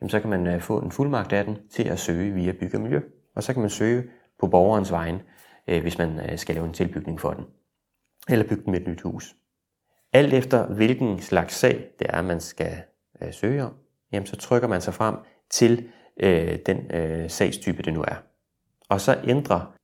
jamen, 0.00 0.10
så 0.10 0.20
kan 0.20 0.30
man 0.30 0.46
øh, 0.46 0.60
få 0.60 0.78
en 0.78 0.90
fuldmagt 0.90 1.32
af 1.32 1.44
den 1.44 1.56
til 1.70 1.88
at 1.88 1.98
søge 1.98 2.34
via 2.34 2.52
bygge 2.52 2.76
og 2.76 2.82
miljø. 2.82 3.00
Og 3.34 3.42
så 3.42 3.52
kan 3.52 3.60
man 3.60 3.70
søge 3.70 4.04
på 4.40 4.46
borgerens 4.46 4.92
vegne, 4.92 5.20
øh, 5.68 5.82
hvis 5.82 5.98
man 5.98 6.30
øh, 6.30 6.38
skal 6.38 6.54
lave 6.54 6.66
en 6.66 6.72
tilbygning 6.72 7.20
for 7.20 7.32
den. 7.32 7.44
Eller 8.28 8.48
bygge 8.48 8.64
den 8.64 8.72
med 8.72 8.80
et 8.80 8.86
nyt 8.86 9.00
hus. 9.00 9.34
Alt 10.12 10.32
efter 10.32 10.66
hvilken 10.66 11.20
slags 11.20 11.54
sag 11.54 11.90
det 11.98 12.06
er, 12.10 12.22
man 12.22 12.40
skal 12.40 12.76
øh, 13.22 13.32
søge 13.32 13.64
om, 13.64 13.74
jamen, 14.12 14.26
så 14.26 14.36
trykker 14.36 14.68
man 14.68 14.80
sig 14.80 14.94
frem 14.94 15.14
til 15.50 15.88
øh, 16.20 16.58
den 16.66 16.90
øh, 16.90 17.30
sagstype, 17.30 17.82
det 17.82 17.94
nu 17.94 18.02
er. 18.02 18.16
Og 18.88 19.00
så 19.00 19.20
ændrer 19.24 19.74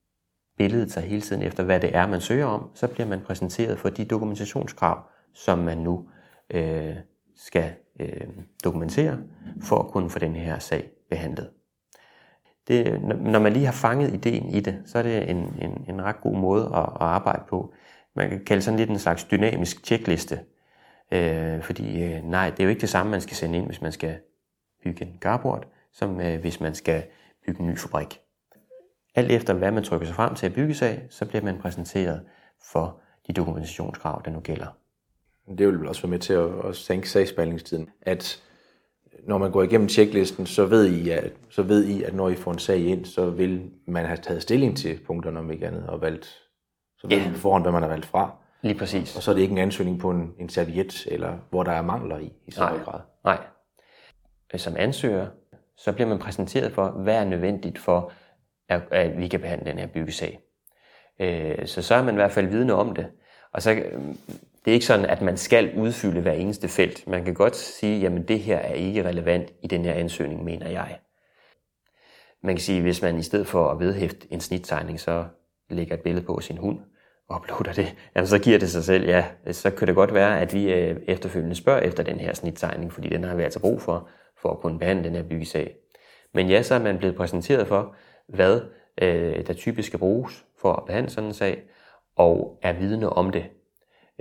billedet 0.59 0.93
sig 0.93 1.03
hele 1.03 1.21
tiden 1.21 1.43
efter, 1.43 1.63
hvad 1.63 1.81
det 1.81 1.97
er, 1.97 2.07
man 2.07 2.21
søger 2.21 2.47
om. 2.47 2.71
Så 2.75 2.89
bliver 2.89 3.07
man 3.07 3.21
præsenteret 3.21 3.79
for 3.79 3.89
de 3.89 4.05
dokumentationskrav, 4.05 5.03
som 5.35 5.59
man 5.59 5.79
nu 5.79 6.09
øh, 6.51 6.97
skal 7.37 7.73
øh, 8.01 8.29
dokumentere 8.65 9.19
for 9.63 9.79
at 9.79 9.91
kunne 9.91 10.11
få 10.11 10.19
den 10.19 10.37
her 10.37 10.59
sag 10.59 10.91
behandlet. 11.11 11.51
Det, 12.69 13.03
når 13.21 13.39
man 13.39 13.53
lige 13.53 13.65
har 13.65 13.73
fanget 13.73 14.15
ideen 14.15 14.49
i 14.49 14.61
det, 14.61 14.83
så 14.87 14.99
er 14.99 15.03
det 15.03 15.31
en, 15.31 15.37
en, 15.37 15.85
en 15.89 16.03
ret 16.03 16.21
god 16.21 16.37
måde 16.37 16.65
at, 16.65 16.83
at 16.83 17.01
arbejde 17.01 17.43
på. 17.49 17.75
Man 18.17 18.31
kan 18.31 18.45
kalde 18.45 18.63
sådan 18.63 18.79
lidt 18.79 18.91
en 18.91 18.99
slags 18.99 19.25
dynamisk 19.25 19.85
tjekliste. 19.85 20.41
Øh, 21.13 21.63
fordi 21.63 22.03
øh, 22.03 22.23
nej, 22.25 22.51
det 22.51 22.61
er 22.61 22.65
jo 22.65 22.71
ikke 22.71 22.81
det 22.81 22.89
samme, 22.89 23.11
man 23.11 23.21
skal 23.21 23.37
sende 23.37 23.59
ind, 23.59 23.67
hvis 23.67 23.83
man 23.83 23.93
skal 23.93 24.17
bygge 24.85 25.05
en 25.05 25.19
garbord, 25.21 25.67
som 25.93 26.21
øh, 26.21 26.41
hvis 26.41 26.61
man 26.61 26.75
skal 26.75 27.03
bygge 27.47 27.61
en 27.61 27.67
ny 27.67 27.79
fabrik. 27.79 28.21
Alt 29.15 29.33
efter 29.33 29.55
hvad 29.55 29.71
man 29.71 29.85
trykker 29.85 30.07
sig 30.07 30.17
frem 30.17 30.35
til 30.35 30.47
at 30.47 30.55
bygge 30.55 30.75
sig, 30.75 31.03
så 31.11 31.27
bliver 31.27 31.43
man 31.43 31.59
præsenteret 31.59 32.23
for 32.73 33.01
de 33.27 33.33
dokumentationskrav, 33.33 34.23
der 34.25 34.31
nu 34.31 34.41
gælder. 34.41 34.67
Det 35.59 35.67
vil 35.69 35.89
også 35.89 36.03
være 36.03 36.11
med 36.11 36.19
til 36.19 36.33
at, 36.33 36.51
at 36.69 36.77
sænke 36.77 37.11
sagsbehandlingstiden, 37.11 37.91
at 38.03 38.43
når 39.27 39.39
man 39.39 39.51
går 39.51 39.63
igennem 39.63 39.89
checklisten, 39.89 40.47
så 40.47 40.67
ved, 40.67 40.87
I, 40.87 41.11
at, 41.11 41.33
så 41.51 41.63
ved 41.63 41.85
I, 41.85 42.03
at 42.03 42.15
når 42.15 42.29
I 42.29 42.35
får 42.35 42.53
en 42.53 42.59
sag 42.59 42.79
ind, 42.79 43.05
så 43.05 43.31
vil 43.31 43.71
man 43.87 44.07
have 44.07 44.17
taget 44.17 44.43
stilling 44.43 44.77
til 44.77 45.01
punkterne 45.07 45.39
om 45.39 45.51
ikke 45.51 45.67
andet, 45.67 45.87
og 45.87 46.01
valgt, 46.01 46.44
så 47.05 47.17
ved 47.17 47.25
Ja. 47.25 47.31
på 47.33 47.39
forhånd, 47.39 47.65
hvad 47.65 47.73
man 47.73 47.83
har 47.83 47.89
valgt 47.89 48.07
fra. 48.07 48.31
Lige 48.63 48.75
præcis. 48.79 49.17
Og 49.17 49.23
så 49.23 49.31
er 49.31 49.35
det 49.35 49.43
ikke 49.43 49.53
en 49.53 49.59
ansøgning 49.59 50.01
på 50.01 50.11
en, 50.11 50.33
en 50.39 50.49
serviet, 50.49 51.07
eller 51.07 51.39
hvor 51.51 51.63
der 51.63 51.73
er 51.73 51.83
mangler 51.83 52.19
i, 52.19 52.33
i 52.47 52.51
så 52.51 52.65
høj 52.65 52.79
grad. 52.79 53.01
Nej. 53.25 53.39
Som 54.57 54.75
ansøger, 54.79 55.27
så 55.77 55.93
bliver 55.93 56.09
man 56.09 56.19
præsenteret 56.19 56.73
for, 56.73 56.89
hvad 56.89 57.15
er 57.15 57.25
nødvendigt 57.25 57.79
for, 57.79 58.13
at, 58.69 58.83
at 58.91 59.19
vi 59.19 59.29
kan 59.29 59.41
behandle 59.41 59.71
den 59.71 59.79
her 59.79 59.87
byggesag. 59.87 60.41
Øh, 61.21 61.67
Så 61.67 61.83
så 61.83 61.95
er 61.95 62.03
man 62.03 62.15
i 62.15 62.17
hvert 62.17 62.33
fald 62.33 62.47
vidne 62.47 62.75
om 62.75 62.95
det. 62.95 63.07
Og 63.53 63.63
så, 63.63 63.71
det 64.65 64.71
er 64.71 64.73
ikke 64.73 64.87
sådan, 64.87 65.07
at 65.07 65.23
man 65.23 65.37
skal 65.37 65.79
udfylde 65.79 66.21
hver 66.21 66.33
eneste 66.33 66.69
felt. 66.69 67.07
Man 67.07 67.25
kan 67.25 67.35
godt 67.35 67.57
sige, 67.57 68.01
jamen 68.01 68.23
det 68.29 68.41
her 68.41 68.57
er 68.59 68.73
ikke 68.75 69.05
relevant 69.09 69.53
i 69.63 69.67
den 69.67 69.85
her 69.85 69.93
ansøgning, 69.93 70.45
mener 70.45 70.69
jeg. 70.69 70.99
Man 72.43 72.55
kan 72.55 72.61
sige, 72.63 72.83
hvis 72.83 73.03
man 73.03 73.19
i 73.19 73.23
stedet 73.23 73.47
for 73.47 73.69
at 73.71 73.81
vedhæfte 73.81 74.27
en 74.31 74.41
snittegning, 74.41 75.01
så 75.01 75.25
lægger 75.71 75.95
et 75.95 76.01
billede 76.01 76.27
på 76.27 76.41
sin 76.41 76.57
hund 76.59 76.79
uploader 77.31 77.73
det, 77.73 77.95
jamen 78.17 78.27
så 78.27 78.39
giver 78.39 78.59
det 78.59 78.71
sig 78.71 78.85
selv, 78.85 79.05
ja, 79.05 79.25
så 79.53 79.71
kan 79.71 79.87
det 79.87 79.95
godt 79.95 80.15
være, 80.15 80.41
at 80.41 80.55
vi 80.55 80.73
øh, 80.73 80.97
efterfølgende 81.09 81.57
spørger 81.57 81.81
efter 81.81 82.03
den 82.03 82.21
her 82.21 82.35
snittegning, 82.35 82.93
fordi 82.93 83.09
den 83.09 83.25
har 83.25 83.35
vi 83.35 83.43
altså 83.43 83.61
brug 83.61 83.83
for, 83.83 84.09
for 84.43 84.51
at 84.51 84.61
kunne 84.61 84.79
behandle 84.79 85.05
den 85.05 85.15
her 85.15 85.23
byggesag. 85.23 85.77
Men 86.35 86.49
ja, 86.51 86.63
så 86.63 86.75
er 86.75 86.79
man 86.79 86.99
blevet 86.99 87.17
præsenteret 87.17 87.69
for, 87.69 87.95
hvad 88.29 88.61
øh, 89.03 89.47
der 89.47 89.53
typisk 89.53 89.89
skal 89.89 89.99
bruges 89.99 90.45
for 90.61 90.73
at 90.73 90.85
behandle 90.87 91.11
sådan 91.11 91.29
en 91.29 91.35
sag, 91.35 91.63
og 92.17 92.59
er 92.63 92.73
vidne 92.73 93.11
om 93.11 93.31
det. 93.31 93.45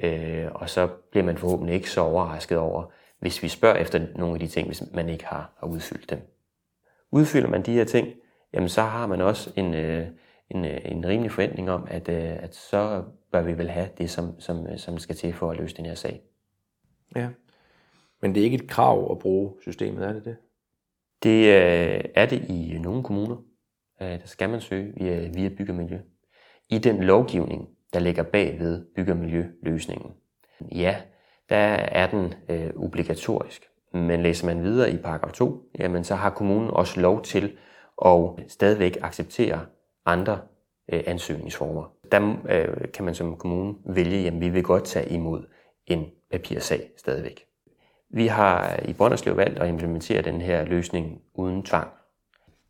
Øh, 0.04 0.48
og 0.52 0.70
så 0.70 0.88
bliver 1.12 1.26
man 1.26 1.38
forhåbentlig 1.38 1.76
ikke 1.76 1.90
så 1.90 2.02
overrasket 2.02 2.58
over, 2.58 2.84
hvis 3.20 3.44
vi 3.44 3.48
spørger 3.48 3.76
efter 3.76 4.06
nogle 4.16 4.34
af 4.34 4.40
de 4.40 4.48
ting, 4.48 4.68
hvis 4.68 4.84
man 4.94 5.10
ikke 5.10 5.26
har, 5.26 5.54
har 5.60 5.68
udfyldt 5.68 6.10
dem. 6.10 6.20
Udfylder 7.12 7.50
man 7.50 7.62
de 7.62 7.74
her 7.74 7.84
ting, 7.84 8.08
jamen 8.54 8.70
så 8.70 8.82
har 8.82 9.08
man 9.08 9.22
også 9.22 9.52
en, 9.56 9.74
øh, 9.74 10.08
en, 10.54 10.66
øh, 10.66 10.82
en 10.86 11.06
rimelig 11.06 11.32
forventning 11.32 11.72
om, 11.72 11.88
at, 11.90 12.10
øh, 12.10 12.44
at 12.44 12.56
så 12.56 13.04
bør 13.32 13.42
vi 13.42 13.58
vel 13.58 13.70
have 13.70 13.90
det, 13.98 14.10
som, 14.10 14.40
som, 14.40 14.68
øh, 14.68 14.78
som 14.78 14.98
skal 14.98 15.16
til 15.16 15.34
for 15.34 15.52
at 15.52 15.58
løse 15.58 15.78
den 15.78 15.86
her 15.86 15.96
sag. 15.96 16.22
Ja. 17.16 17.30
Men 18.22 18.36
det 18.36 18.42
er 18.42 18.46
ikke 18.46 18.64
et 18.64 18.70
krav 18.70 19.12
at 19.12 19.20
bruge 19.20 19.54
systemet, 19.62 20.06
er 20.06 20.14
det 20.14 20.26
det? 20.26 20.38
Det 21.24 21.40
øh, 21.40 22.04
er 22.16 22.26
det 22.26 22.50
i 22.50 22.78
nogle 22.80 23.04
kommuner. 23.04 23.36
Øh, 24.02 24.08
der 24.08 24.26
skal 24.26 24.50
man 24.50 24.62
søge 24.62 24.94
via, 24.98 25.30
via 25.34 25.50
byggemiljø. 25.50 26.00
I 26.70 26.78
den 26.78 27.04
lovgivning, 27.04 27.70
der 27.94 28.00
ligger 28.00 28.24
bag 28.24 28.60
ved 28.60 28.86
byggemiljøløsningen, 28.96 30.12
ja, 30.72 30.96
der 31.50 31.56
er 31.76 32.08
den 32.08 32.34
øh, 32.50 32.70
obligatorisk. 32.76 33.70
Men 33.94 34.24
læser 34.24 34.46
man 34.46 34.64
videre 34.64 34.92
i 34.92 34.98
paragraf 34.98 35.32
2, 35.32 35.70
jamen 35.80 36.04
så 36.04 36.16
har 36.16 36.30
kommunen 36.30 36.70
også 36.70 37.00
lov 37.00 37.22
til 37.22 37.58
at 38.06 38.30
stadigvæk 38.48 38.98
acceptere 39.02 39.66
andre 40.06 40.40
øh, 40.92 41.04
ansøgningsformer. 41.08 41.92
Der 42.12 42.36
øh, 42.50 42.92
kan 42.92 43.06
man 43.06 43.16
som 43.16 43.38
kommune 43.38 43.76
vælge, 43.86 44.22
jamen 44.22 44.42
vi 44.42 44.50
vil 44.50 44.64
godt 44.64 44.86
tage 44.86 45.10
imod 45.10 45.44
en 45.88 46.06
papirsag 46.32 46.90
stadigvæk. 46.98 47.46
Vi 48.10 48.28
har 48.28 48.80
i 48.86 48.94
Brønderslev 48.94 49.38
valgt 49.38 49.60
at 49.60 49.70
implementere 49.70 50.22
den 50.22 50.42
her 50.42 50.66
løsning 50.66 51.22
uden 51.34 51.64
tvang. 51.64 51.88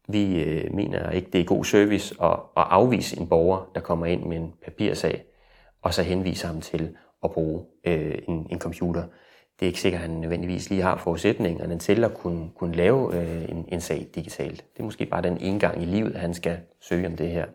Vi 0.08 0.44
øh, 0.44 0.74
mener 0.74 1.10
ikke, 1.10 1.30
det 1.34 1.42
er 1.42 1.46
god 1.46 1.66
service 1.66 2.16
at, 2.24 2.32
at 2.32 2.64
afvise 2.70 3.20
en 3.20 3.28
borger, 3.28 3.72
der 3.76 3.82
kommer 3.82 4.06
ind 4.06 4.24
med 4.24 4.38
en 4.38 4.54
papirsag, 4.64 5.24
og 5.82 5.94
så 5.94 6.04
henvise 6.04 6.48
ham 6.48 6.62
til 6.62 6.98
at 7.24 7.32
bruge 7.32 7.66
øh, 7.88 8.18
en, 8.28 8.48
en 8.50 8.60
computer. 8.60 9.04
Det 9.60 9.66
er 9.66 9.68
ikke 9.68 9.82
sikkert, 9.82 10.02
at 10.02 10.10
han 10.10 10.18
nødvendigvis 10.18 10.70
lige 10.70 10.82
har 10.82 10.98
forudsætningerne 10.98 11.80
til 11.80 12.04
at 12.04 12.14
kunne, 12.14 12.50
kunne 12.56 12.76
lave 12.76 13.16
øh, 13.16 13.50
en, 13.50 13.66
en 13.68 13.82
sag 13.82 14.08
digitalt. 14.16 14.66
Det 14.74 14.80
er 14.80 14.84
måske 14.84 15.06
bare 15.06 15.22
den 15.22 15.38
ene 15.38 15.60
gang 15.60 15.82
i 15.82 15.86
livet, 15.86 16.14
at 16.14 16.22
han 16.22 16.34
skal 16.34 16.58
søge 16.82 17.08
om 17.08 17.16
det 17.16 17.30
her. 17.30 17.46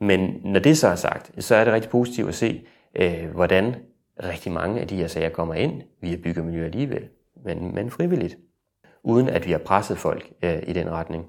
Men 0.00 0.40
når 0.44 0.60
det 0.60 0.78
så 0.78 0.88
er 0.88 0.94
sagt, 0.94 1.44
så 1.44 1.54
er 1.54 1.64
det 1.64 1.72
rigtig 1.72 1.90
positivt 1.90 2.28
at 2.28 2.34
se, 2.34 2.66
øh, 2.94 3.30
hvordan 3.34 3.74
rigtig 4.22 4.52
mange 4.52 4.80
af 4.80 4.88
de 4.88 4.96
her 4.96 5.06
sager 5.06 5.28
kommer 5.28 5.54
ind 5.54 5.82
via 6.00 6.16
byggemiljø 6.16 6.64
alligevel, 6.64 7.08
men, 7.44 7.74
men 7.74 7.90
frivilligt, 7.90 8.38
uden 9.02 9.28
at 9.28 9.46
vi 9.46 9.52
har 9.52 9.58
presset 9.58 9.98
folk 9.98 10.32
øh, 10.42 10.62
i 10.66 10.72
den 10.72 10.90
retning. 10.90 11.26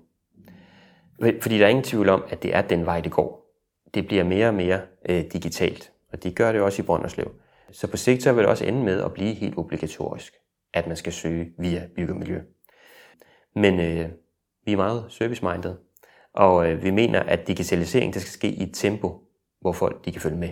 Fordi 1.41 1.57
der 1.57 1.65
er 1.65 1.69
ingen 1.69 1.83
tvivl 1.83 2.10
om, 2.10 2.23
at 2.29 2.43
det 2.43 2.55
er 2.55 2.62
den 2.62 2.86
vej, 2.86 3.01
det 3.01 3.12
går. 3.12 3.47
Det 3.93 4.07
bliver 4.07 4.23
mere 4.23 4.47
og 4.47 4.53
mere 4.53 4.81
øh, 5.10 5.23
digitalt, 5.33 5.91
og 6.12 6.23
det 6.23 6.36
gør 6.36 6.51
det 6.51 6.62
også 6.62 6.81
i 6.81 6.86
Brønderslev. 6.86 7.31
Så 7.71 7.88
på 7.88 7.97
sigt 7.97 8.23
så 8.23 8.34
vil 8.34 8.41
det 8.41 8.49
også 8.49 8.65
ende 8.65 8.84
med 8.84 9.03
at 9.03 9.13
blive 9.13 9.34
helt 9.34 9.58
obligatorisk, 9.58 10.34
at 10.73 10.88
man 10.88 10.95
skal 10.95 11.13
søge 11.13 11.53
via 11.60 11.88
byggemiljø. 11.95 12.41
Men 13.56 13.80
øh, 13.80 14.10
vi 14.65 14.71
er 14.71 14.77
meget 14.77 15.06
service-minded, 15.10 15.75
og 16.34 16.71
øh, 16.71 16.84
vi 16.84 16.91
mener, 16.91 17.19
at 17.19 17.47
digitalisering 17.47 18.13
det 18.13 18.21
skal 18.21 18.32
ske 18.32 18.47
i 18.47 18.63
et 18.63 18.73
tempo, 18.73 19.21
hvor 19.62 19.71
folk 19.71 20.06
de 20.06 20.12
kan 20.12 20.21
følge 20.21 20.38
med. 20.38 20.49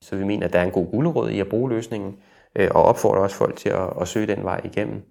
Så 0.00 0.16
vi 0.16 0.24
mener, 0.24 0.46
at 0.46 0.52
der 0.52 0.58
er 0.58 0.64
en 0.64 0.70
god 0.70 0.90
gulerod 0.90 1.30
i 1.30 1.40
at 1.40 1.48
bruge 1.48 1.70
løsningen, 1.70 2.18
øh, 2.56 2.70
og 2.74 2.82
opfordrer 2.82 3.20
også 3.20 3.36
folk 3.36 3.56
til 3.56 3.68
at, 3.68 3.92
at 4.00 4.08
søge 4.08 4.26
den 4.26 4.44
vej 4.44 4.60
igennem, 4.64 5.02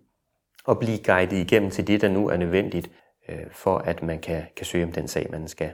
og 0.65 0.80
blive 0.80 1.04
guidet 1.04 1.38
igennem 1.38 1.72
til 1.72 1.88
det, 1.88 2.02
der 2.02 2.10
nu 2.10 2.30
er 2.30 2.38
nødvendigt, 2.38 2.91
øh, 3.30 3.52
for 3.52 3.78
at 3.78 4.04
man 4.04 4.19
kan, 4.19 4.43
kan 4.56 4.65
søge 4.65 4.86
om 4.86 4.91
den 4.91 5.08
sag, 5.08 5.28
man 5.32 5.48
skal. 5.48 5.74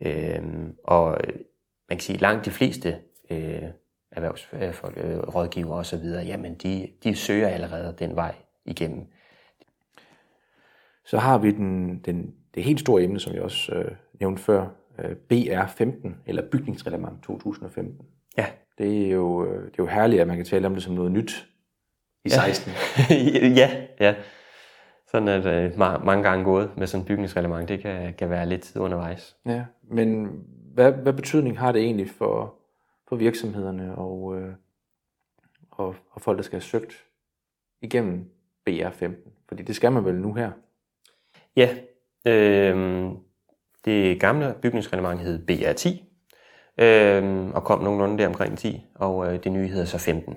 Øh, 0.00 0.42
og 0.84 1.16
øh, 1.24 1.34
man 1.88 1.98
kan 1.98 2.00
sige, 2.00 2.14
at 2.14 2.20
langt 2.20 2.44
de 2.44 2.50
fleste 2.50 2.98
øh, 3.30 3.62
erhvervsfolk, 4.24 4.96
øh, 4.96 5.18
rådgiver 5.18 5.74
osv., 5.74 6.04
jamen 6.04 6.54
de, 6.54 6.88
de 7.04 7.16
søger 7.16 7.48
allerede 7.48 7.94
den 7.98 8.16
vej 8.16 8.34
igennem. 8.64 9.06
Så 11.04 11.18
har 11.18 11.38
vi 11.38 11.50
den, 11.50 11.98
den, 11.98 12.34
det 12.54 12.64
helt 12.64 12.80
store 12.80 13.02
emne, 13.02 13.20
som 13.20 13.34
jeg 13.34 13.42
også 13.42 13.72
øh, 13.72 13.90
nævnte 14.20 14.42
før, 14.42 14.66
øh, 14.98 15.16
BR15, 15.32 16.08
eller 16.26 16.42
Bygningsreglement 16.52 17.22
2015. 17.22 18.06
Ja. 18.38 18.46
Det 18.78 19.06
er, 19.06 19.10
jo, 19.10 19.46
øh, 19.46 19.64
det 19.64 19.70
er 19.70 19.74
jo 19.78 19.86
herligt, 19.86 20.20
at 20.20 20.26
man 20.26 20.36
kan 20.36 20.46
tale 20.46 20.66
om 20.66 20.74
det 20.74 20.82
som 20.82 20.94
noget 20.94 21.12
nyt 21.12 21.48
i 22.24 22.28
16. 22.28 22.72
ja, 23.56 23.70
ja. 24.00 24.14
Sådan 25.10 25.28
er 25.28 25.40
det 25.40 25.70
ma- 25.70 26.04
mange 26.04 26.22
gange 26.22 26.44
gået 26.44 26.70
med 26.76 26.86
sådan 26.86 27.02
en 27.02 27.06
bygningsreglement. 27.06 27.68
Det 27.68 27.80
kan, 27.80 28.14
kan 28.14 28.30
være 28.30 28.46
lidt 28.46 28.62
tid 28.62 28.80
undervejs. 28.80 29.36
Ja, 29.46 29.64
men 29.90 30.28
hvad, 30.74 30.92
hvad 30.92 31.12
betydning 31.12 31.58
har 31.58 31.72
det 31.72 31.82
egentlig 31.82 32.10
for, 32.10 32.54
for 33.08 33.16
virksomhederne 33.16 33.94
og, 33.94 34.36
øh, 34.36 34.54
og, 35.70 35.94
og 36.10 36.20
folk, 36.20 36.36
der 36.36 36.42
skal 36.42 36.56
have 36.56 36.62
søgt 36.62 37.04
igennem 37.80 38.30
BR15? 38.70 39.12
Fordi 39.48 39.62
det 39.62 39.76
skal 39.76 39.92
man 39.92 40.04
vel 40.04 40.14
nu 40.14 40.34
her? 40.34 40.50
Ja, 41.56 41.76
øh, 42.26 43.08
det 43.84 44.20
gamle 44.20 44.54
bygningsreglement 44.62 45.20
hed 45.20 45.38
BR10, 45.50 46.02
øh, 46.84 47.48
og 47.48 47.64
kom 47.64 47.82
nogenlunde 47.82 48.18
der 48.18 48.26
omkring 48.26 48.58
10, 48.58 48.86
og 48.94 49.32
øh, 49.32 49.44
det 49.44 49.52
nye 49.52 49.68
hedder 49.68 49.84
så 49.84 49.98
15. 49.98 50.36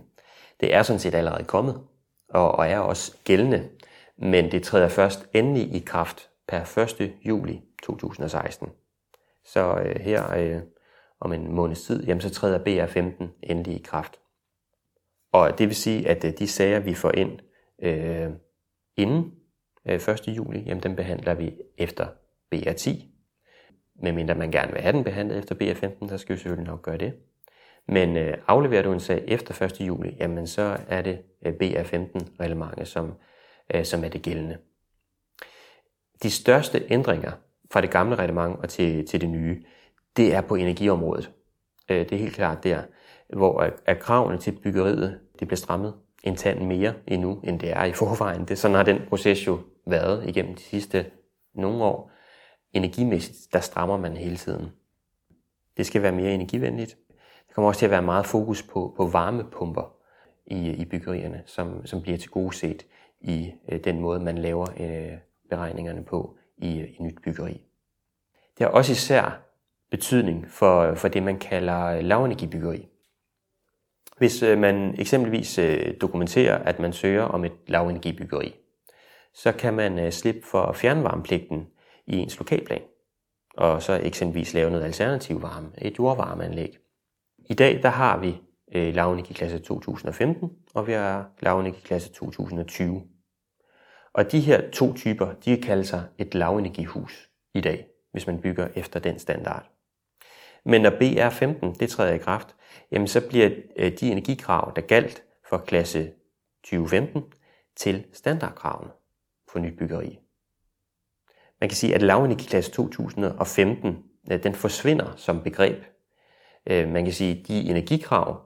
Det 0.60 0.74
er 0.74 0.84
sådan 0.84 1.00
set 1.00 1.16
allerede 1.16 1.44
kommet, 1.44 1.82
og, 2.30 2.52
og 2.52 2.68
er 2.68 2.80
også 2.80 3.18
gældende, 3.24 3.70
men 4.18 4.52
det 4.52 4.64
træder 4.64 4.90
først 4.90 5.30
endelig 5.34 5.76
i 5.76 5.80
kraft 5.80 6.30
per 6.48 6.78
1. 7.02 7.14
juli 7.26 7.62
2016. 7.84 8.70
Så 9.46 9.82
øh, 9.86 10.02
her 10.02 10.34
øh, 10.38 10.62
om 11.22 11.34
en 11.34 11.52
måneds 11.52 11.84
tid, 11.84 12.04
jamen, 12.04 12.22
så 12.22 12.30
træder 12.30 12.60
BR15 12.60 13.26
endelig 13.44 13.76
i 13.76 13.82
kraft. 13.84 14.20
Og 15.32 15.58
det 15.58 15.68
vil 15.68 15.76
sige, 15.76 16.10
at 16.10 16.26
øh, 16.26 16.34
de 16.40 16.48
sager, 16.48 16.80
vi 16.80 16.94
får 16.94 17.12
ind 17.12 17.40
øh, 17.82 18.30
inden 18.98 19.34
øh, 19.86 19.96
1. 19.96 20.28
juli, 20.28 20.60
jamen, 20.60 20.84
dem 20.84 20.96
behandler 20.96 21.34
vi 21.34 21.54
efter 21.78 22.08
BR10. 22.56 23.06
Medmindre 24.04 24.36
man 24.36 24.52
gerne 24.52 24.72
vil 24.72 24.82
have 24.82 24.94
den 24.94 25.04
behandlet 25.04 25.38
efter 25.38 25.56
BR15, 25.56 26.10
så 26.10 26.18
skal 26.18 26.34
vi 26.34 26.40
selvfølgelig 26.40 26.68
nok 26.68 26.82
gøre 26.82 26.98
det. 26.98 27.14
Men 27.88 28.18
øh, 28.18 28.38
afleverer 28.48 28.84
du 28.84 28.92
en 28.92 29.00
sag 29.00 29.24
efter 29.28 29.62
1. 29.62 29.82
juli, 29.82 30.18
jamen 30.20 30.48
så 30.48 30.78
er 30.88 31.02
det 31.02 31.22
øh, 31.46 31.54
BR15-reglementet, 31.54 32.88
som, 32.88 33.14
øh, 33.74 33.86
som 33.86 34.04
er 34.04 34.10
det 34.10 34.22
gældende. 34.22 34.58
De 36.24 36.32
største 36.32 36.84
ændringer 36.90 37.32
fra 37.72 37.82
det 37.82 37.92
gamle 37.92 38.16
reglement 38.16 38.60
og 38.60 38.70
til, 38.70 39.06
til 39.08 39.22
det 39.22 39.30
nye, 39.30 39.64
det 40.18 40.34
er 40.34 40.42
på 40.42 40.56
energiområdet. 40.56 41.32
Øh, 41.90 42.00
det 42.00 42.12
er 42.12 42.18
helt 42.18 42.36
klart 42.36 42.64
der, 42.64 42.82
hvor 43.34 43.60
at, 43.60 43.74
at 43.86 44.00
kravene 44.00 44.38
til 44.38 44.52
byggeriet 44.52 45.20
det 45.40 45.48
bliver 45.48 45.58
strammet 45.58 45.94
en 46.24 46.36
tand 46.36 46.66
mere 46.66 46.94
endnu, 47.08 47.40
end 47.44 47.60
det 47.60 47.72
er 47.72 47.84
i 47.84 47.94
forvejen. 47.94 48.46
Det, 48.46 48.58
sådan 48.58 48.76
har 48.76 48.84
den 48.84 49.02
proces 49.10 49.48
jo 49.48 49.60
været 49.86 50.30
igennem 50.30 50.56
de 50.56 50.62
sidste 50.62 51.06
nogle 51.54 51.84
år. 51.84 52.12
Energimæssigt, 52.74 53.54
der 53.54 53.60
strammer 53.60 53.98
man 53.98 54.18
hele 54.18 54.38
tiden. 54.38 54.72
Det 55.78 55.86
skal 55.86 56.02
være 56.02 56.12
mere 56.12 56.34
energivenligt. 56.34 56.98
Der 57.48 57.54
kommer 57.54 57.68
også 57.68 57.80
til 57.80 57.86
at 57.86 57.92
være 57.92 58.02
meget 58.02 58.26
fokus 58.26 58.64
på, 58.64 58.94
på 58.98 59.08
varmepumper 59.08 59.96
i, 60.46 60.70
i 60.70 60.86
byggerierne, 60.86 61.44
som, 61.46 61.86
som 61.86 62.02
bliver 62.02 62.18
til 62.18 62.30
gode 62.30 62.56
set 62.56 62.86
i 63.22 63.52
øh, 63.72 63.84
den 63.84 64.00
måde, 64.00 64.20
man 64.20 64.38
laver 64.38 64.68
øh, 64.80 65.18
beregningerne 65.50 66.04
på 66.04 66.36
i, 66.58 66.82
i 66.82 66.98
nyt 67.00 67.22
byggeri. 67.24 67.62
Det 68.58 68.66
har 68.66 68.68
også 68.68 68.92
især 68.92 69.51
betydning 69.92 70.46
for, 70.50 70.96
for 70.96 71.08
det, 71.08 71.24
man 71.24 71.40
kalder 71.40 71.86
øh, 71.86 72.04
lavenergibyggeri. 72.04 72.88
Hvis 74.18 74.44
øh, 74.44 74.58
man 74.58 74.96
eksempelvis 75.00 75.60
øh, 75.60 75.94
dokumenterer, 76.02 76.58
at 76.58 76.80
man 76.80 76.94
søger 76.94 77.24
om 77.24 77.46
et 77.46 77.54
lavenergibyggeri, 77.68 78.56
så 79.34 79.52
kan 79.52 79.74
man 79.74 80.12
slippe 80.12 80.42
for 80.44 80.74
fjernvarmepligten 80.74 81.68
i 82.08 82.18
ens 82.18 82.40
lokalplan, 82.40 82.82
og 83.58 83.82
så 83.82 84.00
eksempelvis 84.04 84.54
lave 84.54 84.72
noget 84.72 84.86
alternativ 84.86 85.42
varme, 85.42 85.72
et 85.78 86.00
jordvarmeanlæg. 86.00 86.78
I 87.50 87.54
dag 87.54 87.84
der 87.84 87.90
har 87.90 88.20
vi 88.20 88.38
lavenergiklasse 88.74 89.60
2015, 89.60 90.50
og 90.74 90.88
vi 90.88 90.92
har 90.92 91.30
lavenergiklasse 91.40 92.14
2020. 92.14 93.04
Og 94.14 94.32
de 94.32 94.40
her 94.40 94.70
to 94.72 94.94
typer, 94.94 95.34
de 95.46 95.62
kalder 95.62 95.84
sig 95.84 96.04
et 96.18 96.36
lavenergihus 96.36 97.30
i 97.54 97.62
dag, 97.62 97.88
hvis 98.12 98.28
man 98.28 98.42
bygger 98.42 98.68
efter 98.76 99.00
den 99.00 99.20
standard. 99.20 99.71
Men 100.66 100.82
når 100.82 100.90
BR15 100.90 101.78
det 101.80 101.90
træder 101.90 102.14
i 102.14 102.18
kraft, 102.18 102.56
jamen 102.92 103.08
så 103.08 103.28
bliver 103.28 103.50
øh, 103.76 103.92
de 104.00 104.12
energikrav, 104.12 104.72
der 104.76 104.82
galt 104.82 105.24
for 105.50 105.58
klasse 105.58 106.12
2015, 106.64 107.24
til 107.76 108.06
standardkravene 108.14 108.92
for 109.52 109.60
nyt 109.60 109.78
byggeri. 109.78 110.20
Man 111.60 111.70
kan 111.70 111.76
sige, 111.76 111.96
at 111.96 112.02
lavenergiklasse 112.02 112.72
2015, 112.72 114.04
øh, 114.32 114.44
den 114.44 114.54
forsvinder 114.54 115.14
som 115.16 115.44
begreb. 115.44 115.84
Øh, 116.68 116.90
man 116.90 117.04
kan 117.04 117.14
sige, 117.14 117.40
at 117.40 117.48
de 117.48 117.70
energikrav, 117.70 118.42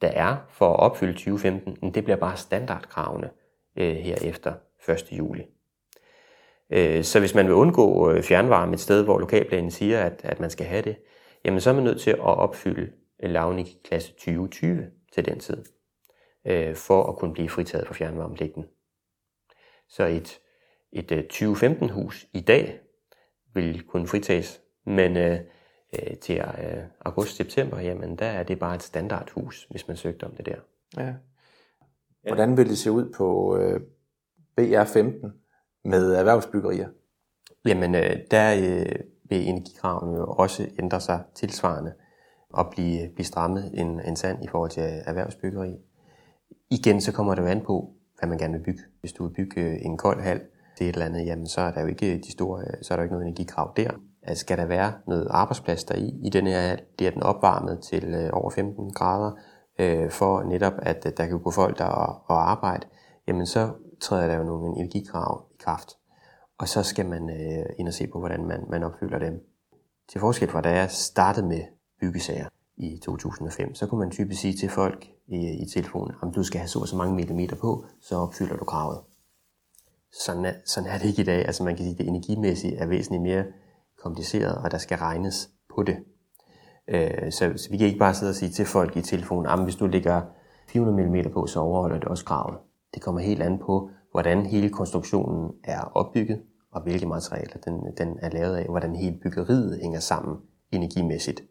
der 0.00 0.08
er 0.08 0.36
for 0.48 0.72
at 0.72 0.80
opfylde 0.80 1.12
2015, 1.12 1.94
det 1.94 2.04
bliver 2.04 2.16
bare 2.16 2.36
standardkravene 2.36 3.30
her 3.76 4.16
efter 4.22 4.54
1. 4.88 5.04
juli. 5.12 5.46
Så 7.02 7.16
hvis 7.20 7.34
man 7.34 7.46
vil 7.46 7.54
undgå 7.54 8.14
fjernvarme 8.22 8.72
et 8.72 8.80
sted, 8.80 9.04
hvor 9.04 9.18
lokalplanen 9.18 9.70
siger, 9.70 10.00
at, 10.00 10.20
at 10.24 10.40
man 10.40 10.50
skal 10.50 10.66
have 10.66 10.82
det, 10.82 10.96
jamen 11.44 11.60
så 11.60 11.70
er 11.70 11.74
man 11.74 11.84
nødt 11.84 12.00
til 12.00 12.10
at 12.10 12.20
opfylde 12.20 12.92
lavning 13.22 13.68
i 13.68 13.80
klasse 13.84 14.12
2020 14.12 14.90
til 15.12 15.24
den 15.24 15.40
tid, 15.40 15.64
øh, 16.44 16.74
for 16.74 17.04
at 17.06 17.16
kunne 17.16 17.32
blive 17.32 17.48
fritaget 17.48 17.86
for 17.86 17.94
fjernvarmepligten. 17.94 18.64
Så 19.88 20.04
et, 20.04 20.40
et 20.92 21.12
2015-hus 21.32 22.24
øh, 22.24 22.40
i 22.40 22.44
dag 22.44 22.80
vil 23.54 23.82
kunne 23.82 24.06
fritages, 24.06 24.60
men 24.86 25.16
øh, 25.16 25.40
øh, 25.98 26.16
til 26.16 26.38
øh, 26.38 26.82
august-september, 27.00 27.80
jamen 27.80 28.16
der 28.16 28.26
er 28.26 28.42
det 28.42 28.58
bare 28.58 28.74
et 28.74 28.82
standardhus, 28.82 29.66
hvis 29.70 29.88
man 29.88 29.96
søgte 29.96 30.24
om 30.24 30.36
det 30.36 30.46
der. 30.46 30.56
Ja. 30.96 31.14
Hvordan 32.22 32.56
vil 32.56 32.68
det 32.68 32.78
se 32.78 32.90
ud 32.90 33.12
på 33.16 33.56
øh, 33.56 33.80
BR15 34.60 35.30
med 35.84 36.14
erhvervsbyggerier? 36.14 36.88
Jamen, 37.64 37.94
øh, 37.94 38.16
der 38.30 38.54
øh, 38.54 38.96
vil 39.30 39.48
energikravene 39.48 40.16
jo 40.16 40.26
også 40.26 40.66
ændre 40.78 41.00
sig 41.00 41.22
tilsvarende 41.34 41.92
og 42.52 42.70
blive, 42.70 43.08
blive 43.14 43.26
strammet 43.26 43.70
en, 43.74 44.00
en 44.00 44.16
sand 44.16 44.44
i 44.44 44.48
forhold 44.48 44.70
til 44.70 44.82
erhvervsbyggeri. 44.82 45.76
Igen, 46.70 47.00
så 47.00 47.12
kommer 47.12 47.34
det 47.34 47.42
jo 47.42 47.46
an 47.46 47.60
på, 47.60 47.90
hvad 48.18 48.28
man 48.28 48.38
gerne 48.38 48.52
vil 48.52 48.64
bygge. 48.64 48.82
Hvis 49.00 49.12
du 49.12 49.26
vil 49.26 49.34
bygge 49.34 49.60
øh, 49.60 49.76
en 49.82 49.96
kold 49.96 50.20
hal 50.20 50.40
til 50.76 50.88
et 50.88 50.92
eller 50.92 51.06
andet, 51.06 51.26
jamen 51.26 51.46
så 51.46 51.60
er 51.60 51.72
der 51.72 51.80
jo 51.80 51.86
ikke 51.86 52.18
de 52.18 52.32
store, 52.32 52.60
øh, 52.60 52.82
så 52.82 52.94
er 52.94 52.96
der 52.96 53.02
ikke 53.02 53.14
noget 53.14 53.26
energikrav 53.26 53.72
der. 53.76 53.90
Altså, 54.22 54.40
skal 54.40 54.58
der 54.58 54.66
være 54.66 54.92
noget 55.06 55.26
arbejdsplads 55.30 55.84
der 55.84 55.94
i, 55.94 56.20
i 56.24 56.30
den 56.30 56.46
her 56.46 56.60
hal, 56.60 56.80
bliver 56.96 57.10
den 57.10 57.22
opvarmet 57.22 57.80
til 57.80 58.04
øh, 58.04 58.30
over 58.32 58.50
15 58.50 58.92
grader, 58.92 59.32
øh, 59.78 60.10
for 60.10 60.42
netop, 60.42 60.72
at 60.78 61.16
der 61.16 61.26
kan 61.26 61.40
gå 61.42 61.50
folk 61.50 61.78
der 61.78 61.84
og, 61.84 62.22
og 62.26 62.50
arbejde, 62.50 62.86
jamen 63.28 63.46
så 63.46 63.70
træder 64.00 64.26
der 64.26 64.36
jo 64.36 64.44
nogle 64.44 64.76
energikrav 64.76 65.46
i 65.54 65.56
kraft. 65.60 65.99
Og 66.60 66.68
så 66.68 66.82
skal 66.82 67.06
man 67.06 67.30
øh, 67.30 67.66
ind 67.78 67.88
og 67.88 67.94
se 67.94 68.06
på, 68.06 68.18
hvordan 68.18 68.44
man, 68.46 68.64
man 68.70 68.82
opfylder 68.82 69.18
dem. 69.18 69.40
Til 70.08 70.20
forskel 70.20 70.48
fra 70.48 70.60
da 70.60 70.70
jeg 70.70 70.90
startede 70.90 71.46
med 71.46 71.60
byggesager 72.00 72.48
i 72.76 72.98
2005, 73.02 73.74
så 73.74 73.86
kunne 73.86 73.98
man 73.98 74.10
typisk 74.10 74.40
sige 74.40 74.56
til 74.56 74.68
folk 74.68 75.06
i, 75.26 75.62
i 75.62 75.66
telefonen, 75.74 76.14
om 76.22 76.32
du 76.32 76.42
skal 76.42 76.58
have 76.60 76.68
så 76.68 76.78
og 76.78 76.88
så 76.88 76.96
mange 76.96 77.14
millimeter 77.14 77.56
på, 77.56 77.84
så 78.00 78.16
opfylder 78.16 78.56
du 78.56 78.64
kravet. 78.64 79.00
Sådan 80.24 80.44
er, 80.44 80.52
sådan 80.66 80.90
er 80.90 80.98
det 80.98 81.04
ikke 81.04 81.22
i 81.22 81.24
dag. 81.24 81.46
Altså 81.46 81.64
man 81.64 81.76
kan 81.76 81.84
sige, 81.84 81.92
at 81.92 81.98
det 81.98 82.08
energimæssigt 82.08 82.74
er 82.78 82.86
væsentligt 82.86 83.22
mere 83.22 83.44
kompliceret, 84.02 84.58
og 84.64 84.70
der 84.70 84.78
skal 84.78 84.98
regnes 84.98 85.50
på 85.74 85.82
det. 85.82 85.96
Øh, 86.88 87.32
så, 87.32 87.52
så 87.56 87.70
vi 87.70 87.76
kan 87.76 87.86
ikke 87.86 87.98
bare 87.98 88.14
sidde 88.14 88.30
og 88.30 88.34
sige 88.34 88.50
til 88.50 88.66
folk 88.66 88.96
i 88.96 89.02
telefonen, 89.02 89.46
at 89.46 89.64
hvis 89.64 89.76
du 89.76 89.86
lægger 89.86 90.22
400 90.68 91.08
mm 91.08 91.32
på, 91.32 91.46
så 91.46 91.60
overholder 91.60 91.98
det 91.98 92.08
også 92.08 92.24
kravet. 92.24 92.58
Det 92.94 93.02
kommer 93.02 93.20
helt 93.20 93.42
an 93.42 93.58
på, 93.58 93.90
hvordan 94.12 94.46
hele 94.46 94.70
konstruktionen 94.70 95.50
er 95.64 95.80
opbygget, 95.80 96.42
og 96.72 96.82
hvilke 96.82 97.06
materialer 97.06 97.56
den, 97.64 97.96
den 97.98 98.18
er 98.22 98.30
lavet 98.30 98.56
af, 98.56 98.66
hvordan 98.66 98.96
hele 98.96 99.18
byggeriet 99.22 99.78
hænger 99.80 100.00
sammen 100.00 100.38
energimæssigt. 100.72 101.42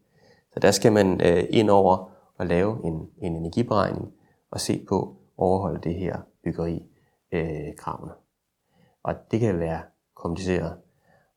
Så 0.53 0.59
der 0.59 0.71
skal 0.71 0.93
man 0.93 1.21
øh, 1.21 1.43
ind 1.49 1.69
over 1.69 2.11
og 2.37 2.47
lave 2.47 2.85
en, 2.85 3.09
en 3.17 3.35
energiberegning 3.35 4.13
og 4.51 4.59
se 4.59 4.85
på 4.89 5.15
overholde 5.37 5.81
det 5.81 5.95
her 5.95 6.19
byggeri 6.43 6.85
øh, 7.31 7.75
kravene. 7.77 8.11
Og 9.03 9.15
det 9.31 9.39
kan 9.39 9.59
være 9.59 9.81
kompliceret, 10.15 10.77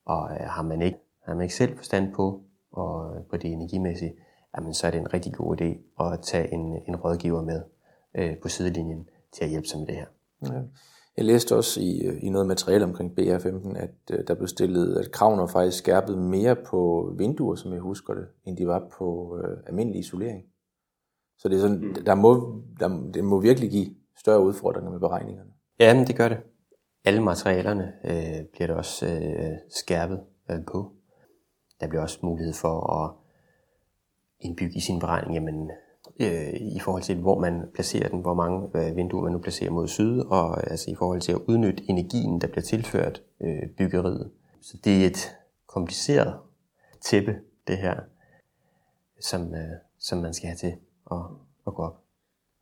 og 0.04 0.30
øh, 0.30 0.46
har, 0.46 0.62
man 0.62 0.82
ikke, 0.82 0.98
har 1.24 1.34
man 1.34 1.42
ikke 1.42 1.54
selv 1.54 1.76
forstand 1.76 2.14
på, 2.14 2.42
og 2.72 3.16
øh, 3.16 3.22
på 3.30 3.36
det 3.36 3.52
energimæssige, 3.52 4.14
jamen, 4.56 4.74
så 4.74 4.86
er 4.86 4.90
det 4.90 4.98
en 4.98 5.14
rigtig 5.14 5.34
god 5.34 5.60
idé 5.60 6.02
at 6.04 6.20
tage 6.20 6.52
en, 6.52 6.82
en 6.88 6.96
rådgiver 6.96 7.42
med 7.42 7.62
øh, 8.14 8.38
på 8.38 8.48
sidelinjen 8.48 9.08
til 9.32 9.44
at 9.44 9.50
hjælpe 9.50 9.68
sig 9.68 9.78
med 9.78 9.86
det 9.86 9.94
her. 9.94 10.06
Ja. 10.42 10.60
Jeg 11.16 11.24
læste 11.24 11.56
også 11.56 11.80
i, 11.80 12.00
i 12.22 12.30
noget 12.30 12.46
materiale 12.46 12.84
omkring 12.84 13.20
BR15, 13.20 13.76
at 13.76 13.94
uh, 14.12 14.18
der 14.26 14.34
blev 14.34 14.48
stillet, 14.48 14.96
at 14.96 15.12
kravene 15.12 15.48
faktisk 15.48 15.78
skærpet 15.78 16.18
mere 16.18 16.56
på 16.56 17.12
vinduer, 17.18 17.54
som 17.54 17.72
jeg 17.72 17.80
husker 17.80 18.14
det, 18.14 18.26
end 18.44 18.56
de 18.56 18.66
var 18.66 18.88
på 18.98 19.34
uh, 19.34 19.58
almindelig 19.66 20.00
isolering. 20.00 20.44
Så 21.38 21.48
det, 21.48 21.56
er 21.56 21.60
sådan, 21.60 21.78
mm. 21.78 21.94
der 21.94 22.14
må, 22.14 22.62
der, 22.80 23.10
det 23.14 23.24
må 23.24 23.40
virkelig 23.40 23.70
give 23.70 23.86
større 24.16 24.42
udfordringer 24.42 24.90
med 24.90 25.00
beregningerne. 25.00 25.50
Ja, 25.80 25.94
men 25.94 26.06
det 26.06 26.16
gør 26.16 26.28
det. 26.28 26.38
Alle 27.04 27.22
materialerne 27.22 27.92
øh, 28.04 28.46
bliver 28.52 28.66
der 28.66 28.74
også 28.74 29.06
øh, 29.06 29.58
skærpet 29.70 30.20
øh, 30.50 30.64
på. 30.72 30.92
Der 31.80 31.88
bliver 31.88 32.02
også 32.02 32.18
mulighed 32.22 32.54
for 32.54 32.92
at 32.92 33.10
indbygge 34.40 34.76
i 34.76 34.80
sin 34.80 35.00
beregning, 35.00 35.34
jamen 35.34 35.70
øh, 36.20 36.54
i 36.54 36.80
forhold 36.80 37.02
til, 37.02 37.16
hvor 37.16 37.38
man 37.38 37.68
placerer 37.74 38.08
den, 38.08 38.20
hvor 38.20 38.34
mange 38.34 38.68
øh, 38.74 38.96
vinduer 38.96 39.22
man 39.22 39.32
nu 39.32 39.38
placerer 39.38 39.70
mod 39.70 39.88
syd, 39.88 40.18
og 40.18 40.50
øh, 40.50 40.70
altså 40.70 40.90
i 40.90 40.94
forhold 40.94 41.20
til 41.20 41.32
at 41.32 41.40
udnytte 41.48 41.84
energien, 41.88 42.40
der 42.40 42.46
bliver 42.46 42.62
tilført 42.62 43.22
øh, 43.40 43.68
byggeriet. 43.78 44.30
Så 44.60 44.76
det 44.84 45.02
er 45.02 45.06
et 45.06 45.36
kompliceret 45.66 46.34
tæppe, 47.00 47.36
det 47.66 47.78
her, 47.78 48.00
som, 49.20 49.54
øh, 49.54 49.72
som 49.98 50.18
man 50.18 50.34
skal 50.34 50.46
have 50.48 50.56
til 50.56 50.74
at, 51.10 51.18
at 51.66 51.74
gå 51.74 51.82
op. 51.82 51.98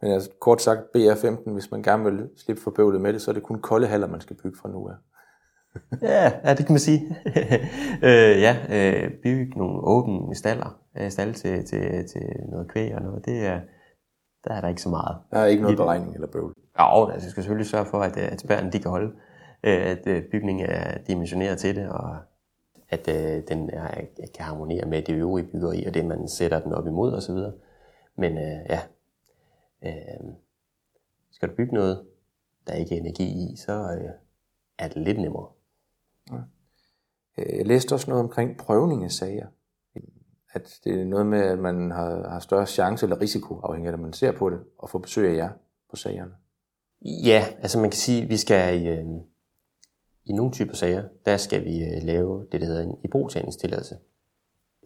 Men 0.03 0.13
altså, 0.13 0.31
kort 0.41 0.63
sagt, 0.63 0.81
BR15, 0.97 1.51
hvis 1.51 1.71
man 1.71 1.83
gerne 1.83 2.05
vil 2.05 2.29
slippe 2.37 2.63
for 2.63 2.71
bøvlet 2.71 3.01
med 3.01 3.13
det, 3.13 3.23
så 3.23 3.31
er 3.31 3.33
det 3.33 3.43
kun 3.43 3.61
kolde 3.61 3.87
haller, 3.87 4.07
man 4.07 4.21
skal 4.21 4.37
bygge 4.37 4.59
fra 4.59 4.69
nu 4.69 4.89
af 4.89 4.95
ja, 6.03 6.33
ja, 6.45 6.55
det 6.55 6.67
kan 6.67 6.73
man 6.73 6.81
sige. 6.81 7.17
øh, 8.09 8.41
ja, 8.41 8.57
øh, 8.71 9.11
bygge 9.23 9.59
nogle 9.59 9.81
åbne 9.83 10.35
staller, 10.35 10.81
øh, 10.99 11.11
stalle 11.11 11.35
til, 11.35 11.65
til, 11.65 12.09
til 12.09 12.23
noget 12.49 12.69
kvæg 12.69 12.95
og 12.95 13.03
noget, 13.03 13.25
det 13.25 13.47
er, 13.47 13.61
der 14.45 14.55
er 14.55 14.61
der 14.61 14.69
ikke 14.69 14.83
så 14.83 14.89
meget. 14.89 15.17
Der 15.31 15.39
er 15.39 15.47
ikke 15.47 15.63
noget 15.63 15.77
beregning 15.77 16.15
eller 16.15 16.27
bøvl. 16.27 16.55
Ja, 16.79 17.13
altså, 17.13 17.27
jeg 17.27 17.31
skal 17.31 17.43
selvfølgelig 17.43 17.71
sørge 17.71 17.87
for, 17.87 17.99
at, 17.99 18.17
at 18.17 18.41
spærren 18.41 18.73
de 18.73 18.79
kan 18.79 18.91
holde, 18.91 19.13
øh, 19.65 19.91
at 19.91 20.07
øh, 20.07 20.23
bygningen 20.33 20.67
er 20.67 20.99
dimensioneret 20.99 21.59
til 21.59 21.77
det, 21.77 21.89
og 21.89 22.17
at 22.89 23.09
øh, 23.09 23.43
den 23.49 23.71
er, 23.73 23.89
kan 24.35 24.45
harmonere 24.45 24.87
med 24.87 25.03
det 25.03 25.15
øvrige 25.15 25.47
byggeri, 25.53 25.85
og 25.85 25.95
det 25.95 26.05
man 26.05 26.29
sætter 26.29 26.61
den 26.61 26.73
op 26.73 26.87
imod 26.87 27.13
osv. 27.13 27.37
Men 28.17 28.39
øh, 28.39 28.61
ja, 28.69 28.81
øh, 29.85 30.33
skal 31.33 31.49
du 31.49 31.55
bygge 31.55 31.75
noget, 31.75 32.05
der 32.67 32.75
ikke 32.75 32.97
er 32.97 33.01
energi 33.01 33.25
i, 33.25 33.57
så 33.57 33.73
øh, 33.73 34.11
er 34.79 34.89
det 34.89 34.97
lidt 34.97 35.19
nemmere. 35.19 35.47
Øh, 37.39 37.59
jeg 37.59 37.67
læste 37.67 37.93
også 37.93 38.11
noget 38.11 38.25
omkring 38.25 38.57
prøvning 38.57 39.05
af 39.05 39.11
sager. 39.11 39.47
At 40.53 40.81
det 40.85 41.01
er 41.01 41.05
noget 41.05 41.27
med, 41.27 41.41
at 41.41 41.59
man 41.59 41.91
har, 41.91 42.29
har 42.29 42.41
større 42.41 42.67
chance 42.67 43.07
eller 43.07 43.21
risiko, 43.21 43.61
afhængig 43.61 43.89
af, 43.89 43.93
at 43.93 44.01
man 44.01 44.13
ser 44.13 44.33
på 44.33 44.51
det, 44.51 44.61
og 44.79 44.91
få 44.91 44.99
besøg 44.99 45.31
af 45.31 45.37
jer 45.37 45.51
på 45.91 45.97
sagerne. 45.97 46.33
Ja, 47.25 47.45
altså 47.59 47.81
man 47.81 47.91
kan 47.91 47.99
sige, 47.99 48.23
at 48.23 48.29
vi 48.29 48.37
skal 48.37 48.83
i, 48.83 48.89
øh, 48.89 49.07
i 50.25 50.33
nogle 50.33 50.53
typer 50.53 50.75
sager, 50.75 51.05
der 51.27 51.37
skal 51.37 51.65
vi 51.65 51.85
øh, 51.85 52.03
lave 52.03 52.47
det, 52.53 52.61
der 52.61 52.67
hedder 52.67 52.83
en 52.83 52.97
ibrugtagningstilladelse. 53.05 53.97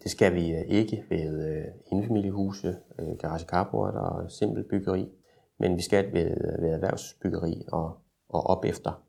Det 0.03 0.11
skal 0.11 0.35
vi 0.35 0.51
øh, 0.51 0.61
ikke 0.61 1.03
ved 1.09 1.49
øh, 1.49 1.65
indfamiliehuse, 1.91 2.77
øh, 2.99 3.17
garage 3.17 3.45
carport 3.45 3.93
og 3.93 4.31
simpelt 4.31 4.69
byggeri, 4.69 5.11
men 5.59 5.77
vi 5.77 5.81
skal 5.81 6.13
ved, 6.13 6.61
ved 6.61 6.69
erhvervsbyggeri 6.69 7.65
og, 7.71 7.97
og 8.29 8.47
op 8.47 8.65
efter. 8.65 9.03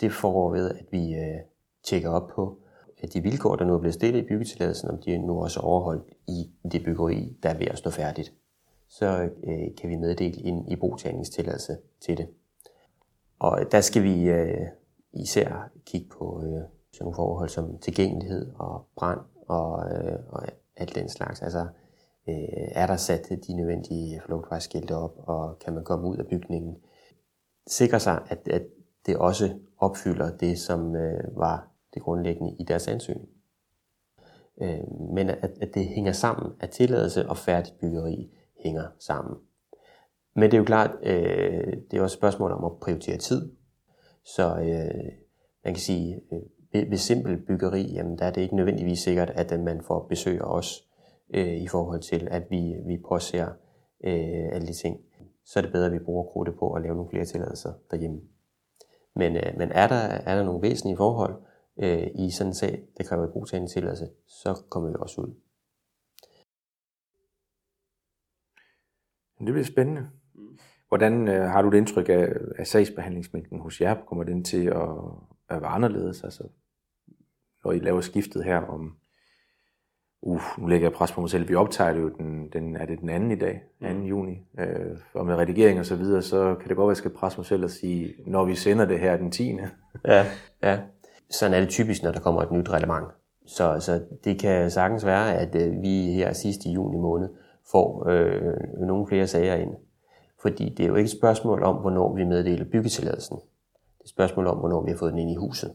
Det 0.00 0.12
foregår 0.12 0.52
ved, 0.52 0.70
at 0.70 0.86
vi 0.90 1.14
øh, 1.14 1.40
tjekker 1.82 2.10
op 2.10 2.28
på, 2.28 2.58
at 3.02 3.12
de 3.12 3.20
vilkår, 3.20 3.56
der 3.56 3.64
nu 3.64 3.74
er 3.74 3.78
blevet 3.78 3.94
stillet 3.94 4.24
i 4.24 4.26
byggetilladelsen, 4.28 4.90
om 4.90 4.98
de 4.98 5.18
nu 5.18 5.42
også 5.42 5.60
er 5.60 5.64
overholdt 5.64 6.04
i 6.28 6.50
det 6.72 6.84
byggeri, 6.84 7.36
der 7.42 7.48
er 7.48 7.58
ved 7.58 7.66
at 7.66 7.78
stå 7.78 7.90
færdigt. 7.90 8.32
Så 8.88 9.28
øh, 9.44 9.76
kan 9.80 9.90
vi 9.90 9.96
meddele 9.96 10.44
en 10.44 10.68
i 10.68 10.76
brugtagningstilladelse 10.76 11.76
til 12.00 12.18
det. 12.18 12.28
Og 13.38 13.60
der 13.72 13.80
skal 13.80 14.02
vi 14.02 14.28
øh, 14.28 14.66
især 15.12 15.70
kigge 15.86 16.08
på 16.08 16.42
øh, 16.42 16.62
sådan 16.92 17.04
nogle 17.04 17.16
forhold 17.16 17.48
som 17.48 17.78
tilgængelighed 17.78 18.52
og 18.58 18.86
brand 18.96 19.20
og, 19.48 19.90
øh, 19.90 20.18
og 20.28 20.42
alt 20.76 20.94
den 20.94 21.08
slags. 21.08 21.42
Altså, 21.42 21.66
øh, 22.28 22.68
er 22.72 22.86
der 22.86 22.96
sat 22.96 23.28
de 23.46 23.54
nødvendige 23.54 24.20
flugtvejsskilte 24.26 24.96
op, 24.96 25.14
og 25.16 25.58
kan 25.58 25.74
man 25.74 25.84
komme 25.84 26.08
ud 26.08 26.16
af 26.16 26.26
bygningen? 26.26 26.76
Sikre 27.66 28.00
sig, 28.00 28.22
at, 28.28 28.48
at 28.48 28.62
det 29.06 29.16
også 29.16 29.54
opfylder 29.78 30.36
det, 30.36 30.58
som 30.58 30.96
øh, 30.96 31.36
var 31.36 31.69
det 31.94 32.02
grundlæggende 32.02 32.56
i 32.58 32.64
deres 32.64 32.88
ansøgning. 32.88 33.28
Øh, 34.62 34.92
men 35.14 35.30
at, 35.30 35.50
at 35.60 35.74
det 35.74 35.86
hænger 35.86 36.12
sammen, 36.12 36.52
at 36.60 36.70
tilladelse 36.70 37.28
og 37.28 37.36
færdigt 37.36 37.78
byggeri 37.80 38.30
hænger 38.58 38.86
sammen. 38.98 39.36
Men 40.34 40.42
det 40.42 40.54
er 40.54 40.58
jo 40.58 40.64
klart, 40.64 40.90
øh, 41.02 41.76
det 41.90 41.98
er 41.98 42.02
også 42.02 42.14
et 42.14 42.18
spørgsmål 42.18 42.52
om 42.52 42.64
at 42.64 42.80
prioritere 42.80 43.16
tid. 43.16 43.52
Så 44.24 44.56
øh, 44.56 45.12
man 45.64 45.74
kan 45.74 45.80
sige, 45.80 46.22
øh, 46.32 46.40
ved, 46.72 46.88
ved 46.88 46.98
simpelt 46.98 47.46
byggeri, 47.46 47.92
jamen 47.92 48.18
der 48.18 48.24
er 48.24 48.30
det 48.30 48.40
ikke 48.40 48.56
nødvendigvis 48.56 48.98
sikkert, 48.98 49.30
at 49.30 49.60
man 49.60 49.82
får 49.82 50.06
besøg 50.08 50.40
af 50.40 50.56
os 50.56 50.88
øh, 51.34 51.62
i 51.62 51.66
forhold 51.66 52.00
til, 52.00 52.28
at 52.30 52.42
vi, 52.50 52.74
vi 52.86 53.02
påser 53.08 53.46
øh, 54.04 54.48
alle 54.52 54.66
de 54.66 54.72
ting. 54.72 55.00
Så 55.44 55.58
er 55.58 55.62
det 55.62 55.72
bedre, 55.72 55.86
at 55.86 55.92
vi 55.92 55.98
bruger 55.98 56.24
krudtet 56.24 56.54
på 56.58 56.72
at 56.72 56.82
lave 56.82 56.94
nogle 56.94 57.10
flere 57.10 57.24
tilladelser 57.24 57.72
derhjemme. 57.90 58.20
Men, 59.16 59.36
øh, 59.36 59.58
men 59.58 59.72
er, 59.72 59.88
der, 59.88 59.94
er 59.94 60.36
der 60.36 60.44
nogle 60.44 60.62
væsentlige 60.62 60.96
forhold 60.96 61.34
øh, 61.78 62.06
i 62.18 62.30
sådan 62.30 62.50
en 62.50 62.54
sag, 62.54 62.82
der 62.98 63.04
kræver 63.04 63.32
brug 63.32 63.48
til 63.48 63.58
en 63.58 63.68
tilladelse, 63.68 64.08
så 64.26 64.62
kommer 64.70 64.88
vi 64.88 64.96
også 64.98 65.20
ud. 65.20 65.34
Det 69.38 69.52
bliver 69.54 69.64
spændende. 69.64 70.10
Hvordan 70.88 71.28
øh, 71.28 71.42
har 71.42 71.62
du 71.62 71.70
det 71.70 71.78
indtryk 71.78 72.08
af, 72.08 72.32
af 72.58 72.66
sagsbehandlingsmængden 72.66 73.60
hos 73.60 73.80
jer? 73.80 74.04
Kommer 74.06 74.24
den 74.24 74.44
til 74.44 74.66
at, 74.66 74.88
at 75.48 75.62
være 75.62 75.70
anderledes? 75.70 76.24
Altså, 76.24 76.48
når 77.64 77.72
I 77.72 77.78
laver 77.78 78.00
skiftet 78.00 78.44
her 78.44 78.56
om, 78.56 78.96
uh, 80.22 80.42
nu 80.58 80.66
lægger 80.66 80.88
jeg 80.88 80.92
pres 80.92 81.12
på 81.12 81.20
mig 81.20 81.30
selv, 81.30 81.48
vi 81.48 81.54
optager 81.54 81.92
det 81.92 82.00
jo 82.00 82.08
den, 82.08 82.48
den 82.52 82.76
er 82.76 82.86
det 82.86 83.00
den 83.00 83.08
anden 83.08 83.30
i 83.30 83.36
dag, 83.36 83.62
2. 83.82 83.88
Mm. 83.88 84.02
juni, 84.02 84.38
øh, 84.58 84.98
og 85.14 85.26
med 85.26 85.34
redigering 85.34 85.78
og 85.78 85.86
så 85.86 85.96
videre, 85.96 86.22
så 86.22 86.54
kan 86.54 86.68
det 86.68 86.76
godt 86.76 86.86
være, 86.86 86.90
at 86.90 86.96
jeg 86.96 86.96
skal 86.96 87.10
presse 87.10 87.38
mig 87.38 87.46
selv 87.46 87.64
og 87.64 87.70
sige, 87.70 88.14
når 88.26 88.44
vi 88.44 88.54
sender 88.54 88.84
det 88.84 89.00
her 89.00 89.16
den 89.16 89.30
10. 89.30 89.58
Ja, 90.04 90.26
ja. 90.62 90.80
Sådan 91.30 91.54
er 91.54 91.60
det 91.60 91.68
typisk, 91.68 92.02
når 92.02 92.12
der 92.12 92.20
kommer 92.20 92.42
et 92.42 92.52
nyt 92.52 92.70
reglement. 92.70 93.06
Så, 93.46 93.80
så 93.80 94.00
det 94.24 94.38
kan 94.38 94.70
sagtens 94.70 95.06
være, 95.06 95.34
at 95.34 95.54
øh, 95.54 95.82
vi 95.82 96.12
her 96.12 96.32
sidst 96.32 96.64
i 96.64 96.72
juni 96.72 96.96
måned 96.96 97.28
får 97.70 98.08
øh, 98.08 98.86
nogle 98.86 99.06
flere 99.06 99.26
sager 99.26 99.54
ind. 99.54 99.74
Fordi 100.42 100.68
det 100.68 100.84
er 100.84 100.88
jo 100.88 100.94
ikke 100.94 101.08
et 101.08 101.18
spørgsmål 101.18 101.62
om, 101.62 101.76
hvornår 101.76 102.14
vi 102.14 102.24
meddeler 102.24 102.64
byggetilladelsen. 102.64 103.36
Det 103.36 104.00
er 104.00 104.04
et 104.04 104.08
spørgsmål 104.08 104.46
om, 104.46 104.56
hvornår 104.56 104.84
vi 104.84 104.90
har 104.90 104.98
fået 104.98 105.12
den 105.12 105.20
ind 105.20 105.30
i 105.30 105.36
huset. 105.36 105.72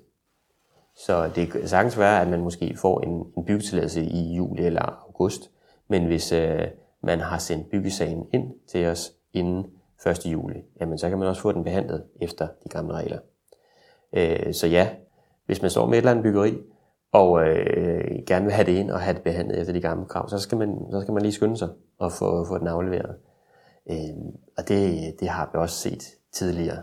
Så 0.95 1.29
det 1.35 1.51
kan 1.51 1.67
sagtens 1.67 1.99
være, 1.99 2.21
at 2.21 2.27
man 2.27 2.41
måske 2.41 2.77
får 2.77 2.99
en, 3.01 3.25
en 3.37 3.45
byggetilladelse 3.45 4.01
i 4.01 4.35
juli 4.35 4.65
eller 4.65 4.81
august, 4.81 5.51
men 5.87 6.05
hvis 6.05 6.31
øh, 6.31 6.67
man 7.01 7.19
har 7.19 7.37
sendt 7.37 7.69
byggesagen 7.69 8.27
ind 8.33 8.53
til 8.67 8.85
os 8.85 9.11
inden 9.33 9.65
1. 10.07 10.25
juli, 10.25 10.63
jamen 10.79 10.97
så 10.97 11.09
kan 11.09 11.17
man 11.17 11.27
også 11.27 11.41
få 11.41 11.51
den 11.51 11.63
behandlet 11.63 12.03
efter 12.21 12.47
de 12.63 12.69
gamle 12.69 12.93
regler. 12.93 13.19
Øh, 14.13 14.53
så 14.53 14.67
ja, 14.67 14.89
hvis 15.45 15.61
man 15.61 15.71
står 15.71 15.85
med 15.85 15.93
et 15.93 15.97
eller 15.97 16.11
andet 16.11 16.23
byggeri, 16.23 16.57
og 17.11 17.47
øh, 17.47 18.23
gerne 18.27 18.45
vil 18.45 18.53
have 18.53 18.65
det 18.65 18.71
ind 18.71 18.91
og 18.91 19.01
have 19.01 19.13
det 19.13 19.23
behandlet 19.23 19.59
efter 19.59 19.73
de 19.73 19.81
gamle 19.81 20.05
krav, 20.05 20.29
så 20.29 20.39
skal 20.39 20.57
man, 20.57 20.87
så 20.91 21.01
skal 21.01 21.13
man 21.13 21.21
lige 21.21 21.31
skynde 21.31 21.57
sig 21.57 21.69
og 21.97 22.11
få, 22.11 22.45
få 22.45 22.57
den 22.57 22.67
afleveret. 22.67 23.15
Øh, 23.89 24.15
og 24.57 24.67
det, 24.67 25.13
det 25.19 25.29
har 25.29 25.49
vi 25.53 25.57
også 25.57 25.75
set 25.75 26.03
tidligere. 26.31 26.81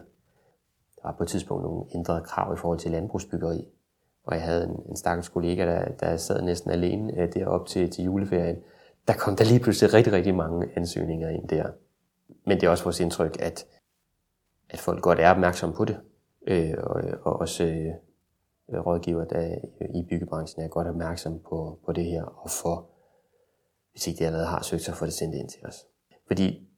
Der 0.96 1.08
var 1.08 1.14
på 1.16 1.22
et 1.22 1.28
tidspunkt 1.28 1.62
nogle 1.62 1.84
ændrede 1.94 2.22
krav 2.24 2.54
i 2.54 2.56
forhold 2.56 2.78
til 2.78 2.90
landbrugsbyggeri, 2.90 3.64
og 4.24 4.34
jeg 4.34 4.42
havde 4.42 4.64
en, 4.64 4.90
en 4.90 4.96
stakkels 4.96 5.28
kollega, 5.28 5.66
der, 5.66 5.88
der 6.00 6.16
sad 6.16 6.42
næsten 6.42 6.70
alene 6.70 7.20
øh, 7.20 7.34
derop 7.34 7.66
til, 7.66 7.90
til 7.90 8.04
juleferien. 8.04 8.56
Der 9.08 9.14
kom 9.14 9.36
der 9.36 9.44
lige 9.44 9.60
pludselig 9.60 9.94
rigtig, 9.94 10.12
rigtig 10.12 10.34
mange 10.34 10.68
ansøgninger 10.76 11.28
ind 11.28 11.48
der. 11.48 11.66
Men 12.46 12.60
det 12.60 12.66
er 12.66 12.70
også 12.70 12.84
vores 12.84 13.00
indtryk, 13.00 13.36
at, 13.40 13.66
at 14.70 14.78
folk 14.78 15.02
godt 15.02 15.18
er 15.18 15.30
opmærksomme 15.30 15.74
på 15.76 15.84
det, 15.84 16.00
øh, 16.46 16.74
og, 16.78 17.02
og 17.22 17.40
også 17.40 17.64
øh, 17.64 17.92
Øh, 18.70 18.86
rådgiver 18.86 19.24
der 19.24 19.58
øh, 19.80 19.88
i 19.94 20.06
byggebranchen 20.10 20.62
er 20.62 20.68
godt 20.68 20.88
opmærksom 20.88 21.38
på, 21.38 21.78
på 21.86 21.92
det 21.92 22.04
her, 22.04 22.24
og 22.24 22.50
for, 22.50 22.90
hvis 23.90 24.06
ikke 24.06 24.18
de 24.18 24.26
allerede 24.26 24.46
har 24.46 24.62
søgt, 24.62 24.82
så 24.82 24.92
får 24.92 25.06
det 25.06 25.14
sendt 25.14 25.34
ind 25.34 25.48
til 25.48 25.66
os. 25.66 25.86
Fordi 26.26 26.68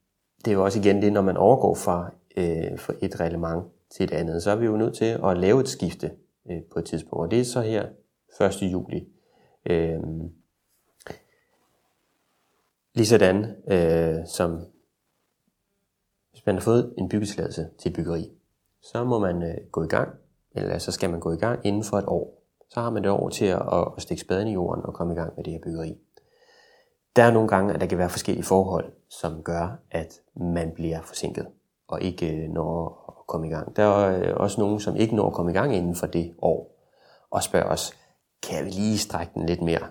det 0.45 0.51
er 0.51 0.55
jo 0.55 0.65
også 0.65 0.79
igen 0.79 1.03
det, 1.03 1.13
når 1.13 1.23
man 1.23 1.37
overgår 1.37 1.75
fra, 1.75 2.15
øh, 2.37 2.79
fra 2.79 2.95
et 3.03 3.21
reglement 3.21 3.65
til 3.91 4.05
et 4.05 4.11
andet, 4.11 4.43
så 4.43 4.51
er 4.51 4.57
vi 4.57 4.67
jo 4.67 4.77
nødt 4.77 4.95
til 4.95 5.21
at 5.25 5.37
lave 5.39 5.61
et 5.61 5.69
skifte 5.69 6.11
øh, 6.51 6.63
på 6.73 6.79
et 6.79 6.85
tidspunkt. 6.85 7.23
Og 7.23 7.31
det 7.31 7.41
er 7.41 7.45
så 7.45 7.61
her 7.61 7.89
1. 8.41 8.63
juli. 8.63 9.09
Øh, 9.67 10.01
Ligesådan 12.95 13.47
øh, 13.69 14.27
som 14.27 14.67
hvis 16.31 16.47
man 16.47 16.55
har 16.55 16.63
fået 16.63 16.95
en 16.99 17.09
byggetilladelse 17.09 17.69
til 17.79 17.93
byggeri, 17.93 18.31
så 18.83 19.05
må 19.05 19.19
man 19.19 19.43
øh, 19.43 19.55
gå 19.73 19.83
i 19.85 19.87
gang, 19.87 20.19
eller 20.55 20.79
så 20.79 20.93
skal 20.93 21.11
man 21.11 21.21
gå 21.21 21.33
i 21.33 21.37
gang 21.37 21.61
inden 21.65 21.85
for 21.85 21.99
et 21.99 22.05
år. 22.07 22.43
Så 22.71 22.81
har 22.81 22.91
man 22.91 23.03
det 23.03 23.11
år 23.11 23.29
til 23.29 23.45
at, 23.45 23.63
at 23.73 23.85
stikke 23.99 24.21
spaden 24.21 24.49
i 24.49 24.53
jorden 24.53 24.85
og 24.85 24.95
komme 24.95 25.13
i 25.13 25.17
gang 25.17 25.33
med 25.37 25.45
det 25.45 25.53
her 25.53 25.61
byggeri. 25.65 25.99
Der 27.17 27.23
er 27.23 27.31
nogle 27.31 27.49
gange, 27.49 27.75
at 27.75 27.81
der 27.81 27.87
kan 27.87 27.99
være 27.99 28.09
forskellige 28.09 28.45
forhold, 28.45 28.93
som 29.09 29.43
gør, 29.43 29.79
at 29.91 30.21
man 30.37 30.73
bliver 30.75 31.03
forsinket 31.03 31.47
og 31.89 32.03
ikke 32.03 32.45
øh, 32.45 32.49
når 32.51 33.05
at 33.09 33.27
komme 33.27 33.47
i 33.47 33.51
gang. 33.51 33.77
Der 33.77 33.83
er 33.83 34.29
øh, 34.29 34.37
også 34.37 34.61
nogen, 34.61 34.81
som 34.81 34.97
ikke 34.97 35.17
når 35.17 35.27
at 35.27 35.33
komme 35.33 35.51
i 35.51 35.55
gang 35.55 35.77
inden 35.77 35.95
for 35.95 36.07
det 36.07 36.35
år, 36.43 36.71
og 37.31 37.43
spørger 37.43 37.69
os, 37.69 37.93
kan 38.43 38.65
vi 38.65 38.71
lige 38.71 38.99
strække 38.99 39.33
den 39.35 39.47
lidt 39.47 39.63
mere? 39.63 39.87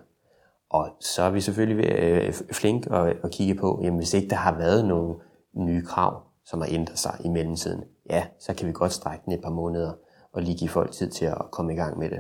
Og 0.70 0.89
så 0.99 1.24
er 1.24 1.30
vi 1.30 1.41
selvfølgelig 1.41 1.86
øh, 1.86 2.34
flink 2.34 2.88
at, 2.91 3.18
at 3.24 3.32
kigge 3.32 3.55
på, 3.55 3.80
jamen 3.84 3.97
hvis 3.97 4.14
ikke 4.14 4.30
der 4.30 4.36
har 4.36 4.57
været 4.57 4.86
nogle 4.86 5.16
nye 5.53 5.86
krav, 5.86 6.22
som 6.45 6.61
har 6.61 6.68
ændret 6.72 6.99
sig 6.99 7.16
i 7.24 7.30
mellemtiden, 7.30 7.84
ja, 8.09 8.26
så 8.39 8.53
kan 8.53 8.68
vi 8.68 8.72
godt 8.74 8.93
strække 8.93 9.26
den 9.26 9.34
et 9.34 9.41
par 9.41 9.49
måneder 9.49 9.91
og 10.34 10.42
lige 10.42 10.58
give 10.58 10.70
folk 10.70 10.92
tid 10.92 11.10
til 11.10 11.26
at 11.26 11.52
komme 11.52 11.74
i 11.74 11.76
gang 11.76 12.00
med 12.00 12.10
det. 12.10 12.20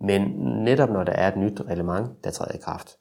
Men 0.00 0.22
netop 0.64 0.90
når 0.90 1.04
der 1.04 1.12
er 1.12 1.32
et 1.32 1.38
nyt 1.38 1.60
reglement, 1.60 2.24
der 2.24 2.30
træder 2.30 2.54
i 2.54 2.58
kraft, 2.58 2.96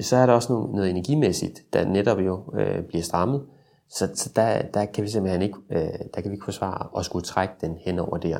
så 0.00 0.16
er 0.16 0.26
der 0.26 0.32
også 0.32 0.52
noget, 0.52 0.70
noget 0.70 0.90
energimæssigt, 0.90 1.72
der 1.72 1.84
netop 1.84 2.18
jo 2.20 2.54
øh, 2.54 2.82
bliver 2.82 3.02
strammet. 3.02 3.46
Så, 3.88 4.08
så 4.14 4.32
der, 4.36 4.62
der 4.62 4.84
kan 4.84 5.04
vi 5.04 5.08
simpelthen 5.08 5.42
ikke, 5.42 5.58
øh, 5.70 5.98
der 6.14 6.20
kan 6.20 6.30
vi 6.30 6.34
ikke 6.34 6.44
forsvare 6.44 6.98
at 6.98 7.04
skulle 7.04 7.24
trække 7.24 7.54
den 7.60 7.76
hen 7.76 7.98
over 7.98 8.16
der. 8.16 8.38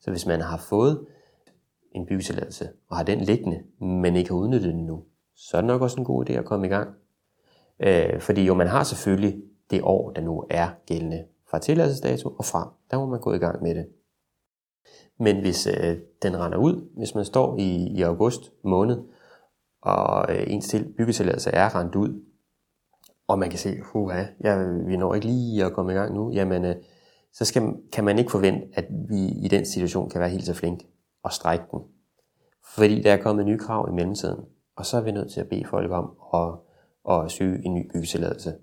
Så 0.00 0.10
hvis 0.10 0.26
man 0.26 0.40
har 0.40 0.56
fået 0.56 1.06
en 1.92 2.06
byggetilladelse 2.06 2.68
og 2.88 2.96
har 2.96 3.04
den 3.04 3.20
liggende, 3.20 3.62
men 3.80 4.16
ikke 4.16 4.30
har 4.30 4.36
udnyttet 4.36 4.74
den 4.74 4.86
nu, 4.86 5.02
så 5.36 5.56
er 5.56 5.60
det 5.60 5.68
nok 5.68 5.82
også 5.82 5.96
en 6.00 6.04
god 6.04 6.30
idé 6.30 6.32
at 6.32 6.44
komme 6.44 6.66
i 6.66 6.70
gang. 6.70 6.90
Øh, 7.80 8.20
fordi 8.20 8.44
jo, 8.44 8.54
man 8.54 8.66
har 8.66 8.84
selvfølgelig 8.84 9.42
det 9.70 9.80
år, 9.82 10.10
der 10.10 10.22
nu 10.22 10.44
er 10.50 10.68
gældende 10.86 11.24
fra 11.50 11.58
tilladelsesdato 11.58 12.28
og 12.28 12.44
frem. 12.44 12.68
Der 12.90 12.98
må 12.98 13.06
man 13.06 13.20
gå 13.20 13.32
i 13.32 13.38
gang 13.38 13.62
med 13.62 13.74
det. 13.74 13.86
Men 15.18 15.40
hvis 15.40 15.66
øh, 15.66 15.96
den 16.22 16.36
render 16.36 16.58
ud, 16.58 16.90
hvis 16.96 17.14
man 17.14 17.24
står 17.24 17.58
i, 17.58 17.86
i 17.96 18.02
august 18.02 18.52
måned, 18.64 18.98
og 19.82 20.34
øh, 20.34 20.44
ens 20.46 20.68
til 20.68 20.94
byggetilladelse 20.98 21.50
er 21.50 21.76
rendt 21.76 21.94
ud, 21.94 22.22
og 23.28 23.38
man 23.38 23.50
kan 23.50 23.58
se, 23.58 23.76
uha, 23.94 24.24
ja, 24.44 24.56
vi 24.86 24.96
når 24.96 25.14
ikke 25.14 25.26
lige 25.26 25.64
at 25.64 25.72
komme 25.72 25.92
i 25.92 25.94
gang 25.94 26.14
nu, 26.14 26.32
jamen, 26.32 26.64
øh, 26.64 26.76
så 27.32 27.44
skal, 27.44 27.62
kan 27.92 28.04
man 28.04 28.18
ikke 28.18 28.30
forvente, 28.30 28.66
at 28.74 28.84
vi 29.08 29.28
i 29.44 29.48
den 29.48 29.66
situation 29.66 30.10
kan 30.10 30.20
være 30.20 30.30
helt 30.30 30.46
så 30.46 30.54
flink 30.54 30.82
og 31.22 31.32
strække 31.32 31.64
den. 31.70 31.80
Fordi 32.74 33.02
der 33.02 33.12
er 33.12 33.22
kommet 33.22 33.46
nye 33.46 33.58
krav 33.58 33.88
i 33.90 33.94
mellemtiden, 33.94 34.44
og 34.76 34.86
så 34.86 34.96
er 34.96 35.00
vi 35.00 35.10
nødt 35.10 35.32
til 35.32 35.40
at 35.40 35.48
bede 35.48 35.64
folk 35.64 35.90
om 35.90 36.10
at, 36.34 36.58
at 37.14 37.30
søge 37.30 37.64
en 37.64 37.74
ny 37.74 37.90
byggetilladelse. 37.92 38.54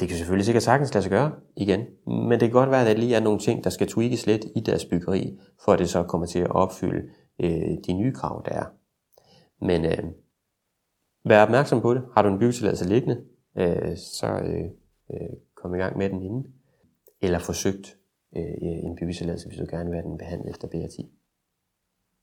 Det 0.00 0.08
kan 0.08 0.16
selvfølgelig 0.18 0.44
sikkert 0.44 0.62
sagtens 0.62 0.94
lade 0.94 1.02
sig 1.02 1.10
gøre 1.10 1.32
igen, 1.56 1.80
men 2.06 2.30
det 2.30 2.40
kan 2.40 2.50
godt 2.50 2.70
være, 2.70 2.80
at 2.80 2.86
der 2.86 3.02
lige 3.02 3.14
er 3.14 3.20
nogle 3.20 3.38
ting, 3.38 3.64
der 3.64 3.70
skal 3.70 3.88
tweakes 3.88 4.26
lidt 4.26 4.44
i 4.56 4.60
deres 4.60 4.84
byggeri, 4.84 5.40
for 5.64 5.72
at 5.72 5.78
det 5.78 5.90
så 5.90 6.02
kommer 6.02 6.26
til 6.26 6.38
at 6.38 6.50
opfylde 6.50 7.08
øh, 7.40 7.78
de 7.86 7.92
nye 7.92 8.12
krav, 8.12 8.42
der 8.46 8.52
er. 8.52 8.64
Men 9.64 9.84
øh, 9.84 10.04
vær 11.24 11.42
opmærksom 11.42 11.80
på 11.80 11.94
det. 11.94 12.02
Har 12.14 12.22
du 12.22 12.28
en 12.28 12.38
byggetilladelse 12.38 12.88
liggende, 12.88 13.24
øh, 13.58 13.96
så 13.96 14.26
øh, 14.26 14.64
øh, 15.10 15.36
kom 15.54 15.74
i 15.74 15.78
gang 15.78 15.98
med 15.98 16.10
den 16.10 16.22
inden. 16.22 16.46
Eller 17.22 17.38
forsøgt 17.38 17.96
øh, 18.36 18.42
en 18.60 18.96
byggetilladelse, 18.96 19.48
hvis 19.48 19.58
du 19.58 19.66
gerne 19.70 19.90
vil 19.90 20.00
have 20.00 20.08
den 20.08 20.18
behandlet 20.18 20.50
efter 20.50 20.68
BR10. 20.68 21.06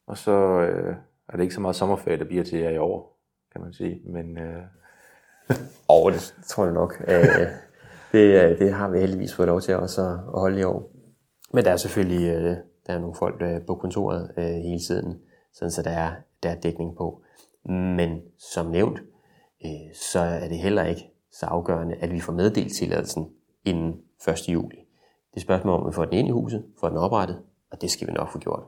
Og 0.06 0.18
så 0.18 0.60
øh, 0.60 0.96
er 1.28 1.36
det 1.36 1.42
ikke 1.42 1.54
så 1.54 1.60
meget 1.60 1.76
sommerferie, 1.76 2.18
der 2.18 2.24
bliver 2.24 2.44
til 2.44 2.58
jer 2.58 2.70
i 2.70 2.78
år, 2.78 3.20
kan 3.52 3.60
man 3.60 3.72
sige. 3.72 4.00
Men, 4.04 4.38
øh... 4.38 4.62
oh, 5.88 6.12
det 6.12 6.34
tror 6.46 6.64
jeg 6.64 6.74
nok. 6.74 7.02
Øh, 7.08 7.67
det, 8.12 8.50
øh, 8.50 8.58
det 8.58 8.72
har 8.72 8.88
vi 8.88 8.98
heldigvis 9.00 9.34
fået 9.34 9.48
lov 9.48 9.60
til 9.60 9.76
også 9.76 10.02
at, 10.02 10.40
holde 10.40 10.60
i 10.60 10.64
år. 10.64 10.90
Men 11.52 11.64
der 11.64 11.70
er 11.70 11.76
selvfølgelig 11.76 12.28
øh, 12.28 12.56
der 12.86 12.94
er 12.94 12.98
nogle 12.98 13.14
folk 13.14 13.42
øh, 13.42 13.66
på 13.66 13.74
kontoret 13.74 14.32
hele 14.36 14.80
tiden, 14.80 15.20
sådan 15.52 15.70
så 15.70 15.82
der 15.82 15.90
er, 15.90 16.12
der 16.42 16.50
er 16.50 16.60
dækning 16.60 16.96
på. 16.96 17.22
Men 17.64 18.20
som 18.38 18.66
nævnt, 18.66 19.00
så 19.94 20.18
er 20.18 20.48
det 20.48 20.58
heller 20.58 20.84
ikke 20.84 21.10
så 21.32 21.46
afgørende, 21.46 21.94
at 21.94 22.12
vi 22.12 22.20
får 22.20 22.32
meddelt 22.32 22.74
tilladelsen 22.74 23.30
inden 23.64 24.00
1. 24.28 24.48
juli. 24.48 24.76
Det 25.30 25.36
er 25.36 25.40
spørgsmål 25.40 25.74
om, 25.74 25.86
at 25.86 25.90
vi 25.90 25.94
får 25.94 26.04
den 26.04 26.14
ind 26.14 26.28
i 26.28 26.30
huset, 26.30 26.64
får 26.80 26.88
den 26.88 26.98
oprettet, 26.98 27.42
og 27.70 27.80
det 27.80 27.90
skal 27.90 28.06
vi 28.06 28.12
nok 28.12 28.32
få 28.32 28.38
gjort. 28.38 28.62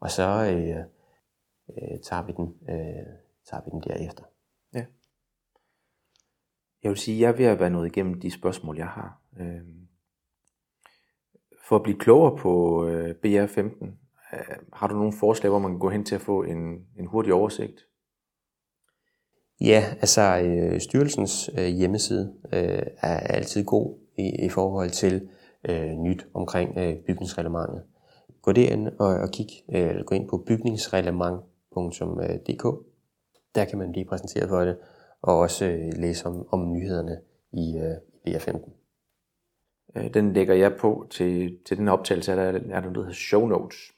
Og 0.00 0.10
så 0.10 0.22
øh, 0.22 0.76
øh, 1.68 1.98
tager, 2.04 2.22
vi 2.22 2.32
den, 2.32 2.54
øh, 2.68 3.06
tager 3.50 3.62
vi 3.64 3.70
den 3.70 3.80
derefter. 3.80 4.24
Jeg 6.82 6.88
vil 6.88 6.98
sige, 6.98 7.16
at 7.16 7.20
jeg 7.20 7.28
er 7.28 7.36
ved 7.36 7.44
at 7.44 7.60
være 7.60 7.70
nået 7.70 7.86
igennem 7.86 8.20
de 8.20 8.30
spørgsmål, 8.30 8.76
jeg 8.76 8.86
har. 8.86 9.20
Øh, 9.40 9.60
For 11.68 11.76
at 11.76 11.82
blive 11.82 11.98
klogere 11.98 12.36
på 12.36 12.84
øh, 12.86 13.14
BR15, 13.26 13.86
øh, 14.32 14.56
har 14.72 14.86
du 14.86 14.94
nogle 14.94 15.12
forslag, 15.12 15.50
hvor 15.50 15.58
man 15.58 15.70
kan 15.70 15.78
gå 15.78 15.90
hen 15.90 16.04
til 16.04 16.14
at 16.14 16.20
få 16.20 16.42
en, 16.42 16.86
en 16.98 17.06
hurtig 17.06 17.32
oversigt? 17.32 17.86
Ja, 19.60 19.84
altså 20.00 20.38
øh, 20.44 20.80
styrelsens 20.80 21.50
øh, 21.58 21.66
hjemmeside 21.66 22.34
øh, 22.52 22.82
er 22.98 23.16
altid 23.18 23.64
god 23.64 23.98
i, 24.18 24.44
i 24.44 24.48
forhold 24.48 24.90
til 24.90 25.28
øh, 25.68 25.90
nyt 25.90 26.26
omkring 26.34 26.78
øh, 26.78 26.96
bygningsreglementet. 27.06 27.82
Gå 28.42 28.52
derind 28.52 28.88
og, 28.98 29.06
og 29.06 29.30
kig, 29.30 29.46
øh, 29.72 30.04
gå 30.06 30.14
ind 30.14 30.28
på 30.28 30.44
bygningsreglement.dk. 30.46 32.64
Øh, 32.64 32.72
Der 33.54 33.64
kan 33.64 33.78
man 33.78 33.92
blive 33.92 34.04
præsenteret 34.04 34.48
for 34.48 34.60
det, 34.60 34.78
og 35.22 35.38
også 35.38 35.64
øh, 35.64 35.92
læse 35.96 36.26
om, 36.26 36.46
om 36.50 36.72
nyhederne 36.72 37.20
i, 37.52 37.78
øh, 37.78 37.96
i 38.26 38.36
BR15. 38.36 38.70
Øh, 39.96 40.14
Den 40.14 40.32
lægger 40.32 40.54
jeg 40.54 40.76
på 40.76 41.06
til, 41.10 41.58
til 41.66 41.76
den 41.76 41.88
optagelse, 41.88 42.32
der 42.32 42.42
er, 42.42 42.52
er 42.52 42.52
der 42.52 42.80
noget, 42.80 42.94
der 42.94 43.00
hedder 43.00 43.14
show 43.14 43.46
notes. 43.46 43.92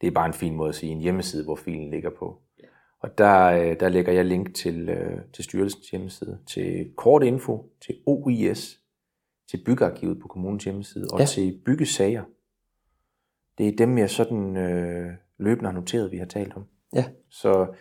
Det 0.00 0.06
er 0.06 0.10
bare 0.10 0.26
en 0.26 0.32
fin 0.32 0.54
måde 0.54 0.68
at 0.68 0.74
sige 0.74 0.92
en 0.92 1.00
hjemmeside, 1.00 1.44
hvor 1.44 1.56
filen 1.56 1.90
ligger 1.90 2.10
på. 2.18 2.38
Og 3.00 3.18
der, 3.18 3.44
øh, 3.44 3.80
der 3.80 3.88
lægger 3.88 4.12
jeg 4.12 4.24
link 4.24 4.54
til, 4.54 4.96
til 5.32 5.44
styrelsens 5.44 5.90
hjemmeside, 5.90 6.38
til 6.46 6.92
kort 6.96 7.22
info, 7.22 7.70
til 7.80 7.94
OIS, 8.06 8.80
til 9.50 9.64
byggearkivet 9.64 10.20
på 10.20 10.28
kommunens 10.28 10.64
hjemmeside, 10.64 11.06
og 11.12 11.20
ja. 11.20 11.24
til 11.24 11.60
byggesager. 11.64 12.24
Det 13.58 13.68
er 13.68 13.76
dem, 13.76 13.98
jeg 13.98 14.10
sådan 14.10 14.56
øh, 14.56 15.12
løbende 15.38 15.70
har 15.70 15.78
noteret, 15.78 16.12
vi 16.12 16.16
har 16.16 16.26
talt 16.26 16.56
om. 16.56 16.64
Ja, 16.94 17.04
Så 17.30 17.74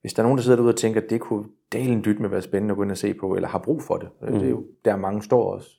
hvis 0.00 0.14
der 0.14 0.22
er 0.22 0.26
nogen, 0.26 0.38
der 0.38 0.42
sidder 0.42 0.56
derude 0.56 0.72
og 0.72 0.76
tænker, 0.76 1.00
at 1.00 1.10
det 1.10 1.20
kunne 1.20 1.44
dalen 1.72 2.04
dyt 2.04 2.20
med 2.20 2.28
være 2.28 2.42
spændende 2.42 2.72
at 2.72 2.76
gå 2.76 2.82
ind 2.82 2.90
og 2.90 2.96
se 2.96 3.14
på, 3.14 3.34
eller 3.34 3.48
har 3.48 3.58
brug 3.58 3.82
for 3.82 3.96
det, 3.96 4.08
mm. 4.22 4.32
det 4.32 4.42
er 4.42 4.48
jo 4.50 4.64
der 4.84 4.96
mange 4.96 5.22
står 5.22 5.52
også, 5.52 5.70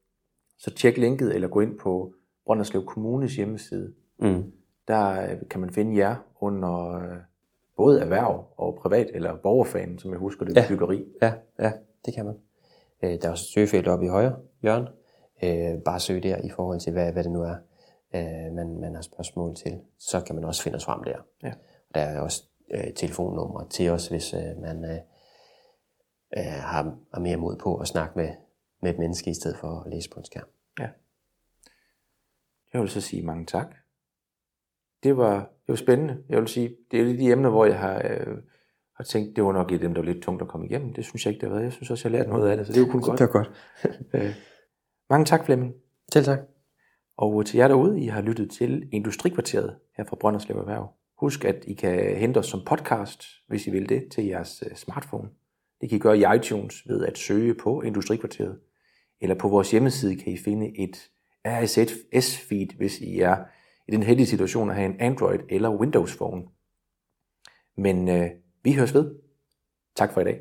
så 0.58 0.72
tjek 0.76 0.98
linket, 0.98 1.36
eller 1.36 1.48
gå 1.48 1.60
ind 1.60 1.80
på 1.80 2.14
Brønderslev 2.46 2.86
Kommunes 2.86 3.36
hjemmeside. 3.36 3.94
mm. 4.20 4.52
Der 4.88 5.22
øh, 5.32 5.38
kan 5.50 5.62
man 5.62 5.70
finde 5.70 5.98
jer 5.98 6.16
under 6.42 6.96
øh, 6.96 7.18
både 7.78 8.02
erhverv 8.02 8.46
og 8.58 8.76
privat, 8.82 9.08
eller 9.14 9.36
borgerfanen, 9.44 10.00
som 10.00 10.12
jeg 10.12 10.20
husker 10.20 10.46
det, 10.46 10.56
Ja. 10.56 10.66
byggeri. 10.70 11.06
ja, 11.22 11.34
ja, 11.60 11.72
det 12.06 12.14
kan 12.14 12.26
man. 12.26 12.36
Der 13.02 13.28
er 13.28 13.32
også 13.32 13.44
et 13.44 13.54
søgefelt 13.54 13.88
oppe 13.88 14.06
i 14.06 14.10
højre 14.10 14.36
hjørne. 14.62 14.88
Bare 15.86 16.00
søg 16.00 16.24
der 16.24 16.38
i 16.38 16.50
forhold 16.50 16.80
til, 16.80 16.94
hvad, 16.94 17.12
hvad 17.12 17.24
det 17.24 17.32
nu 17.32 17.42
er, 17.42 17.56
man, 18.52 18.80
man 18.80 18.96
har 18.96 19.02
spørgsmål 19.02 19.56
til. 19.56 19.80
Så 20.00 20.22
kan 20.22 20.36
man 20.36 20.44
også 20.46 20.64
finde 20.64 20.76
os 20.76 20.86
frem 20.86 21.04
der. 21.04 21.18
Ja. 21.44 21.54
Der 21.96 22.02
er 22.02 22.20
også 22.22 22.44
telefonnumre 22.96 23.68
til 23.70 23.90
os, 23.90 24.08
hvis 24.08 24.36
man 24.62 25.00
øh, 26.38 26.46
øh, 26.46 26.54
har, 26.54 26.98
har 27.14 27.20
mere 27.20 27.38
mod 27.38 27.58
på 27.58 27.78
at 27.78 27.88
snakke 27.88 28.14
med, 28.16 28.30
med 28.82 28.92
et 28.92 29.00
menneske, 29.00 29.30
i 29.30 29.34
stedet 29.34 29.58
for 29.58 29.84
at 29.86 29.92
læse 29.92 30.10
på 30.10 30.20
en 30.20 30.26
skærm. 30.26 30.48
Jeg 32.74 32.82
vil 32.82 32.90
så 32.90 33.02
sige 33.02 33.26
mange 33.26 33.46
tak. 33.46 33.76
Det 35.04 35.18
var, 35.18 35.40
det 35.40 35.68
var 35.68 35.76
spændende. 35.76 36.18
Jeg 36.30 36.40
vil 36.40 36.48
sige, 36.48 36.76
det 36.92 37.00
er 37.00 37.04
jo 37.04 37.18
de 37.18 37.32
emner, 37.32 37.50
hvor 37.50 37.66
jeg 37.66 37.80
har, 37.80 38.02
øh, 38.10 38.38
har 38.96 39.04
tænkt, 39.04 39.36
det 39.36 39.44
var 39.44 39.52
nok 39.52 39.72
et 39.72 39.76
af 39.76 39.80
dem, 39.80 39.94
der 39.94 40.02
var 40.02 40.06
lidt 40.12 40.24
tungt 40.24 40.42
at 40.42 40.48
komme 40.48 40.66
igennem. 40.66 40.94
Det 40.94 41.06
synes 41.06 41.26
jeg 41.26 41.34
ikke, 41.34 41.42
det 41.42 41.50
har 41.50 41.56
været. 41.56 41.66
Jeg 41.66 41.74
synes 41.74 41.92
også, 41.92 42.08
jeg 42.08 42.12
har 42.12 42.24
lært 42.24 42.30
noget 42.30 42.50
af 42.50 42.58
det, 42.58 42.68
så 42.68 42.74
det 42.74 42.82
er 42.82 42.86
jo 42.86 42.92
kun 42.92 43.02
godt. 43.10 43.20
var 43.20 43.28
godt. 43.28 43.52
Øh, 44.14 44.36
mange 45.10 45.26
tak, 45.26 45.46
Flemming. 45.46 45.74
Selv 46.14 46.26
tak. 46.26 46.40
Og 47.18 47.46
til 47.46 47.58
jer 47.58 47.68
derude, 47.68 48.02
I 48.02 48.08
har 48.08 48.22
lyttet 48.22 48.52
til 48.52 48.90
Industrikvarteret 48.92 49.76
her 49.98 50.04
fra 50.04 50.16
Brønderslev 50.16 50.58
Erhverv. 50.58 50.94
Husk, 51.18 51.46
at 51.46 51.64
I 51.68 51.74
kan 51.74 52.18
hente 52.18 52.38
os 52.38 52.48
som 52.48 52.62
podcast, 52.66 53.24
hvis 53.48 53.68
I 53.68 53.72
vil 53.72 53.90
det, 53.90 54.08
til 54.12 54.26
jeres 54.26 54.64
øh, 54.70 54.76
smartphone. 54.76 55.30
Det 55.82 55.90
kan 55.90 55.96
I 55.96 56.00
gøre 56.00 56.18
i 56.18 56.38
iTunes 56.38 56.88
ved 56.88 57.06
at 57.06 57.18
søge 57.18 57.54
på 57.54 57.82
Industrikvarteret. 57.82 58.60
Eller 59.22 59.36
på 59.36 59.48
vores 59.48 59.72
hjemmeside 59.72 60.16
kan 60.16 60.34
I 60.34 60.38
finde 60.38 60.80
et 60.80 61.10
RSS-feed, 61.48 62.78
hvis 62.78 63.00
I 63.00 63.20
er 63.20 63.38
i 63.88 63.92
den 63.92 64.04
heldige 64.04 64.28
situation 64.28 64.70
at 64.70 64.76
have 64.76 64.86
en 64.86 65.02
Android- 65.02 65.46
eller 65.50 65.70
Windows-phone. 65.70 66.42
Men 67.78 68.10
øh, 68.10 68.30
vi 68.64 68.74
høres 68.74 68.94
ved. 68.94 69.16
Tak 69.96 70.14
for 70.14 70.22
i 70.22 70.24
dag. 70.24 70.40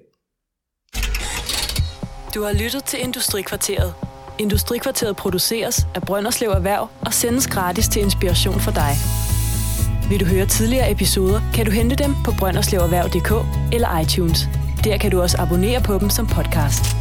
Du 2.35 2.43
har 2.43 2.53
lyttet 2.63 2.85
til 2.85 3.01
Industrikvarteret. 3.01 3.95
Industrikvarteret 4.39 5.17
produceres 5.17 5.87
af 5.95 6.03
Brønderslev 6.03 6.51
Erhverv 6.51 6.89
og 7.07 7.13
sendes 7.13 7.47
gratis 7.47 7.89
til 7.89 8.03
inspiration 8.03 8.61
for 8.61 8.71
dig. 8.71 8.93
Vil 10.11 10.21
du 10.21 10.25
høre 10.25 10.47
tidligere 10.47 10.91
episoder, 10.91 11.41
kan 11.55 11.67
du 11.67 11.71
hente 11.71 11.97
dem 11.97 12.11
på 12.25 12.31
brønderslevererhverv.dk 12.39 13.33
eller 13.75 13.99
iTunes. 14.01 14.58
Der 14.85 14.99
kan 14.99 15.11
du 15.11 15.23
også 15.23 15.37
abonnere 15.39 15.81
på 15.81 15.99
dem 15.99 16.11
som 16.11 16.27
podcast. 16.27 16.97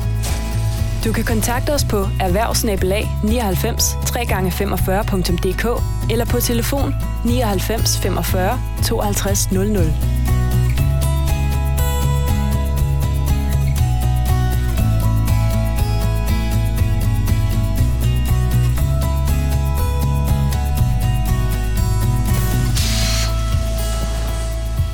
Du 1.06 1.14
kan 1.14 1.24
kontakte 1.24 1.74
os 1.74 1.86
på 1.86 1.98
erhvervsnabelag 2.20 3.10
99 3.24 3.94
3x45.dk 3.94 5.84
eller 6.12 6.26
på 6.26 6.40
telefon 6.40 6.96
99 7.26 7.98
45 7.98 8.60
52 8.84 9.52
00. 9.52 9.94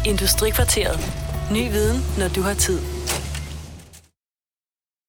Industrikvarteret. 0.05 1.22
Ny 1.53 1.71
viden, 1.71 2.03
når 2.17 2.27
du 2.27 2.41
har 2.41 2.53
tid. 2.53 2.92